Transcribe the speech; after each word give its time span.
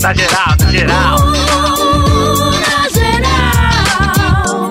Na 0.00 0.12
geral, 0.14 0.56
na 0.60 0.70
geral. 0.70 1.16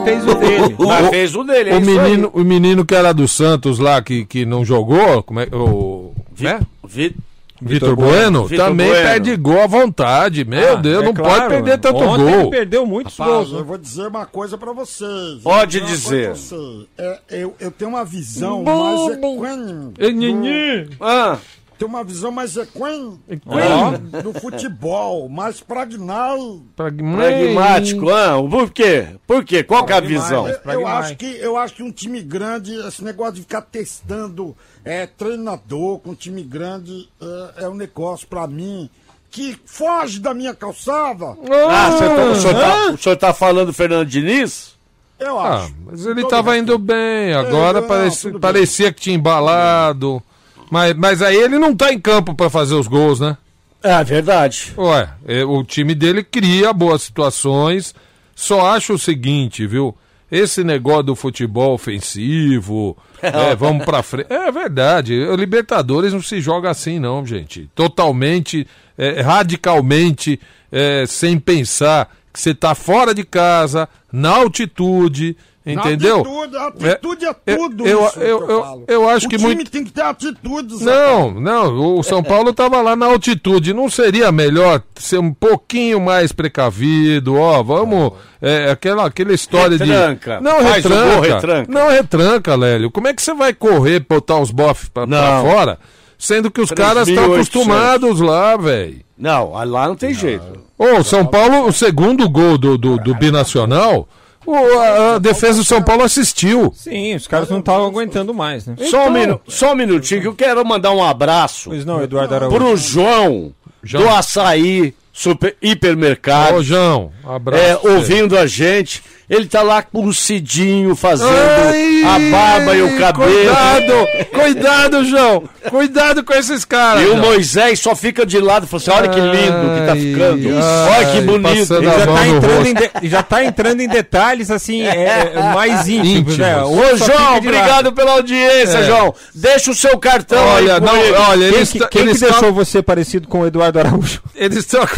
Fez 0.04 0.26
o 0.28 0.36
dele. 0.36 0.76
Mas 0.80 1.10
fez 1.10 1.36
o 1.36 1.44
dele, 1.44 1.70
é 1.70 1.76
O 1.76 1.80
isso 1.80 1.90
aí. 1.92 1.98
menino, 2.00 2.32
o 2.34 2.44
menino 2.44 2.86
que 2.86 2.96
era 2.96 3.14
do 3.14 3.28
Santos 3.28 3.80
lá, 3.80 4.02
que, 4.02 4.26
que 4.26 4.46
não 4.46 4.66
jogou, 4.66 5.24
como 5.24 5.40
é, 5.40 5.48
o, 5.54 6.14
né? 6.40 6.60
Vi- 6.88 7.16
Vitor 7.64 7.96
Bueno, 7.96 8.46
Vitor 8.48 8.66
também 8.70 8.88
Bueno. 8.88 9.04
perde 9.08 9.36
gol 9.38 9.62
à 9.62 9.68
vontade. 9.68 10.44
Meu 10.44 10.74
Ah, 10.74 10.76
Deus, 10.78 11.04
é 11.04 11.06
não 11.06 11.14
claro. 11.14 11.36
pode 11.42 11.48
perder 11.50 11.78
tanto 11.78 11.98
Ontem 12.00 12.24
ele 12.28 12.42
gol. 12.42 12.50
perdeu 12.50 12.86
muitos 12.88 13.16
Rapaz, 13.16 13.50
gols. 13.50 13.52
eu 13.60 13.64
vou 13.66 13.78
dizer 13.78 14.08
uma 14.08 14.26
coisa 14.26 14.58
pra 14.58 14.74
vocês. 14.74 15.42
Pode 15.44 15.80
dizer 15.82 16.30
vocês. 16.36 16.88
É, 16.98 17.20
eu, 17.30 17.54
eu 17.60 17.70
tenho 17.70 17.92
uma 17.92 18.04
visão 18.04 18.64
mais 18.64 19.16
equânime. 19.16 19.94
Ei, 20.00 20.12
Nini. 20.12 20.90
Ah, 21.00 21.38
Tenho 21.82 21.90
uma 21.90 22.04
visão 22.04 22.32
mais 22.32 22.56
equânime 22.58 23.20
Ó. 23.48 24.22
do 24.22 24.40
futebol, 24.40 25.28
mais 25.28 25.62
pragmático. 25.62 26.62
pragmático. 26.76 28.10
Ah, 28.12 28.34
por 28.48 28.70
quê? 28.70 29.08
Por 29.26 29.44
quê? 29.44 29.64
Qual 29.64 29.84
que 29.84 29.92
é 29.92 29.96
a 29.96 30.00
visão? 30.00 30.48
Eu, 30.48 30.60
eu 30.74 30.86
acho 30.88 31.16
que, 31.16 31.26
eu 31.26 31.58
acho 31.58 31.74
que 31.74 31.82
um 31.82 31.92
time 31.92 32.22
grande, 32.22 32.72
esse 32.88 33.04
negócio 33.04 33.34
de 33.34 33.42
ficar 33.42 33.62
testando 33.64 34.56
é, 34.86 35.08
treinador 35.08 35.98
com 35.98 36.12
um 36.12 36.16
time 36.16 36.44
grande 36.44 37.10
é, 37.58 37.64
é 37.64 37.68
um 37.68 37.74
negócio 37.74 38.28
pra 38.28 38.46
mim 38.46 38.88
que 39.32 39.58
foge 39.66 40.20
da 40.20 40.36
minha 40.36 40.54
calçada. 40.54 41.36
Ah, 41.68 41.90
você 41.90 42.06
tá- 42.10 42.26
o, 42.26 42.36
senhor 42.36 42.54
tá, 42.54 42.92
o 42.92 42.98
senhor 43.00 43.16
tá 43.16 43.34
falando 43.34 43.68
do 43.68 43.74
Fernando 43.74 44.08
Diniz? 44.08 44.76
Eu 45.20 45.40
Ah, 45.40 45.64
acho. 45.64 45.74
mas 45.84 46.06
ele 46.06 46.22
Todo 46.22 46.30
tava 46.30 46.52
respeito. 46.52 46.74
indo 46.74 46.78
bem, 46.78 47.34
agora 47.34 47.82
não, 47.82 47.88
parece- 47.88 48.22
tudo 48.22 48.34
bem. 48.34 48.42
parecia 48.42 48.94
que 48.94 49.02
tinha 49.02 49.16
embalado. 49.16 50.22
Mas, 50.72 50.96
mas 50.96 51.22
aí 51.22 51.36
ele 51.36 51.60
não 51.60 51.76
tá 51.76 51.92
em 51.92 52.00
campo 52.00 52.34
pra 52.34 52.50
fazer 52.50 52.76
os 52.76 52.88
gols, 52.88 53.20
né? 53.20 53.36
É 53.84 54.02
verdade. 54.06 54.72
Ué, 54.78 55.10
é, 55.28 55.44
o 55.44 55.66
time 55.66 55.94
dele 55.94 56.24
cria 56.24 56.72
boas 56.72 57.02
situações. 57.02 57.94
Só 58.34 58.72
acho 58.74 58.94
o 58.94 59.00
seguinte, 59.00 59.68
viu? 59.68 59.94
Esse 60.32 60.64
negócio 60.64 61.04
do 61.04 61.16
futebol 61.16 61.74
ofensivo, 61.74 62.98
é, 63.22 63.54
vamos 63.54 63.84
pra 63.84 64.02
frente. 64.02 64.32
É 64.32 64.50
verdade, 64.50 65.14
o 65.14 65.36
Libertadores 65.36 66.14
não 66.14 66.22
se 66.22 66.40
joga 66.40 66.70
assim, 66.70 67.00
não, 67.00 67.26
gente. 67.26 67.70
Totalmente, 67.76 68.66
é, 68.98 69.20
radicalmente, 69.20 70.40
é, 70.72 71.04
sem 71.06 71.38
pensar 71.38 72.16
que 72.32 72.40
você 72.40 72.56
tá 72.56 72.74
fora 72.74 73.14
de 73.14 73.26
casa, 73.26 73.90
na 74.10 74.38
altitude, 74.38 75.36
entendeu? 75.66 76.22
Atitude, 76.22 76.58
atitude 76.58 77.26
é, 77.26 77.36
É, 77.46 77.56
tudo. 77.56 77.88
eu- 77.88 78.04
isso 78.06 78.14
que 78.14 78.20
eu- 78.26 78.50
eu- 78.50 78.64
falo. 78.64 78.84
eu 78.88 79.10
acho 79.10 79.26
o 79.28 79.30
que 79.30 79.38
time 79.38 79.56
muito- 79.56 79.70
tem 79.72 79.84
que 79.84 79.92
ter 79.92 80.02
atitude. 80.02 80.78
Zé 80.78 80.86
Não, 80.86 81.32
não, 81.32 81.98
o 82.00 82.04
São 82.04 82.24
Paulo 82.24 82.50
estava 82.50 82.82
lá 82.82 82.96
na 82.96 83.06
altitude. 83.06 83.74
Não 83.74 83.90
seria 83.90 84.32
melhor 84.32 84.82
ser 84.96 85.20
um 85.20 85.34
pouquinho 85.34 86.00
mais 86.02 86.32
precavido? 86.32 87.36
Ó, 87.36 87.62
vamos. 87.62 88.14
É, 88.42 88.72
aquela, 88.72 89.06
aquela 89.06 89.34
história 89.34 89.78
Retranca. 89.78 90.38
de. 90.38 90.44
Não, 90.44 90.64
retranca. 90.64 91.12
gol, 91.14 91.22
retranca. 91.22 91.72
Não, 91.72 91.90
retranca, 91.90 92.56
Lélio. 92.56 92.90
Como 92.90 93.08
é 93.08 93.14
que 93.14 93.22
você 93.22 93.34
vai 93.34 93.54
correr, 93.54 94.00
botar 94.08 94.40
os 94.40 94.50
bofs 94.50 94.90
pra, 94.90 95.06
pra 95.06 95.20
Não. 95.36 95.46
fora? 95.46 95.78
Sendo 96.18 96.50
que 96.52 96.62
os 96.62 96.70
caras 96.72 97.08
estão 97.08 97.26
3.800. 97.30 97.48
acostumados 97.48 98.20
lá, 98.20 98.56
velho. 98.58 99.02
Não, 99.18 99.52
lá 99.66 99.88
não 99.88 99.96
tem 99.96 100.14
jeito. 100.14 100.44
Ô, 100.78 101.00
o 101.00 101.04
São 101.04 101.26
Paulo, 101.26 101.68
o 101.68 101.72
segundo 101.74 102.28
gol 102.30 102.58
do, 102.58 102.78
do, 102.78 102.98
do 102.98 103.14
Binacional, 103.16 104.08
o- 104.46 104.80
a, 104.80 105.16
a 105.16 105.20
defesa 105.20 105.60
do 105.60 105.64
São 105.66 105.82
Paulo 105.82 106.04
assistiu. 106.04 106.74
Sim, 106.76 107.16
os 107.16 107.28
caras 107.28 107.50
não 107.50 107.60
estavam 107.60 107.86
aguentando 107.88 108.34
mais, 108.34 108.66
né? 108.66 108.76
Só, 108.90 109.08
um 109.08 109.12
minu- 109.12 109.42
só 109.48 109.74
um 109.74 109.76
minutinho 109.76 110.22
que 110.22 110.28
eu 110.28 110.36
quero 110.36 110.66
mandar 110.66 110.92
um 110.92 111.04
abraço 111.04 111.70
Pois 111.70 111.86
não, 111.86 112.02
Eduardo 112.02 112.36
Araújo. 112.36 112.58
pro 112.58 112.78
João, 112.78 113.54
João. 113.84 114.04
do 114.04 114.10
Açaí 114.10 114.94
Super, 115.14 115.56
Hipermercado. 115.62 116.58
Ô, 116.58 116.64
João, 116.64 117.12
abraço. 117.24 117.62
é, 117.62 117.78
ouvindo 117.96 118.38
a 118.38 118.48
gente. 118.48 119.04
Ele 119.32 119.46
tá 119.46 119.62
lá 119.62 119.82
com 119.82 120.06
o 120.06 120.14
Cidinho 120.14 120.94
fazendo 120.94 121.30
Ai, 121.32 122.04
a 122.04 122.20
barba 122.32 122.76
e 122.76 122.82
o 122.82 122.98
cabelo. 123.00 123.32
Cuidado, 123.32 124.08
cuidado, 124.34 125.06
João. 125.06 125.44
Cuidado 125.70 126.22
com 126.22 126.34
esses 126.34 126.66
caras. 126.66 127.02
E 127.04 127.06
o 127.06 127.12
João. 127.12 127.22
Moisés 127.22 127.80
só 127.80 127.96
fica 127.96 128.26
de 128.26 128.38
lado 128.42 128.66
e 128.66 128.68
fala 128.68 128.82
assim: 128.82 128.92
olha 128.92 129.08
que 129.08 129.20
lindo 129.22 129.80
que 129.80 129.86
tá 129.88 129.96
ficando. 129.96 130.50
ai, 130.62 130.98
olha 130.98 131.12
que 131.14 131.22
bonito. 131.22 131.74
Ele 131.76 131.86
já 131.86 132.06
tá, 132.06 132.28
entrando 132.28 132.66
em 132.68 132.74
de- 132.74 132.92
já 133.10 133.24
tá 133.24 133.44
entrando 133.46 133.80
em 133.82 133.88
detalhes 133.88 134.52
assim, 134.52 134.82
é, 134.84 135.32
é, 135.34 135.54
mais 135.54 135.88
íntimos, 135.88 136.10
Íntimos. 136.10 136.38
né? 136.38 136.62
Ô, 136.64 136.98
João, 136.98 137.38
obrigado 137.38 137.70
lado. 137.86 137.94
pela 137.94 138.12
audiência, 138.12 138.80
É. 138.80 138.84
João. 138.84 139.16
Deixa 139.34 139.72
o 139.72 139.76
seu 139.76 139.98
cartão 139.98 140.46
Olha, 140.46 140.74
aí. 140.76 140.82
não, 140.82 140.98
ele. 140.98 141.16
olha, 141.16 141.48
Quem, 141.48 141.58
eles 141.58 141.72
que, 141.72 141.80
quem 141.88 142.08
que 142.08 142.18
deixou 142.20 142.52
você 142.52 142.82
parecido 142.82 143.30
com 143.30 143.40
o 143.40 143.48
Eduardo 143.48 143.80
Araújo? 143.80 144.22
eles 144.36 144.58
estão 144.58 144.82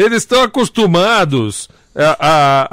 eles 0.00 0.18
estão 0.22 0.42
acostumados 0.42 1.68
a, 1.94 2.16
a, 2.20 2.68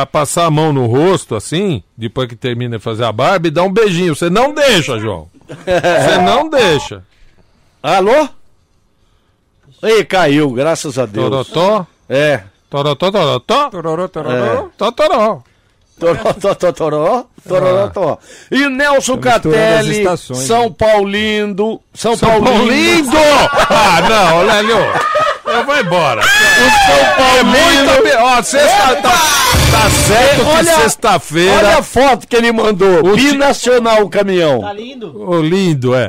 a, 0.00 0.02
a 0.02 0.06
passar 0.06 0.46
a 0.46 0.50
mão 0.50 0.72
no 0.72 0.86
rosto 0.86 1.34
assim, 1.34 1.82
depois 1.96 2.28
que 2.28 2.36
termina 2.36 2.78
de 2.78 2.82
fazer 2.82 3.04
a 3.04 3.12
barba 3.12 3.48
e 3.48 3.50
dar 3.50 3.64
um 3.64 3.72
beijinho. 3.72 4.14
Você 4.14 4.30
não 4.30 4.52
deixa, 4.54 4.98
João. 4.98 5.28
Você 5.48 6.18
não 6.22 6.48
deixa. 6.48 7.02
Alô? 7.82 8.28
Ei, 9.82 10.04
caiu, 10.04 10.50
graças 10.52 10.98
a 10.98 11.06
Deus. 11.06 11.28
Torotó, 11.28 11.86
É. 12.08 12.42
torotó, 12.68 13.10
torotó, 13.10 13.70
Tororó, 13.70 14.08
tororó. 14.08 14.68
totoró. 14.76 15.42
Toró, 15.98 16.32
toró, 16.34 16.72
toró, 16.72 17.26
toró, 17.48 17.88
toró. 17.90 18.18
E 18.52 18.68
Nelson 18.68 19.14
as 19.14 19.20
Catelli, 19.20 19.98
estações, 19.98 20.38
São 20.46 20.64
né? 20.68 20.74
Paulindo, 20.78 21.80
São, 21.92 22.16
São 22.16 22.28
Paulino. 22.28 22.52
Paulindo! 22.58 23.16
Ah, 23.70 24.00
não, 24.08 24.42
Lélio. 24.44 24.76
Eu 25.50 25.64
vou 25.64 25.78
embora. 25.78 26.20
O 26.20 26.24
São 26.24 26.96
É 26.96 27.14
Paulino. 27.44 27.92
muito. 28.02 28.18
Ó, 28.18 28.42
sexta. 28.42 28.96
Tá, 28.96 29.10
tá 29.72 29.90
certo 29.90 30.44
que 30.44 30.50
Olha- 30.56 30.74
sexta-feira. 30.80 31.52
Olha 31.56 31.78
a 31.78 31.82
foto 31.82 32.26
que 32.26 32.36
ele 32.36 32.52
mandou. 32.52 33.06
O 33.06 33.16
Binacional 33.16 34.02
o 34.02 34.10
caminhão. 34.10 34.60
Tá 34.60 34.72
lindo? 34.72 35.28
Ô, 35.28 35.40
lindo, 35.40 35.94
é. 35.94 36.08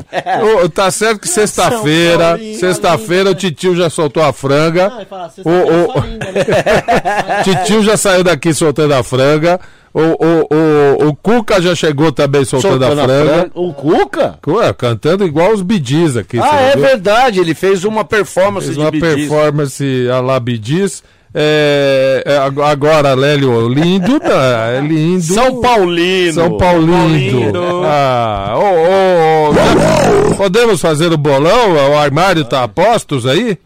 Ô, 0.64 0.70
tá 0.70 0.90
certo 0.92 1.20
que 1.22 1.28
sexta-feira, 1.28 2.30
Paulinho, 2.30 2.60
sexta-feira 2.60 3.30
o 3.32 3.36
titio 3.36 3.76
já 3.76 3.90
soltou 3.90 4.24
a 4.24 4.34
franga. 4.34 4.92
Ah, 5.02 5.06
fala, 5.10 5.32
O- 5.46 5.50
o- 5.90 5.94
tá 5.94 6.00
linda, 6.02 6.32
né? 6.32 7.42
Titio 7.44 7.84
já 7.84 7.96
saiu 7.98 8.24
daqui 8.24 8.54
soltando 8.54 8.94
a 8.94 9.04
franga. 9.04 9.60
O, 9.94 10.02
o, 10.02 11.06
o, 11.06 11.08
o 11.10 11.16
Cuca 11.16 11.62
já 11.62 11.74
chegou 11.74 12.12
também 12.12 12.46
soltando 12.46 12.84
Soltando 12.86 13.00
a 13.00 13.04
a 13.04 13.08
franga. 13.08 13.52
O 13.56 13.74
Cuca? 13.74 14.40
Ué, 14.48 14.72
cantando 14.74 15.26
igual 15.26 15.52
os 15.52 15.62
bidis 15.62 16.16
aqui. 16.16 16.38
Ah, 16.40 16.62
é 16.62 16.72
viu? 16.74 16.82
verdade. 16.86 17.40
Ele 17.40 17.54
fez 17.56 17.84
uma 17.84 18.04
performance 18.06 18.66
Fez 18.68 18.78
de 18.78 18.84
uma 18.84 18.92
bidis. 18.92 19.14
performance 19.28 20.08
a 20.12 20.20
lá 20.22 20.40
bidis. 20.40 21.02
É, 21.34 22.24
é, 22.26 22.38
ag- 22.38 22.62
agora, 22.62 23.14
Lélio, 23.14 23.70
lindo, 23.70 24.20
tá? 24.20 24.72
É 24.76 24.82
lindo. 24.82 25.22
São 25.22 25.62
Paulino. 25.62 26.34
São 26.34 26.58
Paulino. 26.58 27.84
Ah, 27.86 28.56
ô, 28.56 28.60
ô, 28.62 29.50
ô, 29.50 29.54
né? 29.54 30.36
Podemos 30.38 30.82
fazer 30.82 31.12
o 31.14 31.18
bolão? 31.18 31.74
O 31.92 31.98
armário 31.98 32.46
tá 32.46 32.64
a 32.64 32.68
postos 32.68 33.26
aí? 33.28 33.58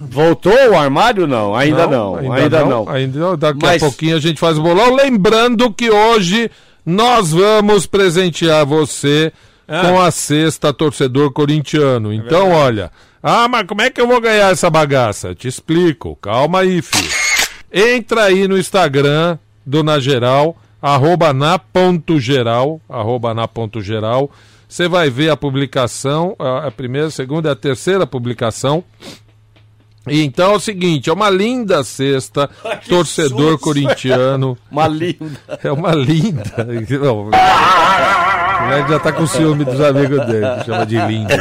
Voltou 0.00 0.52
o 0.70 0.76
armário? 0.78 1.26
Não, 1.26 1.54
ainda 1.54 1.86
não. 1.86 2.16
Ainda, 2.16 2.64
não. 2.64 2.88
Ainda 2.88 3.18
não. 3.18 3.36
Daqui 3.36 3.58
Mas- 3.62 3.82
a 3.82 3.86
pouquinho 3.86 4.16
a 4.16 4.20
gente 4.20 4.38
faz 4.38 4.56
o 4.58 4.62
bolão. 4.62 4.94
Lembrando 4.94 5.72
que 5.72 5.90
hoje 5.90 6.50
nós 6.86 7.32
vamos 7.32 7.84
presentear 7.86 8.64
você 8.64 9.32
Ah. 9.66 9.80
com 9.82 10.00
a 10.00 10.10
sexta 10.10 10.72
torcedor 10.72 11.32
corintiano. 11.32 12.12
Então, 12.12 12.50
olha. 12.52 12.90
Ah, 13.22 13.48
mas 13.48 13.66
como 13.66 13.82
é 13.82 13.90
que 13.90 14.00
eu 14.00 14.06
vou 14.06 14.20
ganhar 14.20 14.52
essa 14.52 14.70
bagaça? 14.70 15.34
Te 15.34 15.48
explico. 15.48 16.16
Calma 16.22 16.60
aí, 16.60 16.80
filho. 16.80 17.10
Entra 17.72 18.24
aí 18.24 18.46
no 18.48 18.56
Instagram 18.56 19.36
do 19.66 19.82
Na 19.82 19.98
Geral, 19.98 20.56
arroba 20.80 21.32
na 21.34 21.58
ponto 21.58 22.18
geral, 22.20 22.80
arroba 22.88 23.34
na 23.34 23.46
ponto 23.48 23.82
geral. 23.82 24.30
Você 24.68 24.86
vai 24.88 25.10
ver 25.10 25.30
a 25.30 25.36
publicação, 25.36 26.34
a 26.38 26.68
a 26.68 26.70
primeira, 26.70 27.08
a 27.08 27.10
segunda 27.10 27.48
e 27.48 27.52
a 27.52 27.56
terceira 27.56 28.06
publicação. 28.06 28.84
Então 30.10 30.52
é 30.52 30.56
o 30.56 30.60
seguinte, 30.60 31.10
é 31.10 31.12
uma 31.12 31.30
linda 31.30 31.82
cesta, 31.84 32.48
torcedor 32.88 33.52
susto. 33.52 33.64
corintiano. 33.64 34.56
Uma 34.70 34.86
linda. 34.86 35.40
É 35.62 35.72
uma 35.72 35.92
linda. 35.92 36.44
Não, 37.02 37.28
o 37.28 37.30
moleque 38.64 38.90
já 38.90 38.98
tá 38.98 39.12
com 39.12 39.26
ciúme 39.26 39.64
dos 39.64 39.80
amigos 39.80 40.26
dele, 40.26 40.46
que 40.58 40.66
chama 40.66 40.84
de 40.86 40.98
lindo. 40.98 41.32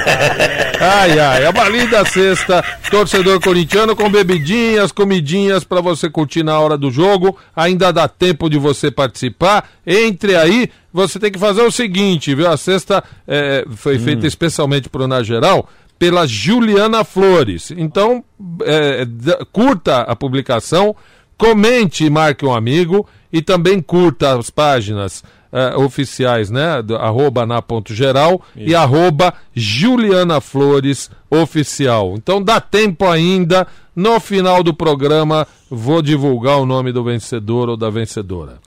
Ai, 0.80 1.20
ai, 1.20 1.44
é 1.46 1.50
uma 1.50 1.68
linda 1.68 2.06
cesta, 2.06 2.64
torcedor 2.90 3.42
corintiano 3.42 3.96
com 3.96 4.10
bebidinhas, 4.10 4.92
comidinhas 4.92 5.64
pra 5.64 5.82
você 5.82 6.10
curtir 6.10 6.44
na 6.44 6.60
hora 6.60 6.78
do 6.78 6.92
jogo. 6.92 7.38
Ainda 7.56 7.92
dá 7.92 8.08
tempo 8.08 8.50
de 8.50 8.58
você 8.58 8.92
participar. 8.92 9.68
Entre 9.86 10.36
aí, 10.36 10.70
você 10.94 11.20
tem 11.20 11.32
que 11.32 11.40
fazer 11.40 11.62
o 11.64 11.72
seguinte, 11.72 12.34
viu? 12.36 12.50
A 12.50 12.56
cesta 12.58 13.04
é, 13.28 13.66
foi 13.76 13.98
feita 13.98 14.28
especialmente 14.28 14.88
pro 14.88 15.08
Na 15.08 15.24
Geral 15.24 15.68
pela 15.98 16.28
Juliana 16.28 17.04
Flores. 17.04 17.72
Então, 17.72 18.24
é, 18.64 19.08
curta 19.52 20.02
a 20.02 20.16
publicação, 20.16 20.96
comente 21.38 22.06
e 22.06 22.10
marque 22.10 22.46
um 22.46 22.54
amigo 22.54 23.08
e 23.32 23.42
também 23.42 23.82
curta 23.82 24.38
as 24.38 24.50
páginas 24.50 25.24
eh, 25.50 25.76
oficiais, 25.78 26.50
né? 26.50 26.82
Do, 26.82 26.98
arroba 26.98 27.46
na 27.46 27.62
ponto 27.62 27.94
geral 27.94 28.42
e 28.54 28.76
arroba 28.76 29.34
Juliana 29.56 30.42
Flores 30.42 31.10
oficial. 31.30 32.16
Então 32.16 32.44
dá 32.44 32.60
tempo 32.60 33.06
ainda. 33.06 33.66
No 33.96 34.20
final 34.20 34.62
do 34.62 34.74
programa, 34.74 35.48
vou 35.72 36.04
divulgar 36.04 36.60
o 36.60 36.66
nome 36.66 36.92
do 36.92 37.04
vencedor 37.04 37.70
ou 37.70 37.78
da 37.78 37.90
vencedora. 37.90 38.60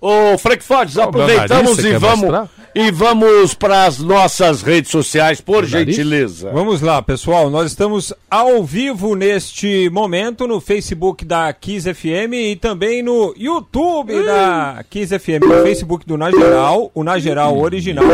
Ô, 0.00 0.38
Frank 0.38 0.62
Fortes, 0.62 0.96
aproveitamos 0.96 1.78
nariz, 1.78 1.94
e 1.96 1.98
vamos, 1.98 2.20
mostrar? 2.20 2.48
E 2.78 2.90
vamos 2.90 3.54
para 3.54 3.86
as 3.86 3.98
nossas 3.98 4.60
redes 4.60 4.90
sociais, 4.90 5.40
por 5.40 5.64
gentileza. 5.64 6.50
Vamos 6.52 6.82
lá, 6.82 7.00
pessoal. 7.00 7.48
Nós 7.48 7.70
estamos 7.70 8.12
ao 8.30 8.62
vivo 8.62 9.14
neste 9.14 9.88
momento 9.88 10.46
no 10.46 10.60
Facebook 10.60 11.24
da 11.24 11.50
Kiss 11.54 11.88
FM 11.94 12.34
e 12.34 12.54
também 12.56 13.02
no 13.02 13.32
YouTube 13.34 14.22
da 14.22 14.84
Kiss 14.90 15.18
FM, 15.18 15.46
no 15.48 15.62
Facebook 15.62 16.04
do 16.06 16.18
Na 16.18 16.30
Geral, 16.30 16.90
o 16.94 17.02
Na 17.02 17.18
Geral 17.18 17.58
original, 17.58 18.04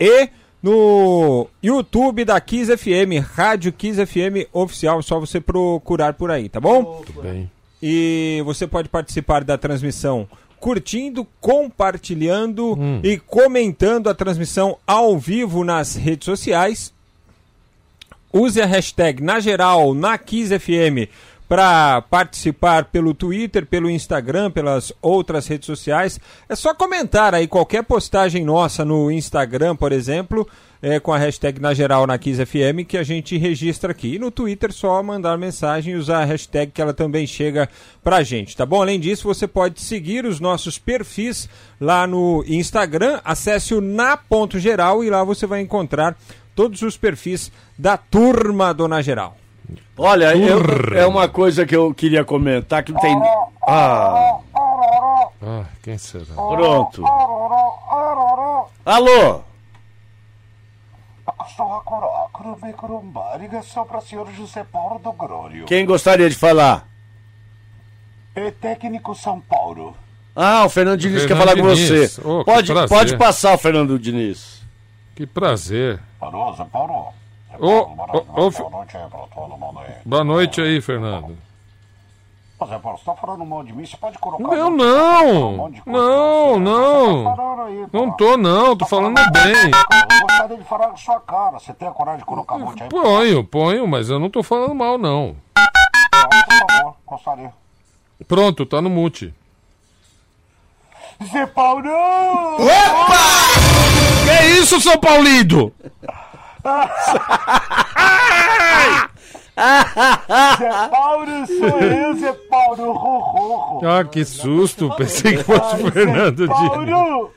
e 0.00 0.30
no 0.62 1.46
YouTube 1.62 2.24
da 2.24 2.40
Kiss 2.40 2.74
FM, 2.74 3.22
Rádio 3.34 3.74
Kiss 3.74 4.06
FM 4.06 4.48
oficial, 4.54 5.00
é 5.00 5.02
só 5.02 5.20
você 5.20 5.38
procurar 5.38 6.14
por 6.14 6.30
aí, 6.30 6.48
tá 6.48 6.58
bom? 6.58 7.04
Bem. 7.22 7.50
E 7.82 8.40
você 8.46 8.66
pode 8.66 8.88
participar 8.88 9.44
da 9.44 9.58
transmissão 9.58 10.26
curtindo, 10.62 11.26
compartilhando 11.40 12.78
e 13.02 13.18
comentando 13.18 14.08
a 14.08 14.14
transmissão 14.14 14.78
ao 14.86 15.18
vivo 15.18 15.64
nas 15.64 15.96
redes 15.96 16.24
sociais. 16.24 16.94
Use 18.32 18.62
a 18.62 18.64
hashtag 18.64 19.20
na 19.20 19.40
geral 19.40 19.92
na 19.92 20.16
Kiss 20.16 20.56
FM 20.56 21.10
para 21.48 22.00
participar 22.02 22.84
pelo 22.84 23.12
Twitter, 23.12 23.66
pelo 23.66 23.90
Instagram, 23.90 24.52
pelas 24.52 24.92
outras 25.02 25.48
redes 25.48 25.66
sociais. 25.66 26.20
É 26.48 26.54
só 26.54 26.72
comentar 26.72 27.34
aí 27.34 27.48
qualquer 27.48 27.82
postagem 27.82 28.44
nossa 28.44 28.84
no 28.84 29.10
Instagram, 29.10 29.74
por 29.74 29.90
exemplo, 29.90 30.48
é, 30.82 30.98
com 30.98 31.12
a 31.12 31.18
hashtag 31.18 31.60
na 31.60 31.72
geral 31.72 32.06
na 32.06 32.18
Kiss 32.18 32.44
FM 32.44 32.84
que 32.86 32.98
a 32.98 33.02
gente 33.04 33.38
registra 33.38 33.92
aqui. 33.92 34.16
E 34.16 34.18
no 34.18 34.30
Twitter 34.32 34.72
só 34.72 35.00
mandar 35.02 35.38
mensagem 35.38 35.94
e 35.94 35.96
usar 35.96 36.22
a 36.22 36.24
hashtag 36.24 36.72
que 36.72 36.82
ela 36.82 36.92
também 36.92 37.24
chega 37.26 37.68
pra 38.02 38.22
gente, 38.24 38.56
tá 38.56 38.66
bom? 38.66 38.82
Além 38.82 38.98
disso, 38.98 39.28
você 39.28 39.46
pode 39.46 39.80
seguir 39.80 40.24
os 40.26 40.40
nossos 40.40 40.78
perfis 40.78 41.48
lá 41.80 42.06
no 42.06 42.44
Instagram. 42.48 43.20
Acesse 43.24 43.74
o 43.74 43.80
na 43.80 44.16
ponto 44.16 44.58
geral 44.58 45.04
e 45.04 45.08
lá 45.10 45.22
você 45.22 45.46
vai 45.46 45.60
encontrar 45.60 46.16
todos 46.56 46.82
os 46.82 46.96
perfis 46.96 47.52
da 47.78 47.96
turma 47.96 48.74
do 48.74 48.88
Na 48.88 49.00
Geral. 49.00 49.36
Olha, 49.96 50.34
eu- 50.36 50.60
é 50.96 51.06
uma 51.06 51.28
coisa 51.28 51.64
que 51.64 51.74
eu 51.76 51.94
queria 51.94 52.24
comentar 52.24 52.82
que 52.82 52.92
não 52.92 53.00
tem. 53.00 53.16
Ah, 53.66 54.38
Ah, 55.40 55.64
quem 55.82 55.96
será? 55.96 56.24
pronto. 56.34 57.02
Alô? 58.84 59.40
Ligação 63.38 63.84
para 63.84 63.98
o 63.98 64.02
senhor 64.02 64.30
José 64.32 64.64
Paulo 64.64 64.98
do 64.98 65.12
Grório. 65.12 65.66
Quem 65.66 65.84
gostaria 65.84 66.28
de 66.28 66.36
falar? 66.36 66.86
É 68.34 68.50
técnico 68.50 69.14
São 69.14 69.40
Paulo. 69.40 69.96
Ah, 70.34 70.64
o 70.64 70.68
Fernando 70.68 70.98
Diniz 70.98 71.22
quer 71.22 71.36
Fernando 71.36 71.48
falar 71.48 71.60
com 71.60 71.74
Diniz. 71.74 72.14
você. 72.16 72.22
Oh, 72.24 72.44
pode, 72.44 72.72
pode 72.88 73.16
passar, 73.18 73.58
Fernando 73.58 73.98
Diniz. 73.98 74.62
Que 75.14 75.26
prazer. 75.26 76.00
Parou, 76.18 76.54
Zé 76.54 76.64
Paulo? 76.64 77.12
Zé 77.50 77.56
Ô, 77.58 77.68
ô, 77.68 78.46
ô, 78.46 78.50
boa 78.50 78.70
noite 78.70 78.96
aí 78.96 79.08
pra 79.10 79.18
todo 79.34 79.56
mundo 79.58 79.78
aí. 79.80 79.94
Boa 80.04 80.24
noite 80.24 80.60
aí, 80.60 80.80
Fernando. 80.80 81.36
Ô, 82.62 82.66
Zé 82.66 82.78
Paulo, 82.78 82.96
você 82.96 83.04
tá 83.04 83.16
falando 83.16 83.44
mal 83.44 83.64
de 83.64 83.72
mim? 83.72 83.84
Você 83.84 83.96
pode 83.96 84.16
colocar... 84.18 84.54
Eu 84.54 84.68
um 84.68 84.70
não! 84.70 85.56
Não, 85.56 85.68
você, 85.68 85.76
né? 85.78 85.82
não! 85.84 87.16
Você 87.16 87.24
tá 87.24 87.34
falando 87.34 87.62
aí, 87.62 87.86
Não 87.92 88.10
tô 88.12 88.36
não, 88.36 88.76
tô 88.76 88.86
falando 88.86 89.14
bem. 89.32 89.70
Eu 90.12 90.20
gostaria 90.20 90.56
de 90.56 90.64
falar 90.64 90.88
com 90.90 90.96
sua 90.96 91.18
cara. 91.18 91.58
Você 91.58 91.74
tem 91.74 91.88
a 91.88 91.90
coragem 91.90 92.20
de 92.20 92.24
colocar 92.24 92.54
um 92.54 92.60
monte 92.60 92.84
aí? 92.84 92.88
Ponho, 92.88 93.42
ponho, 93.42 93.88
mas 93.88 94.10
eu 94.10 94.20
não 94.20 94.30
tô 94.30 94.44
falando 94.44 94.76
mal 94.76 94.96
não. 94.96 95.34
Por 95.56 96.68
favor, 96.68 96.96
gostaria. 97.04 97.52
Pronto, 98.28 98.64
tá 98.64 98.80
no 98.80 98.88
mute. 98.88 99.34
Zé 101.32 101.44
Paulo! 101.46 101.82
Que 104.24 104.46
isso, 104.60 104.80
São 104.80 104.96
Paulino? 105.00 105.72
Zé 109.56 110.88
Paulo, 110.90 111.46
sou 111.46 111.78
eu, 111.80 112.14
Zé 112.16 112.32
Paulo. 112.48 112.92
Ro, 112.92 113.18
ro, 113.18 113.54
ro. 113.78 113.86
Ah, 113.86 114.04
que 114.04 114.24
susto, 114.24 114.90
pensei 114.96 115.36
que 115.36 115.44
fosse 115.44 115.82
o 115.82 115.90
Fernando 115.92 116.46
Zé. 116.46 116.52
Paulo! 116.52 117.30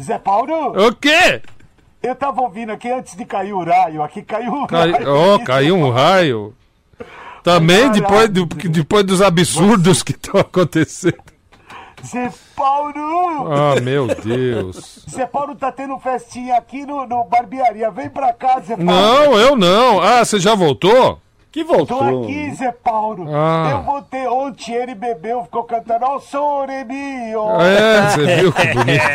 Zé 0.00 0.18
Paulo, 0.18 0.86
O 0.88 0.94
quê? 0.94 1.42
eu 2.02 2.14
tava 2.14 2.40
ouvindo 2.40 2.70
aqui 2.72 2.88
antes 2.90 3.16
de 3.16 3.24
cair 3.24 3.52
o 3.52 3.64
raio. 3.64 4.02
Aqui 4.02 4.22
caiu 4.22 4.52
um 4.52 4.66
Cai... 4.66 4.92
raio. 4.92 5.14
Oh, 5.14 5.38
caiu 5.44 5.76
um 5.76 5.90
raio. 5.90 6.54
Também 7.42 7.90
depois, 7.90 8.28
do- 8.28 8.46
depois 8.46 9.04
dos 9.04 9.20
absurdos 9.22 10.02
que 10.02 10.12
estão 10.12 10.40
acontecendo. 10.40 11.16
Zé 12.06 12.30
Paulo! 12.54 13.52
Ah, 13.52 13.80
meu 13.80 14.06
Deus. 14.06 15.04
Zé 15.10 15.26
Paulo 15.26 15.54
tá 15.54 15.70
tendo 15.72 15.98
festinha 15.98 16.56
aqui 16.56 16.86
no, 16.86 17.06
no 17.06 17.24
barbearia. 17.24 17.90
Vem 17.90 18.08
pra 18.08 18.32
cá, 18.32 18.60
Zé 18.60 18.76
Paulo. 18.76 18.84
Não, 18.90 19.38
eu 19.38 19.56
não. 19.56 20.00
Ah, 20.00 20.24
você 20.24 20.38
já 20.38 20.54
voltou? 20.54 21.18
Que 21.50 21.64
Tô 21.64 21.74
voltou. 21.74 22.24
aqui, 22.24 22.54
Zé 22.54 22.70
Paulo. 22.72 23.26
Ah. 23.34 23.70
Eu 23.72 23.82
voltei 23.82 24.26
ontem, 24.28 24.74
ele 24.74 24.94
bebeu, 24.94 25.42
ficou 25.44 25.64
cantando 25.64 26.04
Ó, 26.04 26.20
sole 26.20 26.84
mio. 26.84 27.60
É, 27.60 28.10
você 28.10 28.36
viu 28.36 28.52
que 28.52 28.66
bonito. 28.68 29.02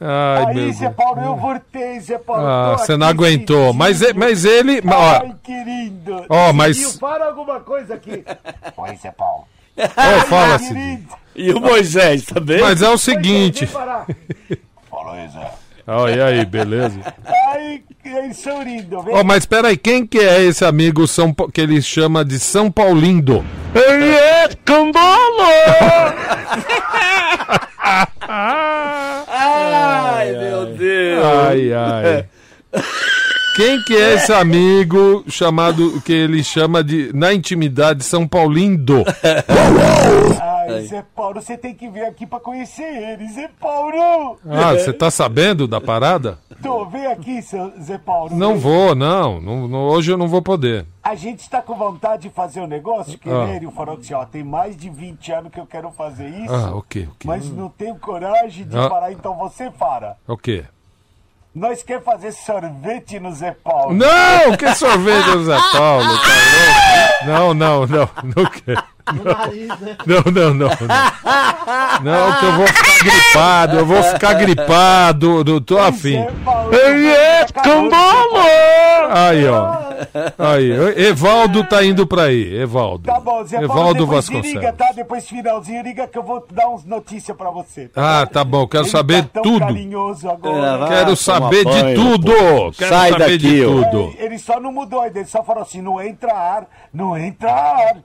Ai, 0.00 0.46
Aí, 0.46 0.54
meu 0.54 0.72
Zé 0.72 0.86
Deus. 0.86 0.94
Paulo, 0.96 1.22
eu 1.22 1.36
voltei, 1.36 2.00
Zé 2.00 2.18
Paulo. 2.18 2.42
Ah, 2.46 2.74
Tô 2.76 2.84
você 2.84 2.96
não 2.96 3.06
aguentou. 3.06 3.56
sentindo. 3.66 3.74
Mas, 3.78 4.12
mas 4.14 4.44
ele. 4.44 4.82
Ó, 4.86 5.20
Ai, 5.22 5.34
querido. 5.42 6.24
Ó, 6.28 6.52
mas-? 6.52 6.98
Fala 6.98 7.26
alguma 7.26 7.60
coisa 7.60 7.94
aqui. 7.94 8.24
Oi, 8.76 8.96
Zé 8.96 9.10
Paulo. 9.12 9.44
Ó, 9.78 10.20
fala. 10.26 10.58
Querido. 10.58 11.14
E 11.36 11.52
o 11.52 11.60
Moisés 11.60 12.24
também? 12.24 12.60
Mas 12.60 12.80
é 12.82 12.88
o 12.88 12.96
seguinte. 12.98 13.66
Fala 13.66 14.06
aí, 15.12 15.28
Zé. 15.28 15.50
Ó, 15.86 16.08
e 16.08 16.22
aí, 16.22 16.44
beleza? 16.46 16.98
Ai, 17.26 17.82
eles 18.04 18.36
são 18.38 18.62
lindos. 18.62 19.04
Ó, 19.10 19.22
mas 19.24 19.44
peraí, 19.44 19.76
quem 19.76 20.06
que 20.06 20.18
é 20.18 20.42
esse 20.44 20.64
amigo 20.64 21.06
São 21.06 21.32
Pa- 21.34 21.48
que 21.52 21.60
ele 21.60 21.82
chama 21.82 22.24
de 22.24 22.38
São 22.38 22.70
Paulindo? 22.70 23.44
Ele 23.74 24.08
é 24.14 24.48
cambolo! 24.64 25.44
Ai, 29.28 30.32
meu 30.32 30.66
Deus! 30.66 31.24
Ai, 31.24 31.72
ai. 31.72 32.24
Quem 33.56 33.82
que 33.84 33.94
é 33.94 34.14
esse 34.14 34.32
amigo 34.32 35.24
chamado 35.28 36.00
que 36.02 36.12
ele 36.12 36.42
chama 36.42 36.82
de 36.82 37.12
na 37.14 37.32
intimidade 37.32 38.02
São 38.02 38.26
Paulindo? 38.26 39.04
Ai, 40.40 40.82
Zé 40.86 41.04
Paulo, 41.14 41.40
você 41.40 41.56
tem 41.56 41.74
que 41.74 41.88
vir 41.88 42.04
aqui 42.04 42.26
pra 42.26 42.40
conhecer 42.40 42.82
ele, 42.82 43.28
Zé 43.28 43.48
Paulo. 43.60 44.38
Ah, 44.48 44.72
você 44.74 44.92
tá 44.92 45.10
sabendo 45.10 45.68
da 45.68 45.80
parada? 45.80 46.38
Tô, 46.62 46.84
vem 46.86 47.06
aqui, 47.06 47.42
seu 47.42 47.72
Zé 47.80 47.98
Paulo. 47.98 48.34
Não 48.34 48.52
vem. 48.52 48.60
vou, 48.60 48.94
não, 48.94 49.40
não, 49.40 49.68
não- 49.68 49.84
Hoje 49.88 50.10
eu 50.10 50.16
não 50.16 50.26
vou 50.26 50.42
poder. 50.42 50.86
A 51.02 51.14
gente 51.14 51.48
tá 51.48 51.60
com 51.62 51.74
vontade 51.74 52.22
de 52.28 52.30
fazer 52.34 52.60
um 52.60 52.66
negócio 52.66 53.18
que 53.18 53.28
Ah. 53.28 53.54
ele 53.54 53.70
falou 53.70 53.96
assim, 53.98 54.14
ó, 54.14 54.24
tem 54.24 54.42
mais 54.42 54.76
de 54.76 54.88
20 54.90 55.30
anos 55.32 55.52
que 55.52 55.60
eu 55.60 55.66
quero 55.66 55.90
fazer 55.92 56.28
isso, 56.28 56.52
Ah, 56.54 56.74
o 56.74 56.82
quê? 56.82 57.06
O 57.10 57.14
quê? 57.18 57.28
mas 57.28 57.48
não 57.50 57.68
tenho 57.68 57.94
coragem 57.96 58.66
de 58.66 58.76
Ah. 58.76 58.88
parar, 58.88 59.12
então 59.12 59.36
você 59.36 59.70
para. 59.70 60.16
O 60.26 60.36
quê? 60.36 60.64
Nós 61.54 61.84
quer 61.84 62.02
fazer 62.02 62.32
sorvete 62.32 63.20
no 63.20 63.32
Zé 63.32 63.52
Paulo. 63.62 63.94
Não, 63.94 64.56
que 64.56 64.74
sorvete 64.74 65.30
do 65.30 65.44
Zé 65.44 65.56
Paulo, 65.72 66.02
tá 66.04 66.10
louco? 66.10 66.24
Não, 67.24 67.54
não, 67.54 67.86
não, 67.86 68.08
não 69.12 69.24
quero. 69.34 69.96
Não, 70.06 70.32
não, 70.32 70.54
não, 70.54 70.68
não. 70.68 70.70
Não, 72.02 72.32
que 72.38 72.44
eu 72.46 72.52
vou 72.52 72.66
ficar 72.66 73.04
gripado, 73.04 73.78
eu 73.78 73.86
vou 73.86 74.02
ficar 74.02 74.34
gripado, 74.34 75.44
não 75.44 75.60
tô 75.60 75.78
afim. 75.78 76.16
É 76.72 77.44
de 77.44 77.52
cambolo! 77.52 78.38
Aí, 79.10 79.46
ó. 79.46 79.84
Aí, 80.38 80.70
Evaldo 81.08 81.64
tá 81.64 81.84
indo 81.84 82.06
pra 82.06 82.24
aí, 82.24 82.56
Evaldo. 82.60 83.04
Tá 83.04 83.20
bom, 83.20 83.44
Zé 83.44 83.58
Paulo, 83.58 83.72
Evaldo 83.72 84.06
depois 84.06 84.28
liga, 84.28 84.40
Vasconcelos. 84.42 84.76
tá? 84.76 84.92
Depois 84.94 85.28
finalzinho, 85.28 85.82
liga 85.82 86.06
que 86.08 86.18
eu 86.18 86.22
vou 86.22 86.44
dar 86.50 86.68
uns 86.68 86.84
notícias 86.84 87.36
pra 87.36 87.50
você. 87.50 87.90
Ah, 87.94 88.26
tá 88.30 88.42
bom, 88.42 88.66
quero 88.66 88.84
Ele 88.84 88.90
saber 88.90 89.22
tá 89.24 89.28
tão 89.34 89.42
tudo. 89.42 89.60
carinhoso 89.60 90.28
agora. 90.28 90.78
vai. 90.78 90.88
Quero 90.88 91.16
saber 91.16 91.64
de 91.64 91.82
banho, 91.82 91.94
tudo. 91.94 92.32
pô. 92.32 92.72
Quero 92.72 92.94
Sai 92.94 93.10
saber 93.12 93.24
daqui, 93.24 93.38
de 93.38 93.62
tudo. 93.64 94.00
Ele, 94.00 94.16
ele 94.26 94.38
só 94.38 94.58
não 94.60 94.72
mudou 94.72 95.04
ele 95.06 95.24
só 95.26 95.42
falou 95.44 95.62
assim, 95.62 95.80
não 95.80 96.00
entra 96.02 96.32
ar, 96.32 96.66
não 96.92 97.16
entra 97.16 97.50
ar. 97.52 97.96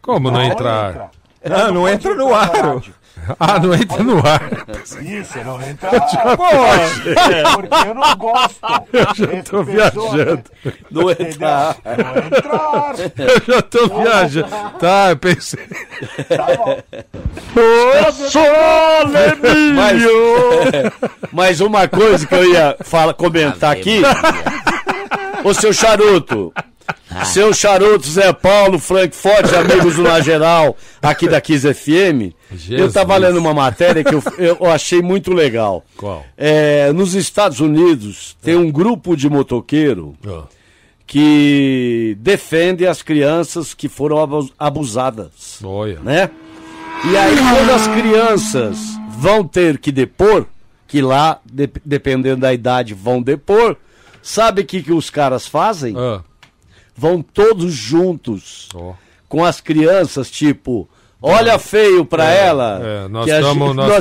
Como 0.00 0.30
não 0.30 0.42
entrar? 0.42 1.10
Não, 1.44 1.72
não 1.72 1.80
pode 1.82 1.94
entra 1.94 2.14
no 2.14 2.34
ar. 2.34 2.50
rádio. 2.50 2.94
Ah, 3.38 3.58
não 3.58 3.74
entra 3.74 4.02
no 4.02 4.18
ar. 4.18 4.40
Isso, 5.02 5.38
não 5.44 5.60
entra 5.60 5.90
lá. 5.92 6.06
Porque 7.56 7.88
eu 7.88 7.94
não 7.94 8.16
gosto. 8.16 8.58
Eu 8.92 9.14
já 9.14 9.42
Tô 9.42 9.62
viajando. 9.62 10.44
Não 10.90 11.10
entra. 11.10 11.76
Não 11.84 12.36
entrar. 12.36 12.94
Eu 13.18 13.54
já 13.54 13.62
tô 13.62 13.88
viajando. 13.88 14.48
Tá, 14.78 15.10
eu 15.10 15.16
pensei. 15.16 15.66
Tá 16.28 16.46
bom. 16.56 16.78
Mas, 19.74 20.02
mas 21.32 21.60
uma 21.60 21.88
coisa 21.88 22.26
que 22.26 22.34
eu 22.34 22.44
ia 22.50 22.76
fala, 22.82 23.12
comentar 23.12 23.72
aqui. 23.72 24.02
Ô 25.44 25.52
seu 25.52 25.72
charuto. 25.72 26.52
Seu 27.26 27.52
charuto, 27.52 28.06
Zé 28.06 28.32
Paulo, 28.32 28.78
Frank 28.78 29.14
Forte, 29.16 29.54
amigos 29.54 29.96
do 29.96 30.02
Na 30.02 30.20
Geral, 30.20 30.76
aqui 31.02 31.28
da 31.28 31.40
Kiss 31.40 31.66
FM. 31.74 32.32
Eu 32.70 32.90
tava 32.92 33.14
Jesus. 33.14 33.28
lendo 33.34 33.38
uma 33.40 33.52
matéria 33.54 34.04
que 34.04 34.14
eu, 34.14 34.22
eu 34.38 34.70
achei 34.70 35.00
muito 35.02 35.32
legal. 35.32 35.84
Qual? 35.96 36.24
É, 36.36 36.92
nos 36.92 37.14
Estados 37.14 37.60
Unidos 37.60 38.36
tem 38.42 38.56
um 38.56 38.70
grupo 38.70 39.16
de 39.16 39.28
motoqueiro 39.28 40.14
Ó. 40.26 40.42
que 41.06 42.16
defende 42.20 42.86
as 42.86 43.02
crianças 43.02 43.74
que 43.74 43.88
foram 43.88 44.18
abu- 44.18 44.50
abusadas 44.58 45.58
Olha. 45.64 45.98
né? 46.00 46.30
E 47.10 47.16
aí 47.16 47.36
quando 47.36 47.70
as 47.70 47.86
crianças 47.88 48.78
vão 49.18 49.44
ter 49.44 49.78
que 49.78 49.90
depor, 49.90 50.46
que 50.86 51.00
lá, 51.00 51.40
de- 51.44 51.70
dependendo 51.84 52.42
da 52.42 52.52
idade, 52.52 52.92
vão 52.94 53.22
depor, 53.22 53.76
sabe 54.22 54.62
o 54.62 54.64
que, 54.64 54.82
que 54.82 54.92
os 54.92 55.10
caras 55.10 55.46
fazem? 55.46 55.94
Ah, 55.96 56.20
Vão 56.98 57.22
todos 57.22 57.72
juntos 57.72 58.68
ó. 58.74 58.92
com 59.28 59.44
as 59.44 59.60
crianças, 59.60 60.28
tipo, 60.30 60.88
olha 61.22 61.58
feio 61.58 62.04
pra 62.04 62.28
É, 62.30 62.46
ela. 62.48 62.80
é, 62.82 63.08
nós 63.08 63.30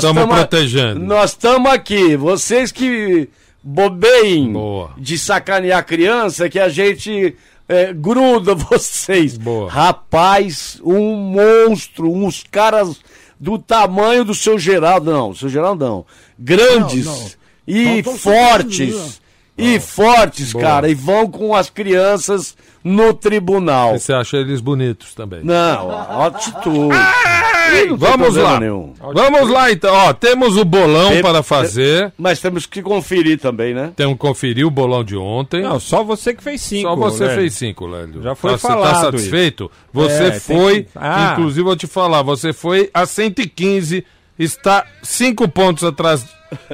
tamo- 0.03 0.27
protegendo. 0.27 0.99
Nós 1.05 1.29
estamos 1.31 1.71
aqui, 1.71 2.15
vocês 2.17 2.71
que 2.71 3.29
bobeiem 3.63 4.51
Boa. 4.51 4.91
de 4.97 5.17
sacanear 5.17 5.79
a 5.79 5.83
criança, 5.83 6.49
que 6.49 6.59
a 6.59 6.69
gente 6.69 7.35
é, 7.69 7.93
gruda 7.93 8.55
vocês. 8.55 9.37
Boa. 9.37 9.69
Rapaz, 9.69 10.79
um 10.83 11.13
monstro, 11.15 12.11
uns 12.11 12.43
caras 12.49 12.99
do 13.39 13.59
tamanho 13.59 14.25
do 14.25 14.33
seu 14.33 14.57
Geraldo, 14.57 15.11
não, 15.11 15.35
seu 15.35 15.49
Geraldo 15.49 15.85
não, 15.85 16.05
grandes 16.39 17.05
Não, 17.05 17.13
não. 17.15 17.29
e 17.67 17.99
então, 17.99 18.17
fortes. 18.17 19.21
E 19.57 19.79
fortes, 19.79 20.53
Boa. 20.53 20.63
cara, 20.63 20.87
e 20.89 20.93
vão 20.93 21.27
com 21.29 21.55
as 21.55 21.69
crianças 21.69 22.55
no 22.83 23.11
tribunal. 23.13 23.95
E 23.95 23.99
você 23.99 24.13
acha 24.13 24.37
eles 24.37 24.61
bonitos 24.61 25.13
também? 25.15 25.39
Não, 25.43 26.21
atitude. 26.21 26.95
Ih, 26.95 27.87
não 27.87 27.97
tem 27.97 27.97
Vamos 27.97 28.35
lá. 28.37 28.59
nenhum. 28.59 28.93
Vamos 29.13 29.49
lá 29.49 29.71
então. 29.71 29.93
Ó, 29.93 30.13
temos 30.13 30.55
o 30.55 30.63
bolão 30.63 31.09
Tem- 31.09 31.21
para 31.21 31.41
fazer. 31.43 32.13
Mas 32.17 32.39
temos 32.39 32.65
que 32.65 32.81
conferir 32.81 33.39
também, 33.39 33.73
né? 33.73 33.91
Temos 33.95 34.13
que 34.13 34.19
conferir 34.19 34.65
o 34.65 34.71
bolão 34.71 35.03
de 35.03 35.17
ontem. 35.17 35.63
Não, 35.63 35.79
só 35.79 36.01
você 36.03 36.33
que 36.33 36.41
fez 36.43 36.61
cinco. 36.61 36.87
Só 36.89 36.95
você 36.95 37.25
né? 37.25 37.35
fez 37.35 37.53
cinco, 37.55 37.85
Lélio. 37.87 38.21
Já 38.21 38.35
foi 38.35 38.51
tá, 38.51 38.57
Você 38.57 38.67
tá 38.67 38.73
falado 38.73 39.01
satisfeito? 39.01 39.71
Você 39.91 40.23
É, 40.23 40.29
tem 40.31 40.39
foi, 40.39 40.83
que- 40.83 40.89
Ah. 40.95 41.31
inclusive 41.33 41.63
vou 41.63 41.75
te 41.75 41.87
falar, 41.87 42.21
você 42.21 42.53
foi 42.53 42.89
a 42.93 43.05
115, 43.05 44.05
está 44.39 44.85
cinco 45.03 45.47
pontos 45.49 45.83
atrás. 45.83 46.25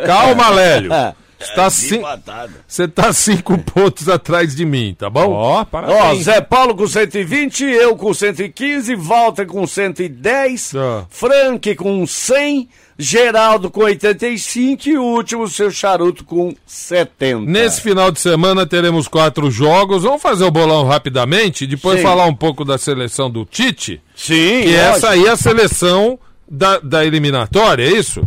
Calma, 0.06 0.50
Lélio. 0.54 0.92
Está 1.50 1.70
cin... 1.70 2.02
Você 2.68 2.84
está 2.86 3.14
cinco 3.14 3.58
pontos 3.58 4.08
atrás 4.10 4.56
de 4.56 4.66
mim, 4.66 4.96
tá 4.98 5.10
bom? 5.10 5.30
Ó, 5.32 5.60
Ó, 5.62 5.66
parabéns. 5.66 6.24
Zé 6.24 6.42
Paulo 6.42 6.76
com 6.76 6.88
120, 6.88 7.64
eu 7.64 7.96
com 7.96 8.14
115, 8.14 8.96
Walter 8.96 9.46
com 9.46 9.66
110, 9.68 10.74
Ah. 10.76 11.06
Frank 11.10 11.76
com 11.76 12.06
100, 12.08 12.68
Geraldo 12.98 13.70
com 13.72 13.82
85 13.82 14.88
e 14.88 14.98
o 14.98 15.04
último, 15.04 15.48
seu 15.48 15.72
charuto 15.72 16.24
com 16.24 16.54
70. 16.66 17.40
Nesse 17.42 17.82
final 17.82 18.12
de 18.12 18.20
semana 18.20 18.66
teremos 18.66 19.08
quatro 19.08 19.50
jogos. 19.50 20.04
Vamos 20.04 20.22
fazer 20.22 20.44
o 20.46 20.52
bolão 20.52 20.86
rapidamente, 20.86 21.66
depois 21.68 21.98
Sim. 21.98 22.04
falar 22.04 22.26
um 22.26 22.36
pouco 22.36 22.64
da 22.64 22.78
seleção 22.78 23.30
do 23.32 23.46
Tite. 23.46 24.00
Sim, 24.16 24.34
E 24.66 24.76
essa 24.76 25.10
aí 25.10 25.26
é 25.26 25.30
a 25.32 25.36
seleção 25.38 26.20
da, 26.50 26.78
da 26.80 27.04
eliminatória, 27.04 27.84
é 27.84 27.92
isso? 27.92 28.22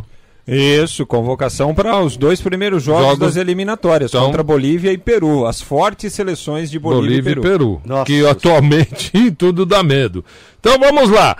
Isso, 0.48 1.04
convocação 1.04 1.74
para 1.74 2.00
os 2.00 2.16
dois 2.16 2.40
primeiros 2.40 2.82
jogos, 2.84 3.02
Jogos- 3.02 3.18
das 3.18 3.36
eliminatórias, 3.36 4.10
Então- 4.12 4.26
contra 4.26 4.42
Bolívia 4.44 4.92
e 4.92 4.98
Peru. 4.98 5.44
As 5.44 5.60
fortes 5.60 6.12
seleções 6.12 6.70
de 6.70 6.78
Bolívia, 6.78 7.08
Bolívia, 7.22 7.30
e 7.30 7.32
e 7.32 7.34
Peru. 7.34 7.42
Peru. 7.42 7.82
Nossa. 7.84 8.04
Que 8.04 8.24
atualmente 8.26 9.30
tudo 9.36 9.66
dá 9.66 9.82
medo. 9.82 10.24
Então 10.60 10.78
vamos 10.78 11.10
lá. 11.10 11.36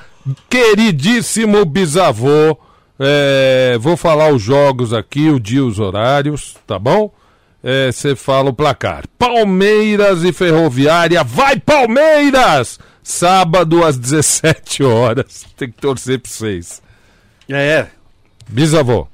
Queridíssimo 0.51 1.65
bisavô, 1.65 2.59
é, 2.99 3.77
vou 3.79 3.97
falar 3.97 4.33
os 4.33 4.43
jogos 4.43 4.93
aqui, 4.93 5.29
o 5.31 5.39
dia, 5.39 5.65
os 5.65 5.79
horários, 5.79 6.57
tá 6.67 6.79
bom? 6.79 7.13
Você 7.93 8.15
fala 8.17 8.51
o 8.51 8.55
placar. 8.55 9.05
Palmeiras 9.19 10.23
e 10.25 10.33
Ferroviária. 10.33 11.23
Vai, 11.25 11.59
Palmeiras! 11.59 12.79
Sábado 13.03 13.85
às 13.85 13.97
17 13.99 14.83
horas. 14.85 15.45
Tem 15.57 15.71
que 15.71 15.81
torcer 15.81 16.19
pra 16.21 16.31
vocês. 16.31 16.81
É. 17.49 17.87
Bisavô. 18.49 19.07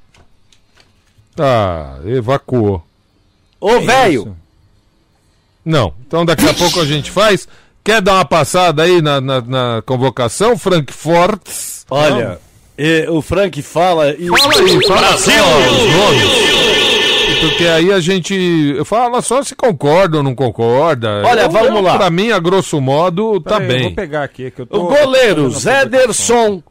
Ah, 1.37 1.97
evacuou. 2.05 2.83
Ô, 3.59 3.79
velho, 3.79 4.35
Não. 5.65 5.93
Então 6.05 6.25
daqui 6.25 6.47
a 6.47 6.53
pouco 6.53 6.79
a 6.79 6.85
gente 6.85 7.09
faz. 7.09 7.47
Quer 7.83 8.01
dar 8.01 8.15
uma 8.15 8.25
passada 8.25 8.83
aí 8.83 9.01
na, 9.01 9.19
na, 9.19 9.41
na 9.41 9.83
convocação, 9.85 10.57
Frankfurt? 10.57 11.41
olha, 11.89 12.39
eh, 12.77 13.07
o 13.09 13.21
Frank 13.21 13.61
fala 13.61 14.11
e... 14.11 14.27
Fala 14.27 14.53
aí, 14.55 14.87
fala 14.87 15.01
nomes. 15.01 16.63
Porque 17.41 17.65
aí 17.65 17.91
a 17.91 17.99
gente 17.99 18.79
fala 18.85 19.21
só 19.21 19.43
se 19.43 19.53
concorda 19.53 20.17
ou 20.17 20.23
não 20.23 20.33
concorda. 20.33 21.23
Olha, 21.25 21.49
vamos 21.49 21.83
lá. 21.83 21.97
Pra 21.97 22.09
mim, 22.09 22.31
a 22.31 22.39
grosso 22.39 22.79
modo, 22.79 23.41
tá 23.41 23.59
Peraí, 23.59 23.67
eu 23.67 23.73
bem. 23.73 23.83
Vou 23.83 23.91
pegar 23.91 24.23
aqui 24.23 24.49
que 24.49 24.61
eu 24.61 24.65
tô 24.65 24.77
O 24.77 24.87
goleiro, 24.87 25.43
tô 25.45 25.51
fazendo 25.51 25.73
a 25.73 25.79
Zé 25.79 25.85
Derson, 25.85 26.63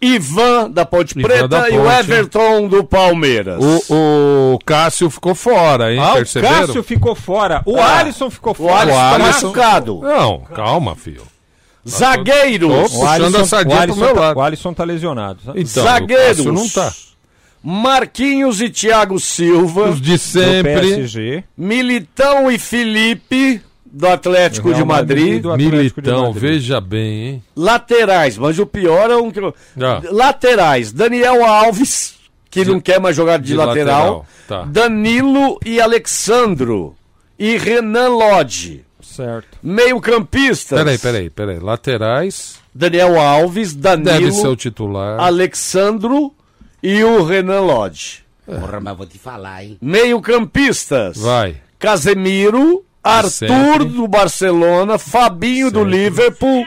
Ivan 0.00 0.70
da 0.70 0.84
Ponte 0.84 1.18
Ivan 1.18 1.28
Preta 1.28 1.48
da 1.48 1.70
e 1.70 1.78
o 1.78 1.82
Ponte. 1.82 1.98
Everton 2.00 2.68
do 2.68 2.84
Palmeiras. 2.84 3.58
O, 3.88 4.54
o 4.54 4.58
Cássio 4.64 5.08
ficou 5.10 5.34
fora, 5.34 5.92
hein? 5.92 5.98
Ah, 6.00 6.14
o? 6.14 6.40
Cássio 6.40 6.82
ficou 6.82 7.14
fora. 7.14 7.62
O 7.64 7.76
Ah, 7.78 7.98
Alisson 8.00 8.30
ficou 8.30 8.52
O 8.52 8.54
fora. 8.54 8.80
Alisson 8.82 8.96
tá 8.98 9.14
Alisson- 9.14 9.30
machucado. 9.46 10.00
Não, 10.02 10.40
calma, 10.54 10.94
filho. 10.94 11.22
Zagueiros. 11.88 12.68
Tô 12.68 12.80
O 12.80 12.82
puxando 13.00 13.08
Alisson, 13.24 13.40
a 13.40 13.46
sardinha 13.46 13.76
o 13.76 13.82
pro 13.82 13.92
Alisson 13.92 14.00
meu 14.04 14.14
tá- 14.14 14.20
lado. 14.20 14.36
o 14.36 14.42
Alisson 14.42 14.74
tá 14.74 14.84
lesionado. 14.84 15.38
tá? 15.46 15.52
Então, 15.54 15.84
Zagueiros. 15.84 16.46
o 16.46 16.52
não 16.52 16.68
tá. 16.68 16.92
Marquinhos 17.62 18.60
e 18.60 18.68
Thiago 18.68 19.18
Silva. 19.18 19.88
Os 19.90 20.00
de 20.00 20.18
sempre. 20.18 20.74
PSG. 20.80 21.44
Militão 21.56 22.50
e 22.50 22.58
Felipe 22.58 23.60
do 23.96 24.06
Atlético 24.08 24.68
Real 24.68 24.80
de 24.80 24.86
Madrid 24.86 25.42
Madrid. 25.44 25.66
Atlético 25.68 26.02
de 26.02 26.08
Militão, 26.10 26.26
Madrid. 26.32 26.42
veja 26.42 26.80
bem, 26.80 27.12
hein? 27.28 27.42
Laterais, 27.56 28.36
mas 28.36 28.58
o 28.58 28.66
pior 28.66 29.10
é 29.10 29.16
um 29.16 29.32
Ah. 29.80 30.02
Laterais, 30.10 30.92
Daniel 30.92 31.44
Alves, 31.44 32.16
que 32.50 32.64
não 32.64 32.78
quer 32.78 33.00
mais 33.00 33.16
jogar 33.16 33.38
de, 33.38 33.46
de 33.48 33.54
lateral. 33.54 34.02
lateral, 34.02 34.26
tá. 34.46 34.64
Danilo 34.64 35.58
e 35.64 35.80
Alexandro. 35.80 36.94
E 37.38 37.56
Renan 37.58 38.08
Lodge. 38.08 38.84
Certo. 39.00 39.58
Meio-campistas. 39.62 40.78
Peraí, 40.78 40.98
peraí, 40.98 41.30
peraí. 41.30 41.58
Laterais, 41.58 42.58
Daniel 42.74 43.18
Alves, 43.20 43.74
deve 43.74 44.02
Danilo, 44.04 44.32
ser 44.32 44.48
o 44.48 44.56
titular. 44.56 45.20
Alexandro 45.20 46.34
e 46.82 47.02
o 47.04 47.22
Renan 47.24 47.60
Lodge. 47.60 48.24
Porra, 48.46 48.78
mas 48.80 48.96
vou 48.96 49.06
te 49.06 49.18
falar, 49.18 49.64
hein? 49.64 49.76
Meio-campistas. 49.82 51.16
Vai. 51.18 51.56
Casemiro, 51.78 52.84
Arthur 53.06 53.30
sempre. 53.30 53.84
do 53.86 54.08
Barcelona, 54.08 54.98
Fabinho 54.98 55.70
do 55.70 55.80
Sempre. 55.84 55.98
Liverpool, 55.98 56.66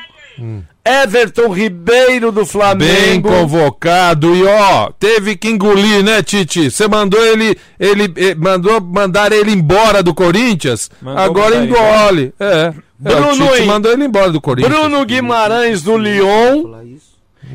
Everton 0.86 1.50
Ribeiro 1.52 2.32
do 2.32 2.42
Bem 2.42 2.46
Flamengo. 2.46 3.30
convocado 3.30 4.34
e 4.36 4.44
ó, 4.46 4.90
teve 4.98 5.36
que 5.36 5.50
engolir, 5.50 6.04
né, 6.04 6.24
Tite? 6.24 6.72
Você 6.72 6.88
mandou 6.88 7.24
ele, 7.24 7.58
ele 7.80 8.12
eh, 8.16 8.34
mandou 8.36 8.80
mandar 8.82 9.32
ele 9.32 9.52
embora 9.52 10.02
do 10.02 10.14
Corinthians, 10.14 10.90
Mandou 11.02 11.24
agora 11.24 11.56
ele 11.56 11.66
engole. 11.68 12.34
É. 12.40 12.46
é, 12.46 12.74
Bruno 12.98 13.56
Hen- 13.56 13.66
mandou 13.66 13.92
ele 13.92 14.06
embora 14.06 14.32
do 14.32 14.42
Corinthians. 14.42 14.74
Bruno 14.74 15.06
Guimarães 15.06 15.82
do 15.84 15.98
Lyon 15.98 16.64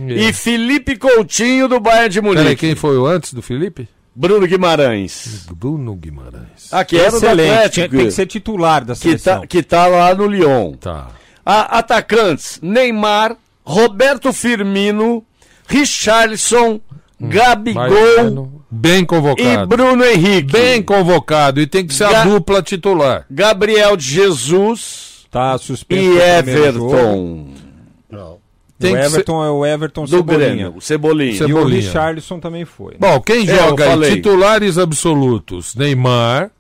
e 0.09 0.33
Felipe 0.33 0.97
Coutinho 0.97 1.67
do 1.69 1.81
Bayern 1.81 2.09
de 2.11 2.21
Peraí, 2.23 2.37
Munique. 2.37 2.57
quem 2.67 2.75
foi 2.77 2.97
o 2.99 3.07
antes 3.07 3.33
do 3.33 3.43
Felipe? 3.43 3.89
Bruno 4.15 4.47
Guimarães. 4.47 5.47
Bruno 5.53 5.95
Guimarães. 5.97 6.73
Aqui 6.73 6.97
era 6.99 7.11
do 7.11 7.17
Excelente. 7.17 7.51
Atlético. 7.51 7.97
tem 7.97 8.07
que 8.07 8.11
ser 8.13 8.27
titular 8.27 8.85
da 8.85 8.95
que, 8.95 9.01
seleção. 9.01 9.41
tá, 9.41 9.47
que 9.47 9.63
tá 9.63 9.87
lá 9.87 10.15
no 10.15 10.27
Lyon. 10.27 10.73
Tá. 10.75 11.09
A- 11.45 11.79
atacantes: 11.79 12.59
Neymar, 12.63 13.37
Roberto 13.65 14.33
Firmino, 14.33 15.25
Richarlison, 15.67 16.81
Gabigol 17.21 17.89
Vai, 17.91 18.55
Bem 18.71 19.03
e 19.03 19.07
convocado. 19.07 19.67
Bruno 19.69 20.05
Henrique. 20.05 20.53
Bem 20.53 20.83
convocado 20.83 21.61
e 21.61 21.67
tem 21.67 21.87
que 21.87 21.95
ser 21.95 22.05
a 22.05 22.11
Ga- 22.11 22.25
dupla 22.25 22.63
titular. 22.63 23.25
Gabriel 23.31 23.97
de 23.97 24.05
Jesus 24.05 25.27
Tá 25.31 25.57
suspenso 25.59 26.03
e. 26.19 26.21
Everton. 26.21 27.49
Tem 28.85 28.95
o 28.95 28.97
que 28.99 29.03
ser- 29.09 29.15
Everton 29.17 29.45
é 29.45 29.51
o 29.51 29.67
Everton 29.67 30.05
Do 30.05 30.11
Cebolinha. 30.11 30.39
Grêmio, 30.49 30.75
o 30.77 30.81
Cebolinha. 30.81 31.33
E 31.33 31.35
o 31.35 31.39
Cebolinha. 31.47 31.81
Richarlison 31.81 32.41
também 32.41 32.65
foi. 32.65 32.95
Bom, 32.99 33.21
quem 33.21 33.43
É, 33.49 33.55
joga 33.57 33.93
aí? 33.95 34.15
Titulares 34.17 34.79
absolutos: 34.79 35.75
Neymar, 35.75 36.51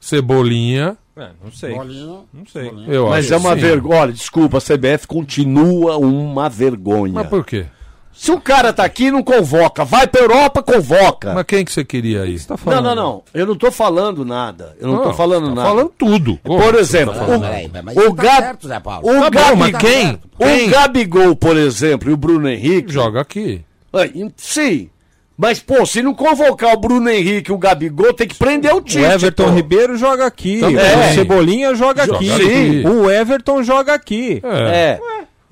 Cebolinha. 0.00 0.96
É, 1.16 1.28
não 1.44 1.52
sei. 1.52 1.74
Bolinha. 1.74 2.20
Não 2.32 2.46
sei. 2.50 2.72
Eu 2.88 3.08
Mas 3.10 3.26
acho 3.26 3.34
é 3.34 3.36
uma 3.36 3.54
vergonha. 3.54 4.00
Olha, 4.00 4.12
desculpa, 4.12 4.58
a 4.58 4.60
CBF 4.60 5.06
continua 5.06 5.96
uma 5.98 6.48
vergonha. 6.48 7.12
Mas 7.12 7.28
por 7.28 7.44
quê? 7.44 7.66
Se 8.14 8.30
o 8.30 8.40
cara 8.40 8.72
tá 8.72 8.84
aqui, 8.84 9.10
não 9.10 9.22
convoca. 9.22 9.84
Vai 9.84 10.06
pra 10.06 10.20
Europa, 10.20 10.62
convoca. 10.62 11.32
Mas 11.34 11.44
quem 11.44 11.64
que 11.64 11.72
você 11.72 11.84
queria 11.84 12.22
aí? 12.22 12.38
Tá 12.38 12.50
Não, 12.50 12.58
falando? 12.58 12.84
não, 12.84 12.94
não. 12.94 13.22
Eu 13.34 13.46
não 13.46 13.56
tô 13.56 13.70
falando 13.72 14.24
nada. 14.24 14.76
Eu 14.78 14.88
não, 14.88 15.02
tô 15.02 15.12
falando 15.14 15.48
tá 15.48 15.54
nada. 15.54 15.68
falando 15.68 15.92
tudo. 15.98 16.38
Por 16.44 16.74
exemplo, 16.76 17.14
Não, 17.14 17.24
o, 17.34 18.10
o, 18.10 18.14
tá 18.14 18.22
Gab- 18.22 18.42
certo, 18.44 18.68
Zé 18.68 18.78
Paulo. 18.80 19.08
o 19.08 19.20
Tá 19.22 19.30
Gabi- 19.30 19.56
mas 19.58 19.76
quem? 19.78 20.20
o? 20.38 20.70
Gabigol, 20.70 21.34
por 21.34 21.56
exemplo, 21.56 22.10
e 22.10 22.12
o 22.12 22.16
Bruno 22.16 22.48
Henrique. 22.48 22.92
Joga 22.92 23.20
aqui. 23.22 23.62
Ah, 23.92 24.00
Sim. 24.36 24.88
Mas, 25.36 25.58
pô, 25.58 25.84
se 25.86 26.02
não 26.02 26.14
convocar 26.14 26.74
o 26.74 26.78
Bruno 26.78 27.08
Henrique 27.10 27.50
e 27.50 27.54
o 27.54 27.58
Gabigol, 27.58 28.12
tem 28.12 28.28
que 28.28 28.34
prender 28.34 28.72
o 28.72 28.76
O 28.76 28.80
time. 28.82 29.02
Everton 29.04 29.50
Ribeiro 29.54 29.96
joga 29.96 30.26
aqui. 30.26 30.60
Também. 30.60 30.76
O 30.76 31.14
Cebolinha 31.14 31.74
joga, 31.74 32.04
Joga 32.06 32.18
aqui. 32.18 32.30
aqui. 32.30 32.82
O 32.86 33.10
Everton 33.10 33.62
joga 33.62 33.94
aqui. 33.94 34.40
É. 34.44 35.00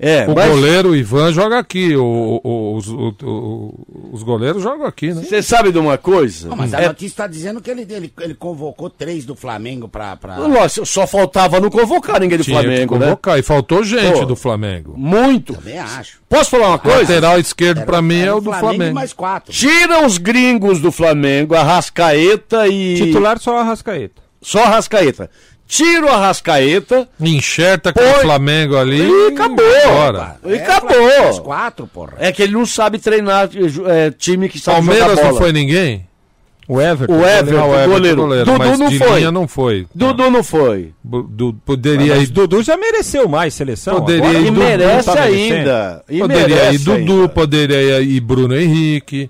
É. 0.03 0.25
O 0.27 0.33
mas 0.33 0.49
goleiro 0.49 0.89
o 0.89 0.95
Ivan 0.95 1.31
joga 1.31 1.59
aqui. 1.59 1.95
O, 1.95 2.41
o- 2.43 2.75
os, 2.75 2.87
o- 2.87 3.15
o- 3.23 4.09
os 4.13 4.23
goleiros 4.23 4.63
jogam 4.63 4.85
aqui, 4.87 5.13
né? 5.13 5.21
você 5.23 5.43
sabe 5.43 5.71
de 5.71 5.77
uma 5.77 5.95
coisa? 5.97 6.49
Não, 6.49 6.55
mas 6.55 6.73
a 6.73 6.81
É, 6.81 6.87
notícia 6.87 7.05
está 7.13 7.27
dizendo 7.27 7.61
que 7.61 7.69
ele, 7.69 7.85
ele, 7.87 8.11
ele 8.19 8.33
convocou 8.33 8.89
três 8.89 9.25
do 9.25 9.35
Flamengo 9.35 9.87
pra. 9.87 10.15
pra... 10.15 10.37
só 10.69 11.05
faltava 11.05 11.59
não 11.59 11.69
convocar 11.69 12.19
ninguém 12.19 12.39
do 12.39 12.43
Tinha 12.43 12.57
que 12.59 12.63
Flamengo, 12.65 12.97
né? 12.97 13.05
convocar. 13.05 13.37
E 13.37 13.43
faltou 13.43 13.83
gente 13.83 14.19
Pô. 14.19 14.25
do 14.25 14.35
Flamengo. 14.35 14.95
Muito. 14.97 15.53
Também 15.53 15.77
acho. 15.77 16.19
Posso 16.27 16.49
falar 16.49 16.69
uma 16.69 16.79
coisa? 16.79 16.99
Lateral 17.01 17.39
esquerdo 17.39 17.85
pra 17.85 18.01
mim 18.01 18.21
é 18.21 18.33
o 18.33 18.41
do 18.41 18.51
Flamengo. 18.51 18.83
e 18.83 18.93
mais 18.93 19.13
quatro. 19.13 19.53
Tira 19.53 20.03
os 20.05 20.17
gringos 20.17 20.79
do 20.81 20.91
Flamengo, 20.91 21.53
Arrascaeta 21.55 22.67
e. 22.67 22.95
Titular 22.95 23.37
só 23.39 23.57
a 23.59 23.63
Rascaeta. 23.63 24.21
Só 24.41 24.63
Arrascaeta. 24.63 25.29
Tira 25.73 26.05
o 26.05 26.09
Arrascaeta 26.09 27.07
Enxerta 27.17 27.93
com 27.93 27.99
Põe- 28.01 28.09
o 28.11 28.15
Flamengo 28.15 28.75
ali 28.75 28.99
e 29.09 29.27
acabou. 29.27 29.65
Bora. 29.85 30.35
E 30.45 30.53
É, 30.55 30.63
acabou. 30.63 31.41
quatro, 31.43 31.87
porra. 31.87 32.13
É 32.19 32.29
que 32.29 32.43
ele 32.43 32.51
não 32.51 32.65
sabe 32.65 32.99
treinar 32.99 33.49
é, 33.87 34.11
time 34.11 34.49
que 34.49 34.59
sabe 34.59 34.85
Palmeiras 34.85 35.11
jogar 35.17 35.31
não 35.31 35.37
foi 35.37 35.53
ninguém? 35.53 36.05
O 36.67 36.79
Everton. 36.81 37.13
O 37.13 37.25
Everton, 37.25 37.57
Ah, 37.59 37.65
o 37.65 37.73
Everton, 37.73 37.89
goleiro. 37.89 38.45
Dudu 38.45 38.57
mas 38.57 38.79
não 38.79 38.89
de 38.89 38.97
foi. 38.97 39.17
linha 39.19 39.31
não 39.31 39.47
foi. 39.47 39.87
Dudu 39.95 40.29
não 40.29 40.43
foi. 40.43 40.91
Du- 41.03 41.53
poderia 41.65 42.15
Mas 42.15 42.27
ir, 42.29 42.31
Dudu 42.31 42.61
já 42.63 42.75
mereceu 42.75 43.27
mais 43.29 43.53
seleção. 43.53 43.95
Poderia 43.95 44.23
Agora 44.25 44.39
ir 44.39 44.47
E 44.47 44.51
Dudu 44.51 44.59
merece 44.59 45.05
tá 45.13 45.21
ainda. 45.23 46.03
E 46.09 46.19
poderia 46.19 46.47
merece 46.47 46.75
ir 46.75 46.79
Dudu, 46.79 47.13
ainda. 47.13 47.29
poderia 47.29 48.01
ir 48.01 48.19
Bruno 48.19 48.55
Henrique. 48.57 49.29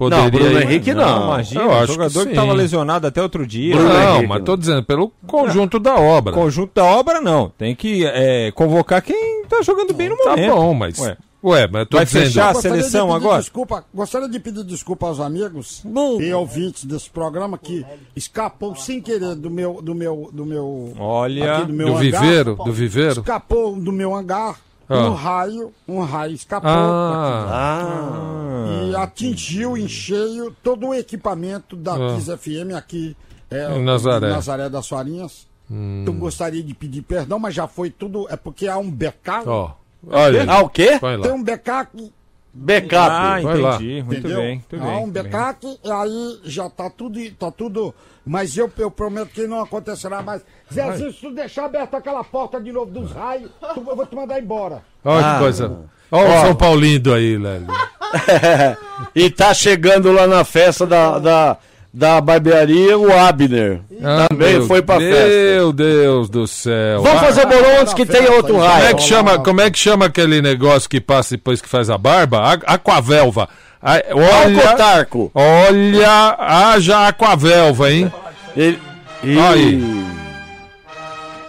Poderia 0.00 0.24
Não, 0.24 0.30
Bruno 0.30 0.50
ir... 0.58 0.62
Henrique 0.62 0.94
não. 0.94 1.24
Imagina, 1.24 1.60
Eu 1.60 1.72
acho 1.72 1.92
jogador 1.92 2.24
que 2.24 2.30
estava 2.30 2.52
lesionado 2.54 3.06
até 3.06 3.20
outro 3.22 3.46
dia. 3.46 3.74
Bruno 3.76 3.90
Não, 3.90 3.94
Não, 4.00 4.10
Henrique, 4.14 4.26
mas 4.28 4.38
não. 4.38 4.44
tô 4.46 4.56
dizendo, 4.56 4.82
pelo 4.82 5.12
conjunto 5.26 5.78
da 5.78 5.94
obra. 5.96 6.32
Conjunto 6.32 6.72
da 6.74 6.84
obra, 6.86 7.20
não. 7.20 7.52
Tem 7.58 7.74
que 7.76 8.06
é, 8.06 8.50
convocar 8.52 9.02
quem 9.02 9.44
tá 9.46 9.60
jogando 9.60 9.92
bem 9.92 10.08
no 10.08 10.16
Tá 10.16 10.30
momento. 10.30 10.54
bom, 10.54 10.72
mas. 10.72 10.98
Ué. 10.98 11.18
Ué, 11.44 11.66
mas 11.70 11.80
eu 11.80 11.86
tô 11.86 11.96
Vai 11.98 12.06
dizendo. 12.06 12.24
fechar 12.24 12.48
a 12.48 12.52
de 12.52 12.60
seleção 12.62 13.06
pedir 13.08 13.16
agora? 13.16 13.40
Desculpa, 13.40 13.84
gostaria 13.94 14.28
de 14.28 14.38
pedir 14.40 14.64
desculpa 14.64 15.06
aos 15.06 15.20
amigos 15.20 15.82
e 16.18 16.32
ouvintes 16.32 16.84
desse 16.84 17.08
programa 17.10 17.58
que 17.58 17.84
escapou 18.16 18.74
sem 18.76 19.00
querer 19.02 19.34
do 19.36 19.50
meu 19.50 19.80
do 19.82 19.94
meu 19.94 20.28
do 20.32 20.44
meu 20.46 20.92
Olha, 20.98 21.56
aqui 21.56 21.66
do 21.66 21.72
meu 21.72 21.86
Do 21.88 21.92
hangar. 21.96 22.02
viveiro? 22.20 22.54
Do 22.56 22.72
viveiro? 22.72 23.20
Escapou 23.20 23.74
do 23.76 23.90
meu 23.92 24.14
hangar 24.14 24.56
Ah. 24.90 25.08
um 25.08 25.14
raio, 25.14 25.72
um 25.88 26.00
raio 26.00 26.34
escapou 26.34 26.68
Ah, 26.70 27.46
Ah. 27.50 28.82
e 28.84 28.96
atingiu 28.96 29.76
em 29.76 29.86
cheio 29.88 30.54
todo 30.62 30.88
o 30.88 30.94
equipamento 30.94 31.76
da 31.76 31.94
Ah. 31.94 32.14
Kiss 32.16 32.30
FM 32.36 32.74
aqui 32.76 33.16
é, 33.50 33.76
Em 33.76 33.82
Nazaré. 33.84 34.28
Hum. 34.28 34.30
Nazaré 34.30 34.68
das 34.68 34.86
Farinhas. 34.88 35.48
Então 35.70 36.14
gostaria 36.14 36.62
de 36.64 36.74
pedir 36.74 37.02
perdão, 37.02 37.38
mas 37.38 37.54
já 37.54 37.68
foi 37.68 37.90
tudo. 37.90 38.26
É 38.28 38.36
porque 38.36 38.66
há 38.66 38.76
um 38.76 38.90
backup. 38.90 39.48
ó. 39.48 39.72
Olha. 40.08 40.44
Ah, 40.50 40.62
o 40.62 40.68
quê? 40.68 40.98
Tem 41.22 41.30
um 41.32 41.42
backup 41.44 42.12
Backup. 42.52 42.94
Ah, 43.10 43.40
Vai 43.42 43.58
lá. 43.58 43.74
entendi. 43.76 44.02
Muito 44.02 44.18
Entendeu? 44.18 44.36
bem. 44.40 44.64
Muito 44.70 44.76
Há 44.84 44.86
bem, 44.86 45.04
um 45.04 45.08
bem. 45.10 45.22
backup, 45.22 45.66
e 45.84 45.90
aí 45.90 46.40
já 46.44 46.68
tá 46.68 46.90
tudo, 46.90 47.18
tá 47.32 47.50
tudo. 47.50 47.94
Mas 48.26 48.56
eu, 48.56 48.70
eu 48.78 48.90
prometo 48.90 49.28
que 49.30 49.46
não 49.46 49.60
acontecerá 49.60 50.20
mais. 50.22 50.42
Zezinho, 50.72 51.12
se 51.12 51.20
tu 51.20 51.30
deixar 51.32 51.64
aberta 51.66 51.96
aquela 51.96 52.22
porta 52.24 52.60
de 52.60 52.70
novo 52.72 52.90
dos 52.90 53.12
raios, 53.12 53.50
tu- 53.74 53.84
eu 53.88 53.96
vou 53.96 54.06
te 54.06 54.14
mandar 54.14 54.40
embora. 54.40 54.82
Olha 55.04 55.26
Ah. 55.26 55.32
que 55.34 55.38
coisa. 55.40 55.78
Olha 56.12 56.28
o 56.38 56.40
São 56.46 56.54
Paulindo 56.56 57.14
aí, 57.14 57.38
Lélio. 57.38 57.66
e 59.14 59.30
tá 59.30 59.54
chegando 59.54 60.10
lá 60.12 60.26
na 60.26 60.44
festa 60.44 60.86
da, 60.86 61.18
da, 61.18 61.56
da 61.92 62.20
barbearia 62.20 62.96
o 62.98 63.12
Abner. 63.12 63.80
Ah, 64.02 64.26
Também 64.28 64.52
meu 64.54 64.66
foi 64.66 64.80
pra 64.82 64.98
festa. 64.98 65.26
Meu 65.28 65.72
Deus 65.72 66.28
do 66.30 66.46
céu. 66.46 67.02
Vamos 67.02 67.22
Ah, 67.22 67.24
fazer 67.26 67.46
bolão 67.46 67.80
antes 67.80 67.92
que 67.94 68.06
festa, 68.06 68.22
tenha 68.22 68.36
outro 68.36 68.54
isso. 68.56 68.62
Como 68.62 68.72
é, 68.78 68.82
raio. 68.84 68.96
que 68.96 69.02
chama, 69.02 69.38
como 69.38 69.60
é 69.60 69.70
que 69.70 69.78
chama 69.78 70.06
aquele 70.06 70.40
negócio 70.40 70.88
que 70.88 71.00
passa 71.00 71.36
depois 71.36 71.60
que 71.60 71.68
faz 71.68 71.90
a 71.90 71.98
barba? 71.98 72.38
A- 72.40 72.74
Aquavelva. 72.74 73.48
Olha, 73.82 74.56
Alcotarco. 74.62 75.30
olha, 75.34 76.36
haja 76.38 77.08
aquavelva, 77.08 77.90
hein? 77.90 78.12
Ele... 78.56 78.78
Aí. 79.22 79.82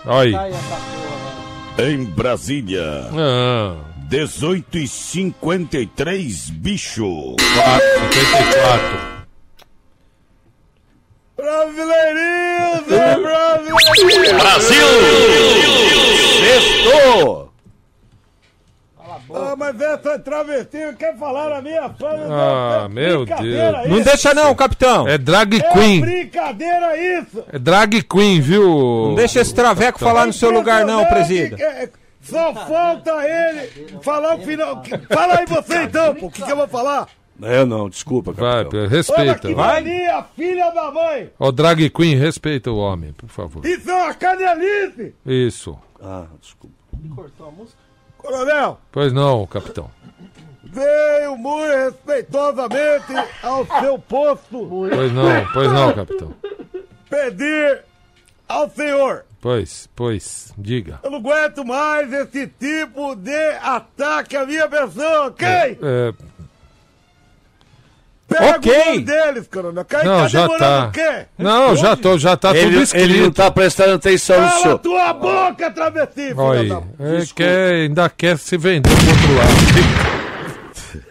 Olha 0.05 0.39
aí. 1.77 1.93
Em 1.93 2.03
Brasília, 2.03 2.83
Ah, 3.13 3.73
18 4.09 4.77
e 4.77 4.87
53, 4.87 6.49
bicho. 6.49 7.35
54. 8.13 9.20
Brasileirinho, 11.41 12.83
Zé 12.89 13.17
Brasileirinho! 14.33 15.01
Sextou! 16.39 17.51
Ah, 19.33 19.55
mas 19.57 19.79
essa 19.79 20.19
travestinha 20.19 20.93
quer 20.93 21.17
falar 21.17 21.49
na 21.49 21.61
minha 21.61 21.83
frente. 21.89 22.27
Ah, 22.29 22.87
meu 22.89 23.25
Deus. 23.25 23.87
Não 23.89 24.01
deixa 24.01 24.33
não, 24.33 24.53
capitão. 24.53 25.07
É 25.07 25.17
drag 25.17 25.55
É 25.57 25.69
queen. 25.71 26.01
brincadeira 26.01 26.97
isso! 26.97 27.43
É 27.51 27.57
drag 27.57 28.03
queen, 28.03 28.41
viu? 28.41 28.63
Não 29.07 29.15
deixa 29.15 29.39
esse 29.39 29.53
traveco 29.55 29.99
falar 29.99 30.25
no 30.27 30.33
seu 30.33 30.51
lugar 30.51 30.85
não, 30.85 31.05
presida. 31.05 31.55
Que- 31.55 31.89
Só 32.23 32.53
falta 32.53 33.11
ele 33.25 33.97
falar 34.03 34.35
o 34.35 34.39
final. 34.41 34.83
Fala 35.09 35.39
aí 35.39 35.45
você 35.45 35.83
então, 35.83 36.11
o 36.21 36.29
que, 36.29 36.43
que 36.43 36.51
eu 36.51 36.57
vou 36.57 36.67
falar? 36.67 37.07
Eu 37.41 37.65
não, 37.65 37.89
desculpa, 37.89 38.31
Vai, 38.31 38.63
capitão. 38.63 38.79
Olha 38.81 38.89
respeita. 38.89 39.47
que 39.47 39.53
vai. 39.53 39.81
mania, 39.81 40.23
filha 40.35 40.69
da 40.71 40.91
mãe! 40.91 41.29
Ó, 41.39 41.51
drag 41.51 41.89
queen, 41.89 42.15
respeita 42.15 42.71
o 42.71 42.77
homem, 42.77 43.13
por 43.13 43.29
favor. 43.29 43.65
Isso 43.65 43.89
é 43.89 43.93
uma 43.93 44.13
canelice! 44.13 45.15
Isso. 45.25 45.77
Ah, 46.01 46.25
desculpa. 46.39 46.75
Coronel, 48.17 48.79
Pois 48.91 49.11
não, 49.11 49.47
capitão. 49.47 49.89
veio 50.63 51.35
muito 51.37 51.73
respeitosamente 51.75 53.13
ao 53.41 53.65
seu 53.79 53.97
posto 53.99 54.67
Pois 54.89 55.11
não, 55.11 55.45
pois 55.53 55.71
não, 55.71 55.93
capitão. 55.93 56.33
pedir 57.09 57.83
ao 58.47 58.69
senhor. 58.69 59.25
Pois, 59.41 59.89
pois, 59.95 60.53
diga. 60.55 60.99
Eu 61.01 61.09
não 61.09 61.17
aguento 61.17 61.65
mais 61.65 62.13
esse 62.13 62.45
tipo 62.47 63.15
de 63.15 63.35
ataque 63.63 64.37
à 64.37 64.45
minha 64.45 64.67
pessoa, 64.69 65.27
ok? 65.27 65.47
É, 65.47 66.13
Pega 68.31 68.57
Ok. 68.57 68.71
o 68.71 68.85
nome 68.85 68.99
deles, 69.01 69.47
coronel. 69.47 69.83
Quem 69.85 70.03
não, 70.05 70.17
tá 70.21 70.27
já 70.29 70.41
demorando 70.43 70.59
tá. 70.65 70.87
o 70.87 70.91
quê? 70.91 71.25
Não, 71.37 71.75
já, 71.75 71.95
tô, 71.97 72.17
já 72.17 72.37
tá 72.37 72.49
tudo 72.49 72.59
Ele, 72.59 72.67
ele 72.67 72.75
não 72.77 72.83
escrito. 72.83 73.31
tá 73.33 73.51
prestando 73.51 73.93
atenção 73.95 74.39
no 74.41 74.47
Cala 74.47 74.61
senhor. 74.61 74.79
tua 74.79 75.13
boca, 75.13 75.71
travesti, 75.71 76.33
Olha, 76.37 76.69
da... 76.69 76.75
é, 76.99 77.17
Desculpa. 77.17 77.33
quer, 77.35 77.73
ainda 77.73 78.09
quer 78.09 78.37
se 78.37 78.57
vender 78.57 78.89
pro 78.89 79.09
outro 79.09 79.35
lado. 79.35 80.11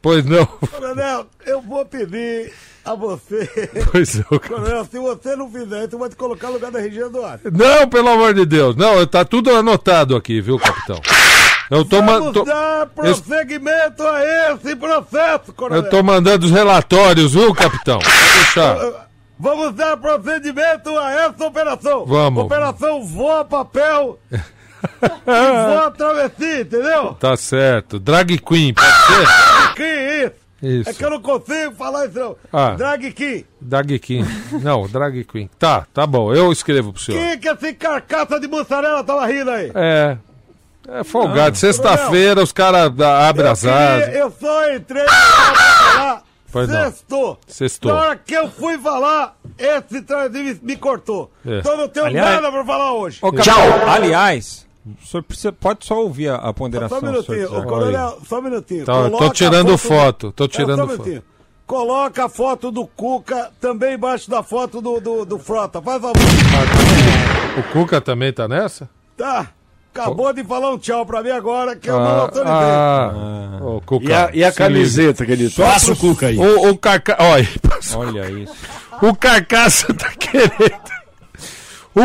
pois 0.00 0.24
não, 0.24 0.46
Coronel, 0.46 1.26
eu 1.46 1.60
vou 1.60 1.84
pedir 1.84 2.52
a 2.90 2.94
você... 2.94 3.48
pois 3.92 4.14
capitão. 4.30 4.38
Coronel, 4.40 4.84
se 4.84 4.98
você 4.98 5.36
não 5.36 5.50
fizer 5.50 5.84
isso, 5.86 5.94
eu 5.94 5.98
vou 5.98 6.08
te 6.08 6.16
colocar 6.16 6.48
no 6.48 6.54
lugar 6.54 6.70
da 6.70 6.78
Regina 6.80 7.08
Duarte. 7.08 7.44
Não, 7.50 7.88
pelo 7.88 8.08
amor 8.08 8.34
de 8.34 8.44
Deus. 8.46 8.74
Não, 8.76 9.04
tá 9.06 9.24
tudo 9.24 9.50
anotado 9.50 10.16
aqui, 10.16 10.40
viu, 10.40 10.58
capitão? 10.58 11.00
Eu 11.70 11.84
tô, 11.84 12.00
Vamos 12.00 12.32
tô- 12.32 12.44
dar 12.44 12.86
prosseguimento 12.86 14.02
a 14.02 14.52
esse 14.54 14.74
processo, 14.74 15.52
coronel. 15.52 15.84
eu 15.84 15.90
tô 15.90 16.02
mandando 16.02 16.46
os 16.46 16.52
relatórios, 16.52 17.34
viu, 17.34 17.54
capitão? 17.54 17.98
Deixar. 17.98 18.78
Vamos 19.38 19.74
dar 19.74 19.96
procedimento 19.98 20.98
a 20.98 21.12
essa 21.12 21.44
operação. 21.44 22.06
Vamos. 22.06 22.44
Operação 22.44 23.04
voa 23.04 23.44
papel 23.44 24.18
e 24.32 25.68
voa 25.68 25.90
travesti, 25.90 26.60
entendeu? 26.62 27.14
Tá 27.20 27.36
certo. 27.36 27.98
Drag 28.00 28.38
queen, 28.38 28.72
pode 28.72 29.06
ser? 29.06 29.74
Que 29.76 30.24
isso? 30.26 30.47
Isso. 30.62 30.90
É 30.90 30.92
que 30.94 31.04
eu 31.04 31.10
não 31.10 31.20
consigo 31.22 31.72
falar 31.76 32.06
isso 32.06 32.18
não. 32.18 32.36
Ah. 32.52 32.70
Drag 32.76 33.12
King. 33.12 33.46
Drag 33.60 33.98
queen. 34.00 34.24
Não, 34.62 34.88
drag 34.88 35.22
queen. 35.24 35.48
Tá, 35.58 35.86
tá 35.94 36.06
bom. 36.06 36.34
Eu 36.34 36.50
escrevo 36.50 36.92
pro 36.92 37.00
senhor. 37.02 37.20
Que 37.20 37.36
que 37.38 37.48
esse 37.48 37.74
carcaça 37.74 38.40
de 38.40 38.48
mussarela 38.48 39.04
tava 39.04 39.24
rindo 39.26 39.50
aí? 39.50 39.70
É. 39.74 40.18
É 40.88 41.04
folgado. 41.04 41.56
Sexta-feira 41.56 42.42
os 42.42 42.50
caras 42.52 42.90
abrem 43.00 43.50
as 43.50 43.64
asas. 43.64 44.14
Eu 44.14 44.30
só 44.40 44.74
entrei 44.74 45.04
pra 45.04 45.14
falar. 45.14 46.22
Pois 46.50 46.66
não. 46.68 46.84
Sextou. 46.86 47.38
Sextou. 47.46 47.92
Na 47.92 48.00
hora 48.00 48.16
que 48.16 48.32
eu 48.34 48.50
fui 48.50 48.78
falar, 48.78 49.36
esse 49.58 50.00
transmissor 50.00 50.60
me 50.64 50.76
cortou. 50.76 51.30
É. 51.46 51.58
Então 51.58 51.76
não 51.76 51.88
tenho 51.88 52.06
Aliás- 52.06 52.34
nada 52.36 52.50
pra 52.50 52.64
falar 52.64 52.92
hoje. 52.94 53.18
Ô, 53.20 53.30
capitão, 53.30 53.88
aliás, 53.88 54.66
o 55.02 55.06
senhor 55.06 55.22
precisa- 55.22 55.52
pode 55.52 55.84
só 55.84 56.00
ouvir 56.00 56.28
a, 56.28 56.36
a 56.36 56.42
Só 56.46 56.52
ponderação. 56.52 56.98
um 56.98 57.00
o 57.00 57.22
senhor 57.22 57.38
minutinho, 57.38 57.64
coronel, 57.64 58.18
só 58.28 58.38
um 58.38 58.42
minutinho. 58.42 58.84
Tá, 58.84 59.10
tô 59.10 59.30
tirando 59.30 59.68
do- 59.72 59.78
foto, 59.78 60.32
tô 60.32 60.44
É, 60.44 60.48
tirando 60.48 60.76
só 60.78 60.84
um 60.84 60.88
foto. 60.88 60.98
minutinho. 61.00 61.22
Coloca 61.66 62.24
a 62.24 62.28
foto 62.30 62.70
do 62.70 62.86
Cuca 62.86 63.50
também 63.60 63.94
embaixo 63.94 64.30
da 64.30 64.42
foto 64.42 64.80
do, 64.80 65.00
do, 65.00 65.24
do 65.26 65.38
Frota. 65.38 65.82
Faz 65.82 66.00
favor. 66.00 66.16
O 67.58 67.62
Cuca 67.72 68.00
também 68.00 68.32
tá 68.32 68.48
nessa? 68.48 68.88
Tá. 69.16 69.48
Acabou 69.94 70.32
de 70.32 70.44
falar 70.44 70.70
um 70.70 70.78
tchau 70.78 71.04
pra 71.04 71.22
mim 71.22 71.30
agora 71.30 71.74
que 71.74 71.90
eu 71.90 71.98
não 71.98 72.06
Ah, 72.06 72.20
autorizei. 72.20 72.52
ah, 72.54 73.58
Ô, 73.62 73.80
Cuca, 73.84 74.06
E 74.06 74.12
a, 74.12 74.16
e 74.16 74.44
a 74.44 74.48
liga. 74.48 74.52
camiseta 74.52 75.26
que 75.26 75.32
ele 75.32 75.50
Passa 75.50 75.92
o 75.92 75.96
Cuca 75.96 76.28
aí. 76.28 76.38
O, 76.38 76.70
o 76.70 76.78
Carca... 76.78 77.16
Olha, 77.18 77.48
Olha 77.96 78.30
isso. 78.30 78.54
o 79.02 79.14
Carcaça 79.16 79.92
tá 79.92 80.10
querendo. 80.12 80.97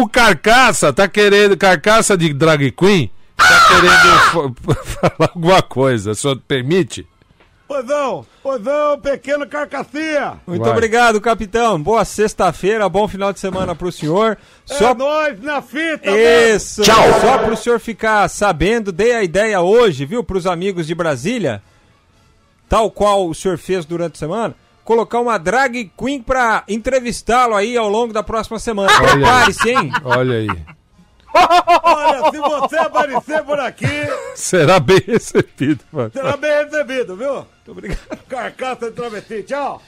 O 0.01 0.07
Carcaça 0.07 0.91
tá 0.91 1.07
querendo. 1.07 1.55
Carcaça 1.57 2.17
de 2.17 2.33
Drag 2.33 2.71
Queen 2.71 3.11
tá 3.37 3.67
querendo 3.67 4.55
fa- 4.63 4.83
falar 5.09 5.29
alguma 5.33 5.61
coisa. 5.61 6.11
O 6.11 6.15
senhor 6.15 6.37
permite? 6.47 7.07
Pois 7.65 7.85
não, 7.85 8.25
pois 8.43 8.61
não, 8.61 8.99
pequeno 8.99 9.47
carcassinha. 9.47 10.33
Muito 10.45 10.61
Vai. 10.61 10.71
obrigado, 10.71 11.19
capitão. 11.19 11.81
Boa 11.81 12.05
sexta-feira, 12.05 12.87
bom 12.87 13.07
final 13.07 13.33
de 13.33 13.39
semana 13.39 13.73
pro 13.73 13.91
senhor. 13.91 14.37
Só 14.65 14.91
É 14.91 14.93
nós 14.93 15.41
na 15.41 15.59
fita, 15.61 16.11
mano. 16.11 16.17
Isso! 16.55 16.83
Só 16.83 17.37
pro 17.39 17.57
senhor 17.57 17.79
ficar 17.79 18.27
sabendo, 18.29 18.91
dei 18.91 19.15
a 19.15 19.23
ideia 19.23 19.59
hoje, 19.61 20.05
viu, 20.05 20.23
pros 20.23 20.45
amigos 20.45 20.85
de 20.85 20.93
Brasília, 20.93 21.63
tal 22.69 22.91
qual 22.91 23.27
o 23.27 23.33
senhor 23.33 23.57
fez 23.57 23.85
durante 23.85 24.15
a 24.15 24.19
semana, 24.19 24.55
colocar 24.83 25.19
uma 25.19 25.37
drag 25.37 25.91
queen 25.97 26.21
pra 26.21 26.63
entrevistá-lo 26.67 27.55
aí 27.55 27.77
ao 27.77 27.89
longo 27.89 28.13
da 28.13 28.23
próxima 28.23 28.59
semana. 28.59 28.91
Prepare-se, 28.99 29.69
hein? 29.69 29.91
Olha 30.03 30.37
aí. 30.37 30.47
Olha, 31.35 32.31
se 32.31 32.37
você 32.37 32.77
aparecer 32.77 33.43
por 33.43 33.59
aqui, 33.59 33.87
Será 34.35 34.79
bem 34.79 35.01
recebido, 35.05 35.83
mano. 35.91 36.11
será 36.13 36.37
bem 36.37 36.51
recebido, 36.63 37.15
viu? 37.15 37.33
Muito 37.33 37.71
obrigado. 37.71 38.19
Carcaça 38.29 38.89
de 38.89 38.95
travesti, 38.95 39.43
tchau. 39.43 39.81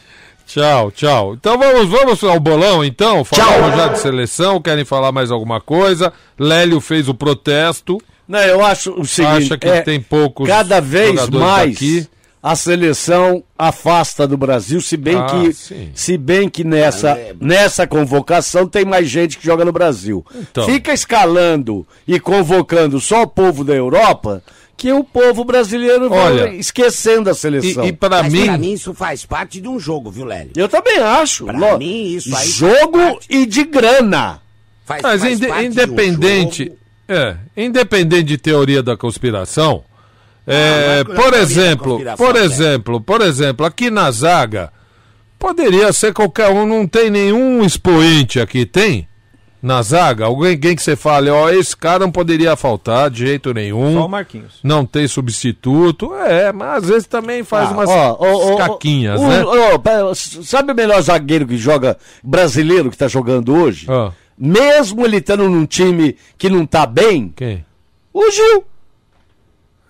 Tchau, 0.47 0.91
tchau. 0.91 1.33
Então 1.33 1.57
vamos, 1.57 1.89
vamos 1.89 2.23
ao 2.23 2.39
bolão, 2.39 2.83
então. 2.83 3.23
Falamos 3.23 3.75
já 3.75 3.87
de 3.89 3.99
seleção. 3.99 4.61
Querem 4.61 4.85
falar 4.85 5.11
mais 5.11 5.31
alguma 5.31 5.59
coisa? 5.59 6.13
Lélio 6.37 6.79
fez 6.79 7.07
o 7.09 7.13
protesto. 7.15 7.99
Não, 8.27 8.39
eu 8.39 8.63
acho 8.63 8.91
o 8.99 9.05
seguinte. 9.05 9.45
Acha 9.45 9.57
que 9.57 9.67
é, 9.67 9.81
tem 9.81 10.01
poucos 10.01 10.47
Cada 10.47 10.79
vez 10.79 11.27
mais 11.29 11.69
daqui. 11.73 12.07
A 12.47 12.55
seleção 12.55 13.43
afasta 13.57 14.27
do 14.27 14.37
Brasil, 14.37 14.79
se 14.79 14.95
bem 14.95 15.15
Ah, 15.17 15.25
que, 15.25 15.51
sim. 15.51 15.89
se 15.95 16.15
bem 16.15 16.47
que 16.47 16.63
nessa, 16.63 17.17
nessa 17.41 17.87
convocação 17.87 18.67
tem 18.67 18.85
mais 18.85 19.09
gente 19.09 19.39
que 19.39 19.43
joga 19.43 19.65
no 19.65 19.71
Brasil. 19.71 20.23
Então. 20.35 20.63
Fica 20.65 20.93
escalando 20.93 21.87
e 22.07 22.19
convocando 22.19 22.99
só 22.99 23.23
o 23.23 23.27
povo 23.27 23.63
da 23.63 23.73
Europa, 23.73 24.43
que 24.77 24.91
o 24.91 25.03
povo 25.03 25.43
brasileiro 25.43 26.11
Olha, 26.13 26.43
vai 26.43 26.55
esquecendo 26.57 27.31
a 27.31 27.33
seleção. 27.33 27.83
E, 27.83 27.87
e 27.87 27.93
para 27.93 28.21
Mas 28.21 28.31
mim, 28.33 28.43
pra 28.45 28.57
mim 28.59 28.73
isso 28.73 28.93
faz 28.93 29.25
parte 29.25 29.59
de 29.59 29.67
um 29.67 29.79
jogo, 29.79 30.11
viu, 30.11 30.25
Lélio? 30.25 30.51
Eu 30.55 30.69
também 30.69 30.99
acho. 30.99 31.47
Lo- 31.47 31.79
mim, 31.79 32.09
isso 32.13 32.35
aí 32.35 32.47
Jogo 32.47 33.19
e 33.27 33.47
de 33.47 33.63
grana. 33.63 34.39
Faz, 34.85 35.01
mas 35.01 35.21
faz 35.23 35.41
um 35.41 35.61
independente, 35.71 36.65
jogo. 36.65 36.77
é, 37.09 37.37
independente 37.57 38.25
de 38.25 38.37
teoria 38.37 38.83
da 38.83 38.95
conspiração, 38.95 39.83
é, 40.47 40.99
é 40.99 41.03
por 41.03 41.33
exemplo, 41.33 41.99
por 42.17 42.35
é. 42.35 42.39
exemplo, 42.43 43.01
por 43.01 43.21
exemplo, 43.21 43.65
aqui 43.65 43.89
na 43.89 44.09
zaga 44.11 44.71
poderia 45.39 45.91
ser 45.93 46.13
qualquer 46.13 46.49
um, 46.49 46.65
não 46.65 46.87
tem 46.87 47.09
nenhum 47.09 47.63
expoente 47.63 48.39
aqui, 48.39 48.65
tem? 48.65 49.07
Na 49.61 49.81
zaga, 49.81 50.25
alguém, 50.25 50.51
alguém 50.51 50.75
que 50.75 50.83
você 50.83 50.95
fale, 50.95 51.27
ó, 51.29 51.49
esse 51.49 51.75
cara 51.75 51.99
não 51.99 52.11
poderia 52.11 52.55
faltar 52.55 53.09
de 53.09 53.25
jeito 53.25 53.51
nenhum. 53.51 53.95
Só 53.95 54.05
o 54.05 54.09
Marquinhos. 54.09 54.59
Não 54.63 54.85
tem 54.85 55.07
substituto, 55.07 56.13
é, 56.13 56.51
mas 56.51 56.83
às 56.83 56.89
vezes 56.89 57.07
também 57.07 57.43
faz 57.43 57.69
Ah, 57.69 57.73
umas 57.73 57.89
ó, 57.89 58.17
ó, 58.19 58.55
caquinhas, 58.57 59.19
o- 59.19 59.27
né? 59.27 59.43
ó, 59.43 60.13
sabe 60.13 60.71
o 60.71 60.75
melhor 60.75 61.01
zagueiro 61.01 61.47
que 61.47 61.57
joga 61.57 61.97
brasileiro 62.23 62.91
que 62.91 62.97
tá 62.97 63.07
jogando 63.07 63.55
hoje? 63.55 63.87
Ó, 63.89 64.11
Mesmo 64.37 65.03
ele 65.05 65.17
estando 65.17 65.49
num 65.49 65.65
time 65.65 66.15
que 66.37 66.49
não 66.49 66.65
tá 66.65 66.85
bem, 66.85 67.33
quem? 67.35 67.65
o 68.13 68.29
Gil. 68.31 68.63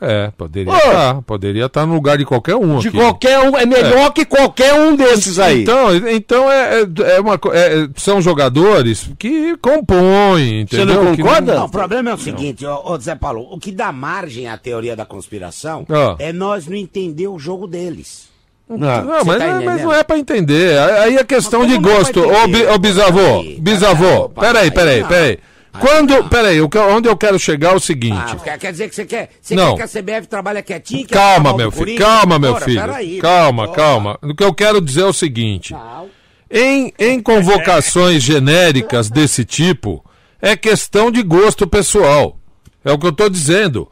É, 0.07 0.31
poderia 0.37 0.71
estar, 0.73 1.21
poderia 1.23 1.65
estar 1.65 1.85
no 1.85 1.93
lugar 1.95 2.17
de 2.17 2.25
qualquer 2.25 2.55
um 2.55 2.77
De 2.79 2.89
aqui. 2.89 2.97
qualquer 2.97 3.39
um, 3.39 3.57
é 3.57 3.65
melhor 3.65 4.11
que 4.13 4.23
qualquer 4.25 4.73
um 4.75 4.95
desses 4.95 5.39
aí. 5.39 5.63
Então, 5.63 5.95
então 6.09 6.51
é, 6.51 6.81
é, 6.81 7.15
é 7.15 7.19
uma, 7.19 7.37
co- 7.37 7.51
é- 7.53 7.87
são 7.95 8.21
jogadores 8.21 9.09
que 9.17 9.55
compõem, 9.57 10.65
Você 10.67 10.75
entendeu? 10.77 11.03
não 11.03 11.15
Que 11.15 11.21
concorda? 11.23 11.55
Não, 11.55 11.65
o 11.65 11.69
problema 11.69 12.11
é 12.11 12.13
o 12.13 12.17
seguinte, 12.17 12.65
ô, 12.65 12.91
ô 12.93 12.97
Zé 12.99 13.15
Paulo, 13.15 13.47
o 13.51 13.59
que 13.59 13.71
dá 13.71 13.91
margem 13.91 14.47
à 14.47 14.57
teoria 14.57 14.95
da 14.95 15.05
conspiração 15.05 15.85
Ah. 15.89 16.15
é 16.19 16.31
nós 16.31 16.67
não 16.67 16.75
entender 16.75 17.27
o 17.27 17.39
jogo 17.39 17.67
deles. 17.67 18.27
Não. 18.67 18.77
Não, 18.77 19.19
Você 19.19 19.25
mas, 19.25 19.37
tá 19.37 19.45
não 19.47 19.61
é- 19.61 19.65
mas 19.65 19.81
não 19.83 19.93
é 19.93 20.03
pra 20.03 20.17
entender. 20.17 20.77
Aí 20.79 21.17
é 21.17 21.23
questão 21.23 21.65
de 21.67 21.73
não 21.75 21.81
gosto. 21.81 22.19
Ô, 22.19 22.73
ô, 22.73 22.77
bisavô, 22.79 23.43
bisavô, 23.59 24.29
peraí, 24.29 24.63
aí 24.65 24.71
peraí, 24.71 25.01
não. 25.01 25.07
peraí. 25.07 25.39
Quando, 25.79 26.11
não. 26.13 26.29
peraí, 26.29 26.61
o 26.61 26.69
que- 26.69 26.77
onde 26.77 27.07
eu 27.07 27.15
quero 27.17 27.37
chegar 27.39 27.73
é 27.73 27.75
o 27.75 27.79
seguinte. 27.79 28.35
Ah, 28.45 28.57
quer, 28.57 28.71
dizer 28.71 28.89
que 28.89 28.95
você 28.95 29.05
quer, 29.05 29.29
você 29.41 29.55
Não. 29.55 29.75
quer 29.75 29.87
que 29.87 29.97
a 29.97 30.01
CBF 30.01 30.27
trabalhe 30.27 30.61
quietinho? 30.63 31.05
quer 31.07 31.13
Calma, 31.15 31.55
meu 31.55 31.71
filho, 31.71 31.97
calma, 31.97 32.39
meu 32.39 32.55
filho. 32.57 32.81
peraí, 32.81 33.17
Calma, 33.19 33.63
opa. 33.65 33.73
calma. 33.75 34.19
O 34.21 34.33
que 34.35 34.43
eu 34.43 34.53
quero 34.53 34.79
dizer 34.81 35.01
é 35.01 35.05
o 35.05 35.13
seguinte. 35.13 35.73
Não. 35.73 36.07
Em, 36.49 36.93
em 36.99 37.19
convocações 37.21 38.21
genéricas 38.23 39.09
desse 39.09 39.43
tipo, 39.43 40.03
é 40.41 40.55
questão 40.55 41.09
de 41.11 41.21
gosto 41.23 41.65
pessoal. 41.67 42.37
É 42.83 42.91
o 42.91 42.99
que 42.99 43.05
eu 43.05 43.09
estou 43.11 43.29
dizendo. 43.29 43.89